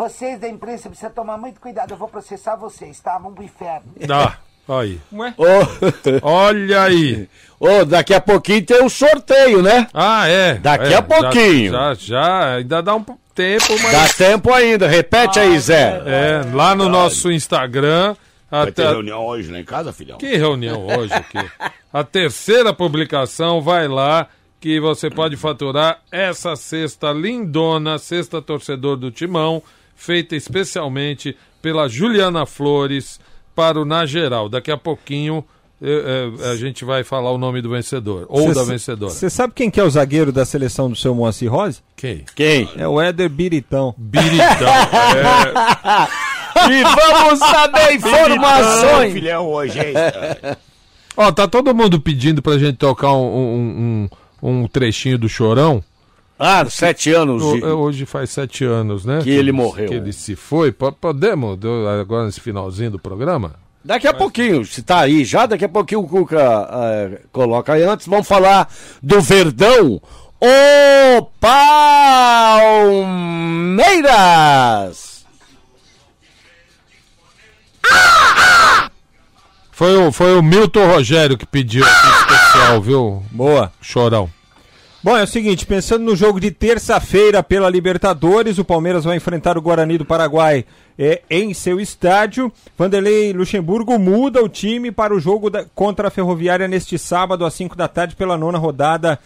Vocês 0.00 0.40
da 0.40 0.48
imprensa 0.48 0.88
precisam 0.88 1.10
tomar 1.10 1.36
muito 1.36 1.60
cuidado. 1.60 1.90
Eu 1.90 1.96
vou 1.98 2.08
processar 2.08 2.56
vocês, 2.56 2.98
tá? 3.00 3.18
Vamos 3.18 3.34
pro 3.34 3.44
inferno. 3.44 3.92
Ah, 4.10 4.34
aí. 4.80 4.98
Ô, 5.12 5.44
Olha 6.26 6.84
aí. 6.84 7.28
Ô, 7.58 7.84
daqui 7.84 8.14
a 8.14 8.20
pouquinho 8.20 8.64
tem 8.64 8.82
o 8.82 8.88
sorteio, 8.88 9.60
né? 9.62 9.86
Ah, 9.92 10.26
é. 10.26 10.54
Daqui 10.54 10.94
É, 10.94 10.96
a 10.96 11.02
pouquinho. 11.02 11.72
Já, 11.72 11.92
já, 11.92 11.94
já, 11.94 12.54
ainda 12.56 12.82
dá 12.82 12.94
um 12.96 13.04
tempo, 13.34 13.66
mas. 13.82 13.92
Dá 13.92 14.08
tempo 14.26 14.50
ainda. 14.54 14.88
Repete 14.88 15.38
aí, 15.38 15.58
Zé. 15.58 16.02
É, 16.06 16.42
lá 16.54 16.74
no 16.74 16.88
nosso 16.88 17.30
Instagram. 17.30 18.16
Vai 18.50 18.72
ter 18.72 18.82
até- 18.84 18.92
reunião 18.92 19.26
hoje 19.26 19.52
lá 19.52 19.60
em 19.60 19.64
casa, 19.64 19.92
filhão? 19.92 20.16
Que 20.16 20.34
reunião 20.34 20.86
hoje 20.86 21.12
aqui? 21.12 21.38
A 21.92 22.02
terceira 22.02 22.72
publicação, 22.72 23.60
vai 23.60 23.86
lá 23.86 24.28
que 24.58 24.80
você 24.80 25.10
pode 25.10 25.36
faturar 25.36 26.00
essa 26.10 26.56
cesta 26.56 27.12
lindona, 27.12 27.98
cesta 27.98 28.40
torcedor 28.42 28.96
do 28.96 29.10
Timão, 29.10 29.62
feita 30.00 30.34
especialmente 30.34 31.36
pela 31.60 31.86
Juliana 31.86 32.46
Flores 32.46 33.20
para 33.54 33.78
o 33.78 33.84
Na 33.84 34.06
Geral. 34.06 34.48
Daqui 34.48 34.70
a 34.70 34.76
pouquinho 34.78 35.44
eh, 35.82 36.32
eh, 36.40 36.50
a 36.50 36.56
gente 36.56 36.86
vai 36.86 37.04
falar 37.04 37.30
o 37.30 37.36
nome 37.36 37.60
do 37.60 37.68
vencedor, 37.68 38.24
ou 38.26 38.48
Cê 38.48 38.54
da 38.54 38.64
vencedora. 38.64 39.12
Você 39.12 39.28
sabe 39.28 39.52
quem 39.54 39.70
que 39.70 39.78
é 39.78 39.84
o 39.84 39.90
zagueiro 39.90 40.32
da 40.32 40.46
seleção 40.46 40.88
do 40.88 40.96
seu 40.96 41.14
Moacir 41.14 41.52
Rose? 41.52 41.80
Quem? 41.94 42.24
Quem? 42.34 42.66
É 42.78 42.88
o 42.88 42.98
Éder 42.98 43.28
Biritão. 43.28 43.94
Biritão. 43.96 44.68
E 46.68 46.82
vamos 46.82 47.38
saber 47.38 47.94
informações. 47.94 49.12
filhão 49.14 49.46
hoje, 49.46 49.78
hein? 49.78 49.94
Ó, 51.16 51.32
tá 51.32 51.48
todo 51.48 51.74
mundo 51.74 51.98
pedindo 52.00 52.42
pra 52.42 52.58
gente 52.58 52.76
tocar 52.76 53.12
um, 53.12 53.24
um, 53.24 54.08
um, 54.42 54.62
um 54.62 54.68
trechinho 54.68 55.16
do 55.16 55.28
Chorão. 55.28 55.82
Ah, 56.42 56.64
sete 56.70 57.12
anos. 57.12 57.42
O- 57.42 57.52
de- 57.54 57.62
é, 57.64 57.66
Hoje 57.66 58.06
faz 58.06 58.30
sete 58.30 58.64
anos, 58.64 59.04
né? 59.04 59.20
Que 59.22 59.28
ele 59.28 59.52
morreu. 59.52 59.88
Que 59.88 59.94
ele 59.94 60.10
se 60.12 60.34
foi. 60.34 60.72
Po- 60.72 60.90
Podemos, 60.90 61.58
agora 62.00 62.24
nesse 62.24 62.40
finalzinho 62.40 62.92
do 62.92 62.98
programa? 62.98 63.56
Daqui 63.84 64.06
a 64.08 64.14
pouquinho, 64.14 64.64
se 64.64 64.82
tá 64.82 65.00
aí 65.00 65.22
já, 65.24 65.44
daqui 65.46 65.64
a 65.64 65.68
pouquinho 65.68 66.00
o 66.00 66.08
Cuca 66.08 66.68
eh, 66.72 67.20
coloca 67.30 67.74
aí. 67.74 67.82
Antes, 67.82 68.06
vamos 68.06 68.26
falar 68.26 68.68
do 69.02 69.20
Verdão. 69.20 70.00
O 70.42 71.22
Palmeiras! 73.80 75.24
Foi 79.72 79.96
o, 79.96 80.12
foi 80.12 80.36
o 80.36 80.42
Milton 80.42 80.86
Rogério 80.86 81.38
que 81.38 81.46
pediu 81.46 81.84
aqui 81.84 82.08
especial, 82.08 82.80
viu? 82.82 83.22
Boa. 83.30 83.72
Chorão. 83.80 84.28
Bom, 85.02 85.16
é 85.16 85.22
o 85.22 85.26
seguinte, 85.26 85.64
pensando 85.64 86.04
no 86.04 86.14
jogo 86.14 86.38
de 86.38 86.50
terça-feira 86.50 87.42
pela 87.42 87.70
Libertadores, 87.70 88.58
o 88.58 88.64
Palmeiras 88.64 89.02
vai 89.04 89.16
enfrentar 89.16 89.56
o 89.56 89.62
Guarani 89.62 89.96
do 89.96 90.04
Paraguai 90.04 90.66
é, 90.98 91.22
em 91.30 91.54
seu 91.54 91.80
estádio. 91.80 92.52
Vanderlei 92.76 93.32
Luxemburgo 93.32 93.98
muda 93.98 94.44
o 94.44 94.48
time 94.48 94.92
para 94.92 95.14
o 95.14 95.18
jogo 95.18 95.48
da- 95.48 95.64
contra 95.74 96.08
a 96.08 96.10
Ferroviária 96.10 96.68
neste 96.68 96.98
sábado 96.98 97.46
às 97.46 97.54
5 97.54 97.74
da 97.74 97.88
tarde 97.88 98.14
pela 98.14 98.36
nona 98.36 98.58
rodada 98.58 99.18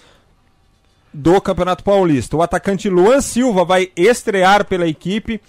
do 1.12 1.41
Campeonato 1.41 1.83
Paulista. 1.83 2.37
O 2.37 2.43
atacante 2.43 2.89
Luan 2.89 3.20
Silva 3.20 3.64
vai 3.64 3.91
estrear 3.97 4.64
pela 4.66 4.87
equipe. 4.87 5.41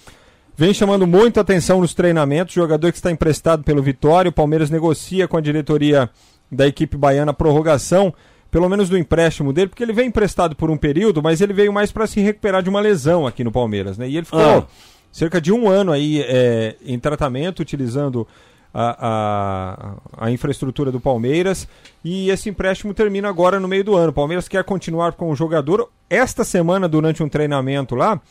Vem 0.57 0.73
chamando 0.73 1.05
muito 1.05 1.39
atenção 1.39 1.81
nos 1.81 1.93
treinamentos. 1.93 2.55
Jogador 2.55 2.91
que 2.91 2.97
está 2.97 3.11
emprestado 3.11 3.63
pelo 3.63 3.83
Vitória. 3.83 4.29
O 4.29 4.33
Palmeiras 4.33 4.71
negocia 4.71 5.27
com 5.27 5.37
a 5.37 5.41
diretoria 5.41 6.09
da 6.51 6.65
equipe 6.65 6.97
baiana 6.97 7.29
a 7.31 7.33
prorrogação, 7.33 8.13
pelo 8.55 8.69
menos 8.69 8.87
do 8.87 8.97
empréstimo 8.97 9.51
dele, 9.51 9.67
porque 9.67 9.83
ele 9.83 9.91
veio 9.91 10.07
emprestado 10.07 10.55
por 10.55 10.71
um 10.71 10.77
período, 10.77 11.21
mas 11.21 11.41
ele 11.41 11.51
veio 11.51 11.73
mais 11.73 11.91
para 11.91 12.07
se 12.07 12.21
recuperar 12.21 12.63
de 12.63 12.69
uma 12.69 12.79
lesão 12.79 13.27
aqui 13.27 13.43
no 13.43 13.51
Palmeiras. 13.51 13.97
Né? 13.97 14.07
E 14.07 14.15
ele 14.15 14.25
ficou 14.25 14.39
Ah. 14.39 14.65
cerca 15.11 15.41
de 15.41 15.51
um 15.51 15.67
ano 15.67 15.91
aí 15.91 16.21
é, 16.21 16.77
em 16.85 16.97
tratamento, 16.97 17.59
utilizando 17.59 18.25
a, 18.73 19.97
a, 20.17 20.25
a 20.27 20.31
infraestrutura 20.31 20.89
do 20.89 21.01
Palmeiras. 21.01 21.67
E 22.01 22.29
esse 22.29 22.47
empréstimo 22.47 22.93
termina 22.93 23.27
agora 23.27 23.59
no 23.59 23.67
meio 23.67 23.83
do 23.83 23.93
ano. 23.93 24.11
O 24.11 24.13
Palmeiras 24.13 24.47
quer 24.47 24.63
continuar 24.63 25.11
com 25.15 25.29
o 25.29 25.35
jogador. 25.35 25.89
Esta 26.09 26.45
semana, 26.45 26.87
durante 26.87 27.21
um 27.21 27.27
treinamento 27.27 27.93
lá, 27.93 28.21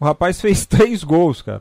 o 0.00 0.04
rapaz 0.06 0.40
fez 0.40 0.64
três 0.64 1.04
gols, 1.04 1.42
cara. 1.42 1.60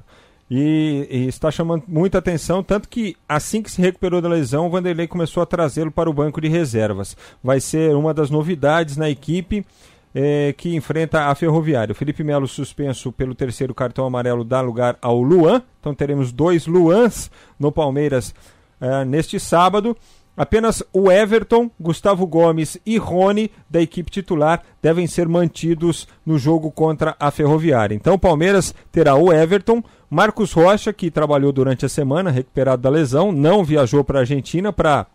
E, 0.50 1.08
e 1.10 1.28
está 1.28 1.50
chamando 1.50 1.84
muita 1.88 2.20
atenção, 2.20 2.62
tanto 2.62 2.88
que 2.88 3.18
assim 3.28 3.64
que 3.64 3.72
se 3.72 3.82
recuperou 3.82 4.22
da 4.22 4.30
lesão, 4.30 4.68
o 4.68 4.70
Vanderlei 4.70 5.08
começou 5.08 5.42
a 5.42 5.46
trazê-lo 5.46 5.92
para 5.92 6.10
o 6.10 6.14
banco 6.14 6.40
de 6.40 6.48
reservas. 6.48 7.18
Vai 7.44 7.60
ser 7.60 7.96
uma 7.96 8.14
das 8.14 8.30
novidades 8.30 8.96
na 8.96 9.10
equipe 9.10 9.66
eh, 10.14 10.54
que 10.56 10.76
enfrenta 10.76 11.26
a 11.26 11.36
Ferroviária. 11.36 11.92
O 11.92 11.96
Felipe 11.96 12.24
Melo 12.24 12.48
suspenso 12.48 13.12
pelo 13.12 13.34
terceiro 13.34 13.74
cartão 13.74 14.06
amarelo 14.06 14.44
dá 14.44 14.62
lugar 14.62 14.98
ao 15.02 15.20
Luan. 15.22 15.64
Então 15.80 15.96
teremos 15.96 16.32
dois 16.32 16.68
Luans 16.68 17.32
no 17.60 17.72
Palmeiras 17.72 18.34
eh, 18.80 19.04
neste 19.04 19.40
sábado. 19.40 19.98
Apenas 20.38 20.84
o 20.92 21.10
Everton, 21.10 21.72
Gustavo 21.80 22.28
Gomes 22.28 22.78
e 22.86 22.98
Rony, 22.98 23.50
da 23.70 23.82
equipe 23.82 24.12
titular, 24.12 24.62
devem 24.82 25.08
ser 25.08 25.30
mantidos 25.30 26.08
no 26.26 26.38
jogo 26.38 26.72
contra 26.72 27.16
a 27.18 27.32
Ferroviária. 27.32 27.96
Então 27.96 28.16
o 28.16 28.20
Palmeiras 28.20 28.76
terá 28.92 29.16
o 29.16 29.32
Everton, 29.32 29.82
Marcos 30.16 30.54
Rocha, 30.54 30.94
que 30.94 31.12
trabalhou 31.12 31.52
durante 31.52 31.86
a 31.86 31.90
semana, 31.90 32.32
recuperado 32.32 32.82
da 32.82 32.90
lesão, 32.90 33.34
não 33.34 33.66
viajou 33.66 34.02
para 34.02 34.20
a 34.20 34.22
Argentina 34.22 34.72
para 34.72 35.06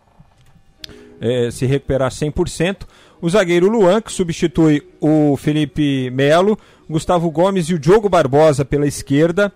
eh, 1.19 1.49
se 1.49 1.65
recuperar 1.65 2.11
100%. 2.11 2.83
O 3.19 3.27
zagueiro 3.27 3.67
Luan, 3.67 3.99
que 3.99 4.11
substitui 4.11 4.87
o 5.01 5.35
Felipe 5.37 6.11
Melo, 6.11 6.55
Gustavo 6.87 7.31
Gomes 7.31 7.65
e 7.65 7.73
o 7.73 7.79
Diogo 7.79 8.07
Barbosa 8.09 8.63
pela 8.63 8.85
esquerda, 8.85 9.51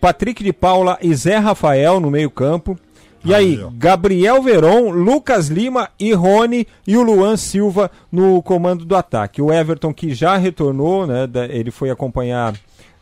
Patrick 0.00 0.44
de 0.44 0.52
Paula 0.52 0.96
e 1.02 1.12
Zé 1.12 1.38
Rafael 1.38 1.98
no 1.98 2.08
meio-campo. 2.08 2.78
E 3.24 3.34
aí, 3.34 3.58
Gabriel 3.72 4.40
Veron, 4.40 4.90
Lucas 4.90 5.48
Lima 5.48 5.88
e 5.98 6.12
Rony 6.12 6.68
e 6.86 6.96
o 6.96 7.02
Luan 7.02 7.36
Silva 7.36 7.90
no 8.12 8.40
comando 8.44 8.84
do 8.84 8.94
ataque. 8.94 9.42
O 9.42 9.52
Everton 9.52 9.92
que 9.92 10.14
já 10.14 10.36
retornou, 10.36 11.04
né? 11.04 11.28
ele 11.50 11.72
foi 11.72 11.90
acompanhar 11.90 12.54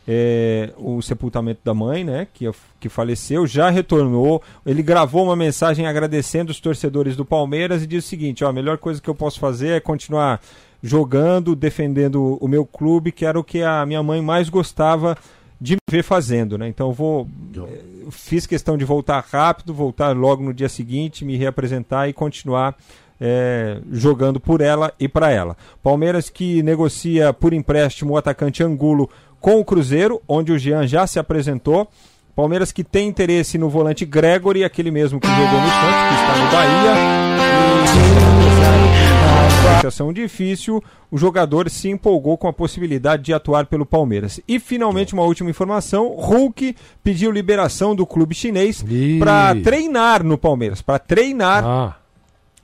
é, 0.07 0.71
o 0.77 1.01
sepultamento 1.01 1.61
da 1.63 1.73
mãe, 1.73 2.03
né? 2.03 2.27
Que, 2.33 2.49
que 2.79 2.89
faleceu, 2.89 3.47
já 3.47 3.69
retornou. 3.69 4.41
Ele 4.65 4.83
gravou 4.83 5.23
uma 5.23 5.35
mensagem 5.35 5.87
agradecendo 5.87 6.51
os 6.51 6.59
torcedores 6.59 7.15
do 7.15 7.25
Palmeiras 7.25 7.83
e 7.83 7.87
disse 7.87 8.07
o 8.07 8.09
seguinte: 8.09 8.43
ó, 8.43 8.49
a 8.49 8.53
melhor 8.53 8.77
coisa 8.77 9.01
que 9.01 9.09
eu 9.09 9.15
posso 9.15 9.39
fazer 9.39 9.69
é 9.69 9.79
continuar 9.79 10.41
jogando, 10.81 11.55
defendendo 11.55 12.37
o 12.41 12.47
meu 12.47 12.65
clube, 12.65 13.11
que 13.11 13.25
era 13.25 13.39
o 13.39 13.43
que 13.43 13.63
a 13.63 13.85
minha 13.85 14.03
mãe 14.03 14.21
mais 14.21 14.49
gostava 14.49 15.17
de 15.59 15.75
me 15.75 15.79
ver 15.89 16.03
fazendo, 16.03 16.57
né? 16.57 16.67
Então 16.67 16.89
eu 16.89 16.93
vou 16.93 17.27
eh, 17.55 17.79
fiz 18.11 18.45
questão 18.45 18.77
de 18.77 18.83
voltar 18.83 19.25
rápido, 19.31 19.73
voltar 19.73 20.13
logo 20.13 20.43
no 20.43 20.53
dia 20.53 20.67
seguinte, 20.67 21.23
me 21.23 21.37
reapresentar 21.37 22.09
e 22.09 22.13
continuar 22.13 22.75
eh, 23.21 23.79
jogando 23.89 24.41
por 24.41 24.59
ela 24.59 24.93
e 24.99 25.07
para 25.07 25.31
ela. 25.31 25.55
Palmeiras 25.81 26.29
que 26.29 26.61
negocia 26.61 27.31
por 27.31 27.53
empréstimo 27.53 28.13
o 28.13 28.17
atacante 28.17 28.61
Angulo 28.61 29.09
com 29.43 29.59
o 29.59 29.65
Cruzeiro, 29.65 30.21
onde 30.25 30.53
o 30.53 30.57
Jean 30.57 30.87
já 30.87 31.05
se 31.05 31.19
apresentou. 31.19 31.85
Palmeiras 32.33 32.71
que 32.71 32.81
tem 32.81 33.09
interesse 33.09 33.57
no 33.57 33.69
volante 33.69 34.05
Gregory, 34.05 34.63
aquele 34.63 34.89
mesmo 34.89 35.19
que 35.19 35.27
jogou 35.27 35.43
no 35.43 35.67
Santos, 35.67 36.07
que 36.07 36.15
está 36.15 36.37
no 36.37 36.49
Bahia. 36.49 36.93
Situação 39.75 40.13
difícil, 40.13 40.81
o 41.11 41.17
jogador 41.17 41.69
se 41.69 41.89
empolgou 41.89 42.37
com 42.37 42.47
a 42.47 42.53
possibilidade 42.53 43.23
de 43.23 43.33
atuar 43.33 43.65
pelo 43.65 43.85
Palmeiras. 43.85 44.39
E 44.47 44.61
finalmente 44.61 45.13
uma 45.13 45.23
última 45.23 45.49
informação, 45.49 46.15
Hulk 46.15 46.73
pediu 47.03 47.29
liberação 47.29 47.93
do 47.93 48.05
clube 48.05 48.33
chinês 48.33 48.81
para 49.19 49.55
treinar 49.61 50.23
no 50.23 50.37
Palmeiras, 50.37 50.81
para 50.81 50.99
treinar 50.99 51.65
Ah. 51.65 51.95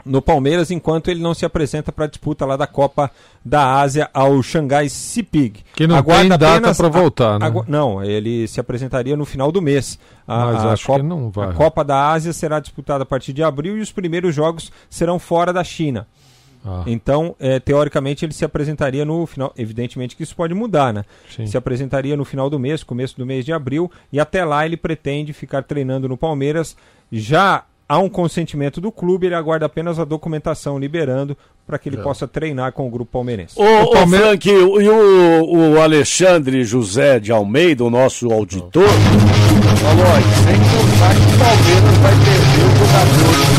No 0.05 0.21
Palmeiras, 0.21 0.71
enquanto 0.71 1.09
ele 1.11 1.21
não 1.21 1.33
se 1.33 1.45
apresenta 1.45 1.91
para 1.91 2.05
a 2.05 2.07
disputa 2.07 2.45
lá 2.45 2.55
da 2.55 2.65
Copa 2.65 3.11
da 3.43 3.79
Ásia 3.79 4.09
ao 4.13 4.41
Xangai 4.41 4.87
Sipig. 4.89 5.63
Que 5.75 5.85
não 5.85 6.01
tem 6.01 6.29
data 6.29 6.73
pra 6.73 6.87
voltar, 6.89 7.37
né? 7.39 7.45
agu- 7.45 7.65
Não, 7.67 8.03
ele 8.03 8.47
se 8.47 8.59
apresentaria 8.59 9.15
no 9.17 9.25
final 9.25 9.51
do 9.51 9.61
mês. 9.61 9.99
A, 10.27 10.45
Mas 10.45 10.65
a 10.65 10.71
acho 10.73 10.83
que 10.85 10.91
Copa, 10.91 11.03
não 11.03 11.29
vai. 11.29 11.49
a 11.49 11.53
Copa 11.53 11.83
da 11.83 12.09
Ásia 12.11 12.31
será 12.33 12.59
disputada 12.59 13.03
a 13.03 13.05
partir 13.05 13.33
de 13.33 13.43
abril 13.43 13.77
e 13.77 13.81
os 13.81 13.91
primeiros 13.91 14.33
jogos 14.33 14.71
serão 14.89 15.19
fora 15.19 15.51
da 15.51 15.63
China. 15.63 16.07
Ah. 16.65 16.83
Então, 16.87 17.35
eh, 17.39 17.57
teoricamente, 17.59 18.25
ele 18.25 18.33
se 18.33 18.43
apresentaria 18.43 19.05
no 19.05 19.25
final. 19.25 19.53
Evidentemente 19.57 20.13
que 20.15 20.23
isso 20.23 20.35
pode 20.35 20.53
mudar, 20.53 20.93
né? 20.93 21.05
Sim. 21.33 21.45
Se 21.45 21.57
apresentaria 21.57 22.17
no 22.17 22.25
final 22.25 22.49
do 22.49 22.59
mês, 22.59 22.83
começo 22.83 23.17
do 23.17 23.25
mês 23.25 23.45
de 23.45 23.53
abril, 23.53 23.89
e 24.11 24.19
até 24.19 24.43
lá 24.43 24.65
ele 24.65 24.75
pretende 24.75 25.31
ficar 25.31 25.63
treinando 25.63 26.09
no 26.09 26.17
Palmeiras. 26.17 26.75
Já 27.11 27.63
há 27.89 27.97
um 27.97 28.07
consentimento 28.07 28.79
do 28.79 28.91
clube, 28.91 29.25
ele 29.25 29.33
aguarda 29.33 29.65
apenas 29.65 29.97
a 29.97 30.05
documentação 30.05 30.77
liberando 30.77 31.35
para 31.65 31.79
que 31.79 31.89
ele 31.89 31.97
possa 31.97 32.27
treinar 32.27 32.71
com 32.71 32.87
o 32.87 32.91
grupo 32.91 33.11
palmeirense. 33.11 33.59
Ô, 33.59 33.63
ô 33.63 34.07
Frank, 34.07 34.47
e 34.47 34.53
o, 34.53 35.73
o 35.73 35.81
Alexandre 35.81 36.63
José 36.63 37.19
de 37.19 37.31
Almeida, 37.31 37.83
o 37.83 37.89
nosso 37.89 38.31
auditor, 38.31 38.87
falou, 38.87 40.05
ó, 40.05 40.21
sem 40.45 40.55
contar 40.55 41.15
que 41.15 41.21
o 41.21 41.37
Palmeiras 41.39 41.97
vai 41.97 42.13
perder 42.13 42.63
o 42.63 42.69
jogador 42.77 43.49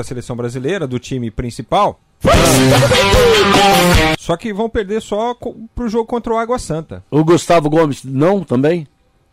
para 0.00 0.02
a 0.02 0.04
seleção 0.04 0.34
brasileira, 0.34 0.86
do 0.86 0.98
time 0.98 1.30
principal. 1.30 2.00
Só 4.18 4.36
que 4.36 4.52
vão 4.52 4.68
perder 4.68 5.02
só 5.02 5.34
para 5.34 5.84
o 5.84 5.88
jogo 5.88 6.06
contra 6.06 6.32
o 6.32 6.38
Água 6.38 6.58
Santa. 6.58 7.04
O 7.10 7.22
Gustavo 7.22 7.68
Gomes 7.68 8.02
não 8.04 8.42
também? 8.42 8.86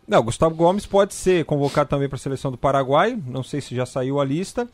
Não, 0.06 0.22
Gustavo 0.22 0.54
Gomes 0.54 0.86
pode 0.86 1.14
ser 1.14 1.44
convocado 1.44 1.90
também 1.90 2.08
para 2.08 2.16
a 2.16 2.20
seleção 2.20 2.50
do 2.50 2.58
Paraguai. 2.58 3.18
Não 3.26 3.42
sei 3.42 3.60
se 3.60 3.74
já 3.74 3.86
saiu 3.86 4.20
a 4.20 4.24
lista. 4.24 4.68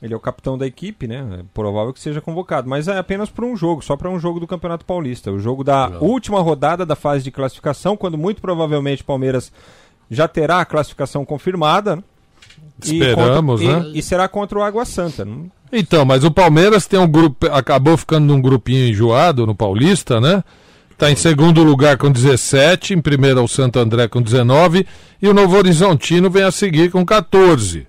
Ele 0.00 0.12
é 0.12 0.16
o 0.16 0.20
capitão 0.20 0.58
da 0.58 0.66
equipe, 0.66 1.06
né? 1.06 1.24
É 1.40 1.44
provável 1.54 1.92
que 1.92 2.00
seja 2.00 2.20
convocado, 2.20 2.68
mas 2.68 2.88
é 2.88 2.98
apenas 2.98 3.30
para 3.30 3.44
um 3.44 3.56
jogo, 3.56 3.82
só 3.82 3.96
para 3.96 4.10
um 4.10 4.18
jogo 4.18 4.40
do 4.40 4.48
Campeonato 4.48 4.84
Paulista. 4.84 5.30
O 5.30 5.38
jogo 5.38 5.62
da 5.62 5.88
última 6.00 6.40
rodada 6.40 6.84
da 6.84 6.96
fase 6.96 7.22
de 7.22 7.30
classificação, 7.30 7.96
quando 7.96 8.18
muito 8.18 8.40
provavelmente 8.40 9.02
o 9.02 9.04
Palmeiras 9.04 9.52
já 10.10 10.26
terá 10.26 10.60
a 10.60 10.64
classificação 10.64 11.24
confirmada. 11.24 12.02
Né? 12.60 12.68
E 12.84 12.98
Esperamos, 12.98 13.60
contra- 13.60 13.80
né? 13.80 13.90
E, 13.94 13.98
e 13.98 14.02
será 14.02 14.28
contra 14.28 14.58
o 14.58 14.62
Água 14.62 14.84
Santa. 14.84 15.24
Não- 15.24 15.50
Então, 15.72 16.04
mas 16.04 16.24
o 16.24 16.30
Palmeiras 16.30 16.86
tem 16.86 16.98
um 16.98 17.08
grupo, 17.08 17.46
acabou 17.46 17.96
ficando 17.96 18.26
num 18.26 18.40
grupinho 18.42 18.88
enjoado 18.88 19.46
no 19.46 19.54
Paulista, 19.54 20.20
né? 20.20 20.42
Tá 20.98 21.10
em 21.10 21.16
segundo 21.16 21.64
lugar 21.64 21.96
com 21.96 22.10
17, 22.12 22.94
em 22.94 23.00
primeiro 23.00 23.40
é 23.40 23.42
o 23.42 23.48
Santo 23.48 23.78
André 23.78 24.06
com 24.06 24.20
19 24.22 24.86
e 25.20 25.28
o 25.28 25.34
Novo 25.34 25.56
Horizontino 25.56 26.30
vem 26.30 26.42
a 26.44 26.50
seguir 26.52 26.90
com 26.90 27.04
14. 27.04 27.86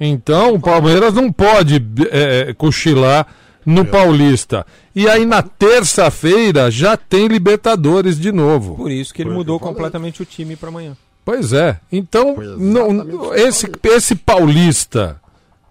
Então, 0.00 0.54
o 0.54 0.60
Palmeiras 0.60 1.12
não 1.12 1.30
pode 1.30 1.84
é, 2.10 2.54
cochilar 2.56 3.26
no 3.66 3.84
Paulista. 3.84 4.64
E 4.96 5.06
aí 5.06 5.26
na 5.26 5.42
terça-feira 5.42 6.70
já 6.70 6.96
tem 6.96 7.26
Libertadores 7.26 8.18
de 8.18 8.32
novo. 8.32 8.76
Por 8.76 8.90
isso 8.90 9.12
que 9.12 9.20
ele 9.22 9.30
mudou 9.30 9.58
completamente 9.60 10.22
o 10.22 10.24
time 10.24 10.56
para 10.56 10.68
amanhã. 10.70 10.96
Pois 11.30 11.52
é. 11.52 11.78
Então, 11.92 12.36
não, 12.56 13.34
esse, 13.34 13.70
esse 13.84 14.14
Paulista 14.14 15.20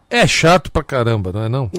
é 0.08 0.28
chato 0.28 0.72
pra 0.72 0.84
caramba, 0.84 1.32
não 1.34 1.43
é 1.43 1.49
não? 1.49 1.72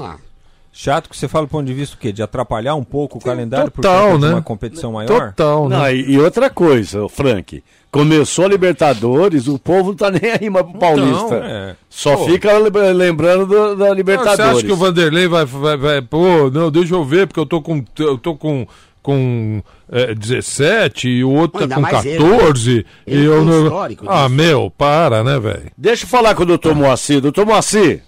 Chato 0.72 1.09
que 1.09 1.16
você 1.16 1.29
fala 1.29 1.47
do 1.47 1.49
ponto 1.51 1.64
de 1.64 1.72
vista 1.74 1.95
o 1.95 1.99
quê? 1.99 2.11
De 2.11 2.20
atrapalhar 2.20 2.74
um 2.74 2.83
pouco 2.83 3.18
o 3.18 3.20
calendário 3.20 3.70
por 3.70 3.83
total, 3.83 4.16
de 4.18 4.24
né? 4.26 4.31
uma 4.31 4.43
competição 4.43 4.93
maior? 4.93 5.33
Não, 5.68 5.89
e, 5.91 6.11
e 6.12 6.18
outra 6.18 6.51
coisa, 6.51 7.09
Frank. 7.09 7.62
Começou 7.91 8.47
a 8.47 8.49
Libertadores, 8.49 9.47
o 9.47 9.61
povo 9.61 9.91
não 9.91 9.97
tá 9.97 10.11
nem 10.11 10.33
aí 10.33 10.51
mais 10.51 10.66
pro 10.66 10.79
Paulista. 10.79 11.37
é. 11.37 11.76
Só 11.89 12.16
Pô. 12.16 12.24
fica 12.26 12.53
lembra- 12.59 12.93
lembrando 12.93 13.47
do- 13.47 13.76
da 13.76 13.87
Não, 13.87 13.95
Libertadores. 13.95 14.37
Você 14.39 14.43
acha 14.59 14.66
que 14.66 14.72
o 14.72 14.76
Vanderlei 14.76 15.26
vai, 15.29 15.45
vai, 15.45 15.76
vai- 15.76 16.03
Pô, 16.03 16.51
não, 16.53 16.68
deixa 16.70 16.95
eu 16.95 17.05
ver, 17.05 17.29
porque 17.29 17.39
eu 17.41 17.47
tô 17.47 17.62
com. 17.62 17.85
Eu 17.99 18.18
tô 18.18 18.35
com. 18.37 18.66
Com 19.09 19.63
é, 19.91 20.15
17 20.15 21.09
e 21.09 21.25
o 21.25 21.31
outro 21.31 21.63
Ainda 21.63 21.75
tá 21.75 21.75
com 21.77 21.81
mais 21.81 22.05
ele, 22.05 22.19
14. 22.19 22.77
né? 22.77 22.85
e 23.07 23.25
eu 23.25 23.43
não... 23.43 23.65
histórico 23.65 24.05
Ah, 24.07 24.25
disso. 24.25 24.29
meu, 24.35 24.71
para, 24.77 25.25
né, 25.25 25.39
velho? 25.39 25.71
Deixa 25.79 26.05
eu 26.05 26.09
falar 26.11 26.35
com 26.35 26.43
o 26.43 26.47
doutor 26.47 26.75
Moacir. 26.75 27.19
Doutor 27.23 27.47
Moacir. 27.47 28.03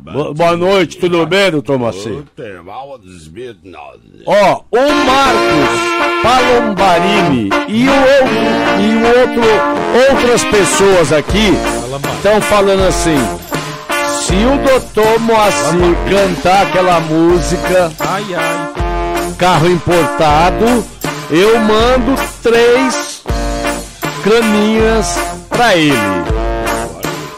Bo- 0.00 0.34
Boa 0.34 0.56
noite, 0.56 0.98
tudo 0.98 1.26
bem, 1.26 1.50
doutor 1.50 1.78
Moacir? 1.80 2.22
Ó, 4.24 4.62
o 4.70 4.92
Marcos 5.04 6.22
Palombarini 6.22 7.48
e 7.68 7.88
o 7.88 7.92
outro, 7.92 8.82
e 8.82 8.94
o 8.94 9.20
outro, 9.20 10.10
outras 10.10 10.44
pessoas 10.44 11.12
aqui 11.12 11.50
estão 12.16 12.40
falando 12.40 12.82
assim. 12.84 13.16
Se 14.22 14.34
o 14.34 14.58
doutor 14.64 15.18
Moacir 15.20 15.96
cantar 16.08 16.66
aquela 16.68 17.00
música 17.00 17.90
Carro 19.42 19.68
Importado, 19.68 20.86
eu 21.28 21.58
mando 21.58 22.14
três 22.44 23.24
caninhas 24.22 25.18
pra 25.48 25.74
ele. 25.74 25.96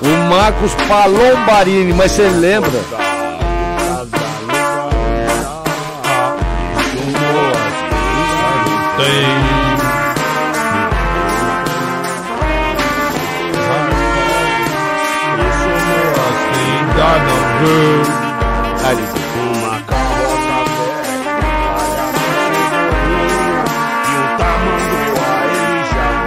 O 0.02 0.28
Marcos 0.28 0.74
Palombarini, 0.86 1.94
mas 1.94 2.12
você 2.12 2.28
lembra? 2.28 2.78
Ainda 16.98 18.03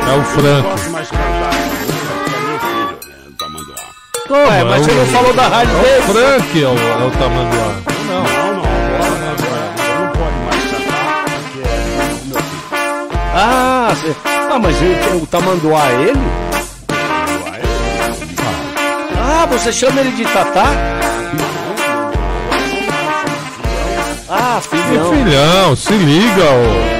É 0.07 0.17
o 0.17 0.23
Frank. 0.23 0.67
Como? 4.27 4.39
Ué, 4.39 4.63
mas 4.63 4.81
É 4.87 4.91
você 4.91 4.93
não 4.99 5.05
falou 5.07 5.33
da 5.33 5.47
rádio 5.47 5.77
é 5.77 5.81
dele. 5.81 5.99
O 5.99 6.01
Frank 6.13 6.63
é 6.63 6.67
o, 6.67 6.77
é 6.77 7.05
o 7.05 7.11
tamanduá. 7.11 7.75
Não, 8.07 8.23
não, 8.23 8.63
agora 8.63 9.09
né, 9.15 9.35
agora 9.37 9.65
não 9.99 10.07
pode 10.11 10.37
mais 10.45 10.63
cantar, 10.71 11.25
porque 11.25 11.59
é 11.59 11.65
meu 12.25 12.37
filho. 12.41 13.17
Ah, 13.33 13.93
cê- 14.01 14.15
ah 14.51 14.59
mas 14.59 14.81
ele, 14.81 15.17
o 15.21 15.25
Tamanduá 15.27 15.85
é 15.91 16.01
ele? 16.09 16.19
Ah, 19.19 19.45
você 19.49 19.71
chama 19.71 19.99
ele 20.01 20.11
de 20.11 20.23
Tatá? 20.25 20.65
Ah, 24.29 24.59
filhão. 24.61 25.13
Filhão, 25.13 25.75
se 25.75 25.93
liga, 25.93 26.43
ô. 26.43 26.96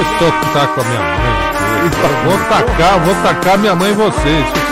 Eu 0.00 0.30
tô 0.32 0.58
tá 0.58 0.66
com 0.66 0.80
a 0.80 0.84
minha 0.84 1.00
mãe. 1.00 1.10
aqui. 1.10 1.96
Eu 2.02 2.30
Vou 2.30 2.38
tacar, 2.48 3.00
vou 3.00 3.14
tacar 3.22 3.58
minha 3.58 3.74
mãe 3.74 3.90
em 3.92 3.94
você, 3.94 4.10
isso 4.28 4.54
sim. 4.54 4.70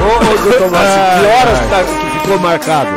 Ô, 0.00 0.04
ô, 0.04 0.44
doutor 0.50 0.70
Márcio, 0.70 1.00
que 1.20 1.26
horas 1.26 1.58
tá- 1.70 1.84
que 1.84 2.20
ficou 2.20 2.38
marcado? 2.40 2.90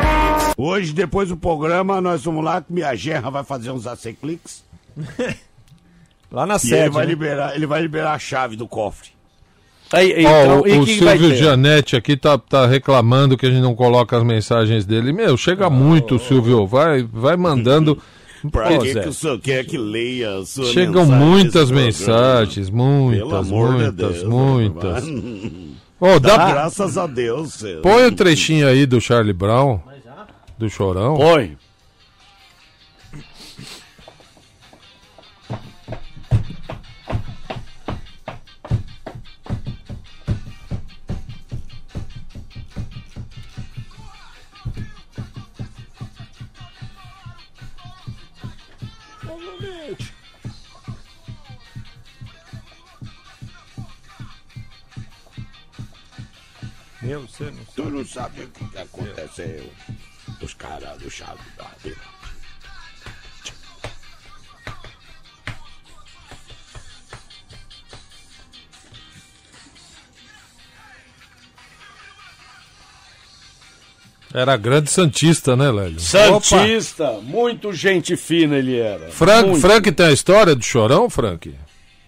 Hoje, 0.58 0.94
depois 0.94 1.30
do 1.30 1.38
programa, 1.38 2.00
nós 2.02 2.24
vamos 2.24 2.44
lá 2.44 2.62
que 2.62 2.72
minha 2.72 2.96
gerra 2.96 3.30
vai 3.30 3.44
fazer 3.44 3.72
uns 3.72 3.86
AC-Cliques. 3.86 4.64
Lá 6.32 6.46
na 6.46 6.56
E 6.56 6.60
sede, 6.60 6.74
ele 6.76 6.90
vai, 6.90 7.06
né? 7.06 7.12
liberar, 7.12 7.56
ele 7.56 7.66
vai 7.68 7.82
liberar 7.82 8.14
a 8.14 8.20
chave 8.20 8.56
do 8.58 8.68
cofre. 8.68 9.10
Aí, 9.92 10.26
Ó, 10.26 10.56
o, 10.58 10.82
o 10.82 10.86
Silvio 10.88 11.36
Gianetti 11.36 11.96
aqui 11.96 12.18
tá, 12.18 12.38
tá 12.38 12.66
reclamando 12.66 13.38
que 13.38 13.46
a 13.46 13.50
gente 13.50 13.62
não 13.62 13.76
coloca 13.76 14.18
as 14.18 14.24
mensagens 14.24 14.86
dele. 14.86 15.14
Meu, 15.14 15.38
chega 15.38 15.70
muito, 15.70 16.18
Silvio. 16.20 16.66
Vai, 16.66 17.04
vai 17.04 17.36
mandando. 17.38 17.98
Pra 18.52 18.68
Pô, 18.68 18.78
que, 18.80 18.94
Zé, 18.94 19.02
que 19.02 19.10
o 19.10 19.14
senhor 19.14 19.40
quer 19.40 19.66
que 19.66 19.76
leia 19.76 20.38
a 20.38 20.46
sua 20.46 20.66
Chegam 20.66 21.04
mensagem 21.04 21.26
muitas 21.28 21.72
mensagens, 21.72 22.70
muitas, 22.70 23.28
Pelo 23.28 23.36
amor 23.38 23.68
de 23.70 23.74
muitas, 23.84 23.96
Deus, 23.96 24.24
muitas. 24.24 25.08
né? 25.08 25.52
Ô, 26.00 26.20
dá- 26.20 26.52
Graças 26.52 26.96
a 26.96 27.08
Deus. 27.08 27.64
Põe 27.82 28.06
o 28.06 28.12
trechinho 28.12 28.68
aí 28.68 28.86
do 28.86 29.02
Charlie 29.02 29.34
Brown, 29.34 29.80
do 30.60 30.70
Chorão. 30.70 31.16
Põe. 31.16 31.58
Não 57.96 58.06
sabe 58.06 58.44
o 58.44 58.48
que, 58.50 58.66
que 58.66 58.78
aconteceu. 58.78 59.72
Os 60.42 60.54
caras 60.54 60.98
do 61.00 61.10
Chave 61.10 61.40
da 61.58 61.72
Vila. 61.82 61.96
Era 74.34 74.58
grande 74.58 74.92
Santista, 74.92 75.56
né, 75.56 75.72
Lélio? 75.72 75.98
Santista, 76.02 77.10
muito 77.22 77.72
gente 77.72 78.18
fina 78.18 78.58
ele 78.58 78.78
era. 78.78 79.10
Frank. 79.10 79.62
Frank 79.62 79.90
tem 79.94 80.08
a 80.08 80.12
história 80.12 80.54
do 80.54 80.62
Chorão, 80.62 81.10
Frank? 81.10 81.56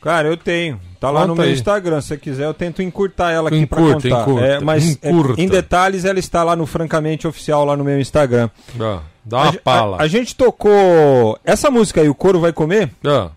Cara, 0.01 0.27
eu 0.27 0.37
tenho. 0.37 0.79
Tá 0.99 1.09
lá 1.11 1.21
Conta 1.21 1.27
no 1.27 1.35
meu 1.35 1.45
aí. 1.45 1.53
Instagram. 1.53 2.01
Se 2.01 2.07
você 2.09 2.17
quiser, 2.17 2.45
eu 2.45 2.53
tento 2.53 2.81
encurtar 2.81 3.31
ela 3.31 3.49
aqui 3.49 3.57
Encurta, 3.57 4.07
pra 4.07 4.17
contar. 4.17 4.21
encurta, 4.31 4.45
É, 4.45 4.59
mas 4.59 4.97
é, 5.01 5.09
encurta. 5.09 5.41
em 5.41 5.47
detalhes, 5.47 6.05
ela 6.05 6.17
está 6.19 6.43
lá 6.43 6.55
no 6.55 6.65
Francamente 6.65 7.27
Oficial, 7.27 7.65
lá 7.65 7.75
no 7.77 7.83
meu 7.83 7.99
Instagram. 7.99 8.49
Ah, 8.79 9.01
dá 9.23 9.37
uma 9.43 9.49
a, 9.49 9.53
pala. 9.53 9.97
A, 9.97 10.03
a 10.03 10.07
gente 10.07 10.35
tocou 10.35 11.37
essa 11.43 11.69
música 11.69 12.01
aí, 12.01 12.09
O 12.09 12.15
Couro 12.15 12.39
Vai 12.39 12.51
Comer, 12.53 12.89
Ah, 13.05 13.29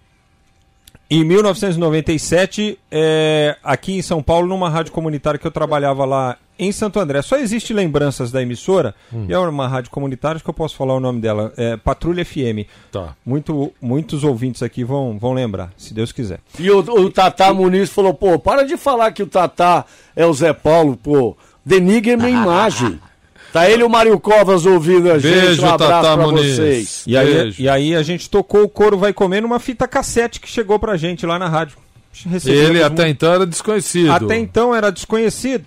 em 1.11 1.25
1997, 1.25 2.79
é, 2.91 3.57
aqui 3.65 3.95
em 3.97 4.03
São 4.03 4.23
Paulo, 4.23 4.47
numa 4.47 4.69
rádio 4.71 4.93
comunitária 4.93 5.39
que 5.39 5.47
eu 5.47 5.51
trabalhava 5.51 6.05
lá 6.05 6.37
em 6.61 6.71
Santo 6.73 7.01
André. 7.01 7.23
Só 7.23 7.37
existe 7.37 7.73
lembranças 7.73 8.31
da 8.31 8.41
emissora, 8.43 8.95
Hum. 9.13 9.27
e 9.29 9.33
é 9.33 9.39
uma 9.39 9.67
rádio 9.67 9.91
comunitária, 9.91 10.37
acho 10.37 10.45
que 10.45 10.51
eu 10.51 10.55
posso 10.55 10.77
falar 10.77 10.95
o 10.95 11.01
nome 11.01 11.21
dela, 11.21 11.53
é 11.57 11.77
Patrulha 11.77 12.25
FM. 12.25 12.67
Tá. 12.93 13.15
Muito, 13.27 13.73
muitos 13.81 14.23
ouvintes 14.25 14.63
aqui 14.63 14.85
vão, 14.85 15.19
vão 15.19 15.33
lembrar, 15.33 15.73
se 15.77 15.93
Deus 15.95 16.13
quiser. 16.13 16.39
E 16.59 16.71
o, 16.71 16.79
o 16.79 17.11
Tatá 17.11 17.53
Muniz 17.53 17.91
falou, 17.91 18.15
pô, 18.15 18.39
para 18.39 18.63
de 18.65 18.77
falar 18.77 19.11
que 19.13 19.23
o 19.23 19.27
Tatá 19.27 19.85
é 20.15 20.25
o 20.27 20.33
Zé 20.33 20.53
Paulo, 20.53 20.97
pô. 20.97 21.37
Denigre 21.65 22.17
minha 22.17 22.31
imagem. 22.43 23.01
Tá 23.53 23.69
ele 23.69 23.83
e 23.83 23.85
o 23.85 23.89
Mário 23.91 24.19
Covas 24.21 24.65
ouvindo 24.65 25.11
a 25.11 25.19
gente. 25.19 25.35
Beijo, 25.41 25.63
um 25.63 25.69
abraço 25.69 25.91
Tatá 26.03 26.17
pra 26.17 26.27
Muniz. 26.27 26.55
vocês. 26.57 27.05
E 27.05 27.17
aí, 27.17 27.55
e 27.59 27.69
aí 27.69 27.97
a 27.97 28.03
gente 28.03 28.31
tocou 28.31 28.63
o 28.63 28.69
Couro 28.69 28.97
Vai 28.97 29.13
Comer 29.13 29.41
numa 29.43 29.59
fita 29.59 29.89
cassete 29.89 30.39
que 30.41 30.49
chegou 30.49 30.79
pra 30.79 30.97
gente 30.97 31.27
lá 31.27 31.37
na 31.37 31.49
rádio. 31.49 31.77
Recebemos 32.29 32.71
ele 32.71 32.81
um- 32.83 32.87
até 32.87 33.09
então 33.09 33.33
era 33.33 33.45
desconhecido. 33.47 34.11
Até 34.13 34.39
então 34.39 34.73
era 34.75 34.91
desconhecido. 34.93 35.65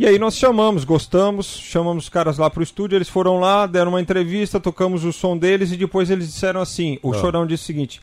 E 0.00 0.06
aí 0.06 0.18
nós 0.18 0.34
chamamos, 0.34 0.82
gostamos, 0.82 1.44
chamamos 1.46 2.04
os 2.04 2.08
caras 2.08 2.38
lá 2.38 2.48
pro 2.48 2.62
estúdio, 2.62 2.96
eles 2.96 3.08
foram 3.10 3.38
lá, 3.38 3.66
deram 3.66 3.90
uma 3.90 4.00
entrevista, 4.00 4.58
tocamos 4.58 5.04
o 5.04 5.12
som 5.12 5.36
deles 5.36 5.72
e 5.72 5.76
depois 5.76 6.08
eles 6.08 6.26
disseram 6.32 6.58
assim, 6.62 6.98
o 7.02 7.12
Ah. 7.12 7.18
Chorão 7.18 7.46
disse 7.46 7.64
o 7.64 7.66
seguinte, 7.66 8.00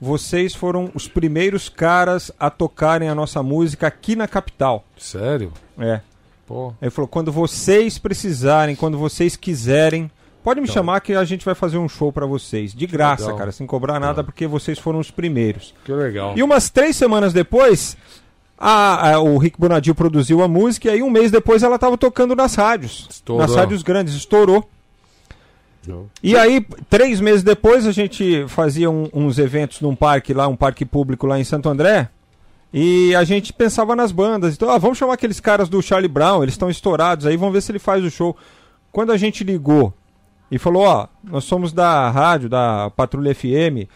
vocês 0.00 0.54
foram 0.54 0.90
os 0.94 1.06
primeiros 1.06 1.68
caras 1.68 2.32
a 2.40 2.48
tocarem 2.48 3.10
a 3.10 3.14
nossa 3.14 3.42
música 3.42 3.86
aqui 3.86 4.16
na 4.16 4.26
capital. 4.26 4.86
Sério? 4.96 5.52
É. 5.78 6.00
Pô. 6.46 6.72
Ele 6.80 6.90
falou, 6.90 7.06
quando 7.06 7.30
vocês 7.30 7.98
precisarem, 7.98 8.74
quando 8.74 8.96
vocês 8.96 9.36
quiserem, 9.36 10.10
pode 10.42 10.62
me 10.62 10.64
Então. 10.64 10.72
chamar 10.76 11.00
que 11.02 11.12
a 11.12 11.24
gente 11.24 11.44
vai 11.44 11.54
fazer 11.54 11.76
um 11.76 11.90
show 11.90 12.10
pra 12.10 12.24
vocês. 12.24 12.72
De 12.72 12.86
graça, 12.86 13.24
Legal. 13.24 13.36
cara, 13.36 13.52
sem 13.52 13.66
cobrar 13.66 14.00
nada, 14.00 14.24
porque 14.24 14.46
vocês 14.46 14.78
foram 14.78 14.98
os 14.98 15.10
primeiros. 15.10 15.74
Que 15.84 15.92
legal. 15.92 16.32
E 16.38 16.42
umas 16.42 16.70
três 16.70 16.96
semanas 16.96 17.34
depois, 17.34 17.98
a- 18.58 19.12
a- 19.14 19.20
o 19.20 19.38
Rick 19.38 19.58
Bonadil 19.58 19.94
produziu 19.94 20.42
a 20.42 20.48
música 20.48 20.88
e 20.88 20.90
aí 20.90 21.02
um 21.02 21.10
mês 21.10 21.30
depois 21.30 21.62
ela 21.62 21.76
estava 21.76 21.96
tocando 21.96 22.34
nas 22.34 22.54
rádios. 22.54 23.06
Estourou. 23.10 23.46
Nas 23.46 23.54
rádios 23.54 23.82
grandes, 23.82 24.14
estourou. 24.14 24.68
E 26.22 26.36
aí, 26.36 26.60
três 26.90 27.18
meses 27.20 27.42
depois, 27.42 27.86
a 27.86 27.92
gente 27.92 28.44
fazia 28.48 28.90
um- 28.90 29.08
uns 29.14 29.38
eventos 29.38 29.80
num 29.80 29.96
parque 29.96 30.34
lá, 30.34 30.46
um 30.46 30.56
parque 30.56 30.84
público 30.84 31.26
lá 31.26 31.38
em 31.40 31.44
Santo 31.44 31.68
André. 31.68 32.10
E 32.74 33.14
a 33.14 33.24
gente 33.24 33.52
pensava 33.54 33.96
nas 33.96 34.12
bandas. 34.12 34.54
Então, 34.54 34.68
ah, 34.68 34.76
vamos 34.76 34.98
chamar 34.98 35.14
aqueles 35.14 35.40
caras 35.40 35.68
do 35.70 35.80
Charlie 35.80 36.08
Brown, 36.08 36.42
eles 36.42 36.52
estão 36.54 36.68
estourados 36.68 37.24
aí, 37.24 37.36
vamos 37.38 37.54
ver 37.54 37.62
se 37.62 37.72
ele 37.72 37.78
faz 37.78 38.04
o 38.04 38.10
show. 38.10 38.36
Quando 38.92 39.12
a 39.12 39.16
gente 39.16 39.42
ligou 39.42 39.94
e 40.50 40.58
falou, 40.58 40.82
ó, 40.82 41.06
nós 41.24 41.44
somos 41.44 41.72
da 41.72 42.10
rádio, 42.10 42.50
da 42.50 42.90
Patrulha 42.94 43.34
FM, 43.34 43.88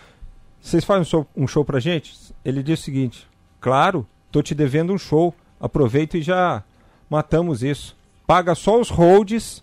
vocês 0.63 0.85
fazem 0.85 1.03
um 1.03 1.05
show, 1.05 1.27
um 1.37 1.47
show 1.47 1.65
pra 1.65 1.79
gente? 1.81 2.15
Ele 2.43 2.63
disse 2.63 2.83
o 2.83 2.85
seguinte, 2.87 3.27
claro, 3.61 4.07
tô 4.33 4.43
te 4.43 4.55
devendo 4.55 4.93
um 4.93 4.99
show, 4.99 5.35
aproveita 5.61 6.17
e 6.17 6.23
já 6.23 6.65
matamos 7.09 7.63
isso. 7.63 7.95
Paga 8.27 8.55
só 8.55 8.81
os 8.81 8.89
holds, 8.89 9.63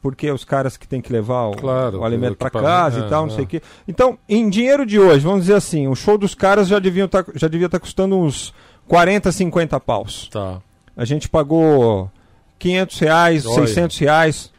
porque 0.00 0.30
os 0.30 0.44
caras 0.44 0.76
que 0.76 0.88
tem 0.88 1.00
que 1.00 1.12
levar 1.12 1.48
o, 1.48 1.52
Claro, 1.52 2.00
o 2.00 2.04
alimento 2.04 2.32
equipamento, 2.32 2.64
casa 2.64 3.00
é, 3.00 3.06
e 3.06 3.08
tal, 3.08 3.26
não 3.26 3.32
é. 3.32 3.36
sei 3.36 3.44
o 3.44 3.46
quê. 3.46 3.62
Então, 3.86 4.18
em 4.28 4.48
dinheiro 4.48 4.86
de 4.86 4.98
hoje, 4.98 5.20
vamos 5.20 5.42
dizer 5.42 5.54
assim, 5.54 5.86
o 5.86 5.94
show 5.94 6.16
dos 6.16 6.34
caras 6.34 6.66
já, 6.66 6.78
deviam 6.78 7.06
tá, 7.06 7.24
já 7.34 7.46
devia 7.46 7.66
estar 7.66 7.78
custando 7.78 8.16
uns 8.16 8.54
40, 8.88 9.30
50 9.30 9.78
paus. 9.80 10.28
Tá. 10.28 10.60
A 10.96 11.04
gente 11.04 11.28
pagou 11.28 12.10
500 12.58 12.98
reais, 12.98 13.46
Olha. 13.46 13.66
600 13.66 13.98
reais 13.98 14.55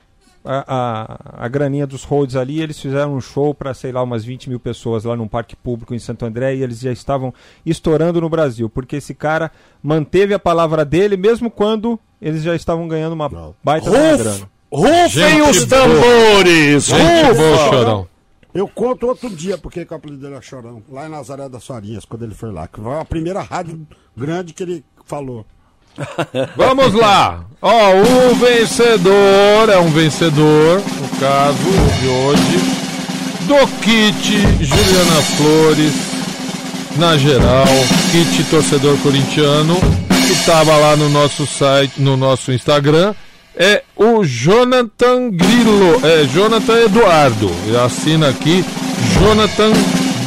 a, 0.47 0.63
a, 1.39 1.45
a 1.45 1.47
graninha 1.47 1.85
dos 1.85 2.03
holds 2.03 2.35
ali. 2.35 2.61
Eles 2.61 2.79
fizeram 2.79 3.15
um 3.15 3.21
show 3.21 3.53
para, 3.53 3.73
sei 3.73 3.91
lá, 3.91 4.01
umas 4.01 4.23
20 4.23 4.49
mil 4.49 4.59
pessoas 4.59 5.03
lá 5.03 5.15
num 5.15 5.27
parque 5.27 5.55
público 5.55 5.93
em 5.93 5.99
Santo 5.99 6.25
André 6.25 6.55
e 6.55 6.63
eles 6.63 6.79
já 6.79 6.91
estavam 6.91 7.33
estourando 7.65 8.21
no 8.21 8.29
Brasil, 8.29 8.69
porque 8.69 8.95
esse 8.95 9.13
cara 9.13 9.51
manteve 9.83 10.33
a 10.33 10.39
palavra 10.39 10.85
dele 10.85 11.17
mesmo 11.17 11.51
quando 11.51 11.99
eles 12.21 12.41
já 12.43 12.55
estavam 12.55 12.87
ganhando 12.87 13.13
uma 13.13 13.29
baita 13.63 13.89
de 13.91 13.95
uma 13.95 14.11
Ruf- 14.11 14.23
grana. 14.23 14.49
Rufem 14.71 15.41
os 15.41 15.65
tambores! 15.65 16.85
Chorão. 16.85 18.07
Eu 18.53 18.67
conto 18.67 19.05
outro 19.07 19.29
dia 19.29 19.57
porque 19.57 19.85
que 19.85 19.93
o 19.93 19.97
apelido 19.97 20.21
dele 20.21 20.35
é 20.35 20.41
Chorão. 20.41 20.81
Lá 20.91 21.05
em 21.05 21.09
Nazaré 21.09 21.47
das 21.47 21.65
Farinhas, 21.65 22.05
quando 22.05 22.23
ele 22.23 22.33
foi 22.33 22.51
lá. 22.51 22.67
Que 22.67 22.81
foi 22.81 22.99
a 22.99 23.05
primeira 23.05 23.41
rádio 23.41 23.85
grande 24.15 24.53
que 24.53 24.63
ele 24.63 24.83
falou. 25.05 25.45
Vamos 26.55 26.93
lá. 26.93 27.41
Ó, 27.61 27.91
o 27.93 28.35
vencedor 28.35 29.69
é 29.69 29.77
um 29.79 29.89
vencedor, 29.89 30.79
no 30.79 31.19
caso 31.19 31.57
de 31.99 32.07
hoje, 32.07 32.77
do 33.47 33.67
kit 33.81 34.39
Juliana 34.63 35.21
Flores, 35.37 35.93
na 36.97 37.17
geral, 37.17 37.65
kit 38.11 38.43
torcedor 38.45 38.95
corintiano, 38.97 39.75
que 40.09 40.33
estava 40.33 40.75
lá 40.77 40.95
no 40.95 41.09
nosso 41.09 41.47
site, 41.47 41.93
no 41.97 42.15
nosso 42.15 42.51
Instagram, 42.51 43.15
é 43.55 43.81
o 43.95 44.23
Jonathan 44.23 45.31
Grillo, 45.31 45.99
é 46.03 46.25
Jonathan 46.25 46.79
Eduardo. 46.85 47.49
Assina 47.83 48.29
aqui 48.29 48.63
Jonathan 49.19 49.71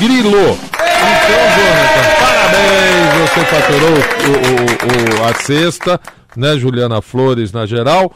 Grillo. 0.00 0.58
Então, 0.74 1.40
Jonathan, 1.56 2.09
você 3.26 3.44
faturou 3.46 3.90
o, 3.90 5.18
o- 5.18 5.22
o- 5.22 5.24
a 5.28 5.34
sexta, 5.34 6.00
né, 6.36 6.56
Juliana 6.56 7.00
Flores 7.02 7.52
na 7.52 7.66
geral. 7.66 8.12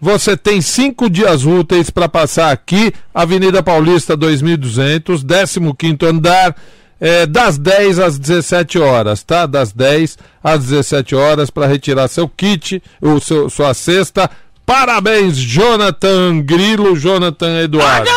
Você 0.00 0.36
tem 0.36 0.60
cinco 0.60 1.10
dias 1.10 1.44
úteis 1.44 1.90
para 1.90 2.08
passar 2.08 2.52
aqui, 2.52 2.92
Avenida 3.12 3.62
Paulista 3.62 4.16
2200, 4.16 5.24
15º 5.24 6.04
andar, 6.06 6.54
é, 7.00 7.26
das 7.26 7.58
10 7.58 7.98
às 7.98 8.18
17 8.18 8.78
horas, 8.78 9.22
tá? 9.24 9.44
Das 9.46 9.72
10 9.72 10.16
às 10.42 10.64
17 10.66 11.14
horas 11.16 11.50
para 11.50 11.66
retirar 11.66 12.06
seu 12.08 12.28
kit, 12.28 12.80
o 13.00 13.18
seu, 13.20 13.50
sua 13.50 13.74
cesta. 13.74 14.30
Parabéns, 14.64 15.36
Jonathan 15.36 16.40
Grilo, 16.42 16.96
Jonathan 16.96 17.60
Eduardo. 17.62 18.08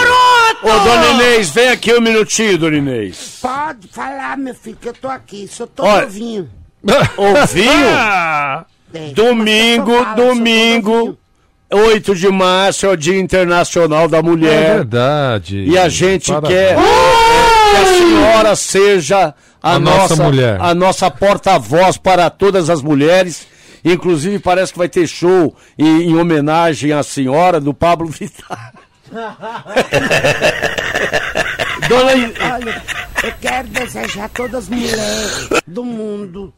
Ô, 0.63 0.67
Dona 0.83 1.07
Inês, 1.11 1.49
vem 1.49 1.69
aqui 1.69 1.93
um 1.93 2.01
minutinho, 2.01 2.57
Dona 2.57 2.77
Inês. 2.77 3.39
Pode 3.41 3.87
falar, 3.87 4.37
meu 4.37 4.53
filho, 4.53 4.77
que 4.79 4.89
eu 4.89 4.93
tô 4.93 5.07
aqui. 5.07 5.47
Sou 5.47 5.65
todo 5.67 5.87
Olha. 5.87 6.03
novinho. 6.03 6.49
Ouviu? 7.17 7.71
É, 8.93 9.13
Domingo, 9.13 9.89
mas 9.91 9.99
eu 9.99 9.99
tô 9.99 10.03
falando, 10.03 10.15
domingo, 10.35 11.17
8 11.71 12.13
de 12.13 12.27
março 12.27 12.85
é 12.85 12.89
o 12.89 12.97
Dia 12.97 13.17
Internacional 13.17 14.09
da 14.09 14.17
É 14.17 14.21
Mulher. 14.21 14.75
verdade. 14.75 15.63
E 15.63 15.77
a 15.77 15.87
gente 15.87 16.27
Parabéns. 16.27 16.53
quer 16.53 16.75
que 16.75 17.77
a 17.77 17.85
senhora 17.85 18.55
seja 18.57 19.33
a, 19.63 19.75
A 19.75 19.79
nossa 19.79 19.97
nossa, 20.17 20.23
mulher. 20.25 20.57
a 20.59 20.75
nossa 20.75 21.09
porta-voz 21.09 21.95
para 21.95 22.29
todas 22.29 22.69
as 22.69 22.81
mulheres. 22.81 23.47
Inclusive, 23.85 24.39
parece 24.39 24.73
que 24.73 24.77
vai 24.79 24.89
ter 24.89 25.07
show 25.07 25.55
em, 25.79 26.09
em 26.09 26.15
homenagem 26.17 26.91
à 26.91 27.01
senhora 27.01 27.61
do 27.61 27.73
Pablo 27.73 28.09
Vittar. 28.09 28.73
Dona 31.87 32.11
Olha, 32.53 32.83
eu 33.23 33.33
quero 33.41 33.67
desejar 33.67 34.25
a 34.25 34.29
todas 34.29 34.63
as 34.63 34.69
mulheres 34.69 35.49
do 35.67 35.83
mundo 35.83 36.53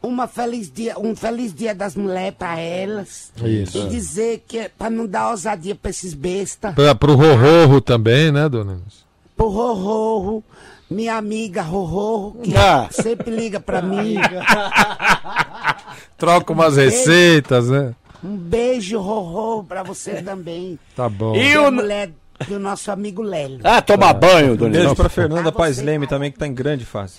uma 0.00 0.28
feliz 0.28 0.70
dia, 0.70 0.96
um 0.98 1.16
feliz 1.16 1.52
dia 1.52 1.74
das 1.74 1.96
mulheres 1.96 2.34
para 2.38 2.58
elas. 2.58 3.32
Isso. 3.44 3.78
E 3.78 3.88
dizer 3.88 4.44
que 4.46 4.58
é 4.58 4.68
para 4.68 4.90
não 4.90 5.06
dar 5.06 5.30
ousadia 5.30 5.74
para 5.74 5.90
esses 5.90 6.14
bestas. 6.14 6.74
Pra, 6.74 6.94
pro 6.94 7.14
Rororro 7.16 7.80
também, 7.80 8.30
né, 8.30 8.48
dona 8.48 8.74
Inês? 8.74 9.04
Pro 9.36 9.48
Rororro, 9.48 10.42
minha 10.88 11.16
amiga 11.16 11.62
Rororro, 11.62 12.40
que 12.42 12.56
Ah. 12.56 12.88
sempre 12.90 13.30
liga 13.34 13.58
para 13.60 13.82
mim. 13.82 14.16
Troca 16.16 16.52
umas 16.52 16.76
receitas, 16.76 17.68
né? 17.68 17.94
Um 18.22 18.36
beijo, 18.36 18.98
Rororro, 19.00 19.64
para 19.64 19.82
você 19.82 20.22
também. 20.22 20.78
Tá 20.96 21.08
bom. 21.08 21.34
E 21.36 21.54
a 21.54 21.62
o- 21.62 21.72
mulher 21.72 22.10
do 22.48 22.58
nosso 22.58 22.90
amigo 22.90 23.22
Lélio. 23.22 23.60
Ah, 23.64 23.80
tomar 23.82 24.12
banho, 24.14 24.56
Dona 24.56 24.70
Beijo 24.70 24.94
pra 24.96 25.08
Fernanda 25.08 25.50
Paz 25.52 25.78
Leme 25.78 26.06
também, 26.06 26.30
que 26.32 26.38
tá 26.38 26.46
em 26.46 26.54
grande 26.54 26.84
fase. 26.84 27.14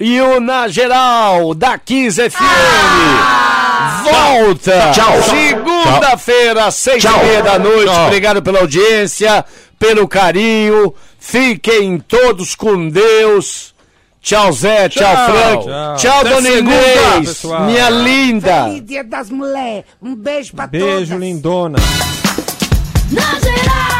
E 0.00 0.20
o 0.20 0.38
Na 0.40 0.68
Geral, 0.68 1.54
da 1.54 1.76
15 1.78 2.30
FM. 2.30 2.38
volta. 4.04 4.92
Tchau. 4.92 5.22
Segunda-feira, 5.22 6.70
seis 6.70 7.02
Tchau. 7.02 7.20
e 7.20 7.24
meia 7.26 7.42
da 7.42 7.58
noite. 7.58 7.84
Tchau. 7.92 8.06
Obrigado 8.06 8.42
pela 8.42 8.60
audiência, 8.60 9.44
pelo 9.78 10.06
carinho. 10.08 10.94
Fiquem 11.18 11.98
todos 11.98 12.54
com 12.54 12.88
Deus. 12.88 13.74
Tchau, 14.28 14.52
Zé. 14.52 14.90
Tchau, 14.90 15.04
tchau 15.04 15.24
Frank. 15.24 15.62
Tchau, 15.62 15.96
tchau 15.96 16.24
Dona 16.24 16.50
Inês. 16.50 17.44
Minha 17.64 17.88
linda. 17.88 18.64
Feliz 18.64 18.84
dia 18.84 19.02
das 19.02 19.30
mulheres. 19.30 19.84
Um 20.02 20.14
beijo 20.14 20.54
pra 20.54 20.66
beijo, 20.66 20.84
todas. 20.84 21.08
Beijo, 21.08 21.18
lindona. 21.18 21.78
Na 23.10 23.40
geral. 23.40 23.97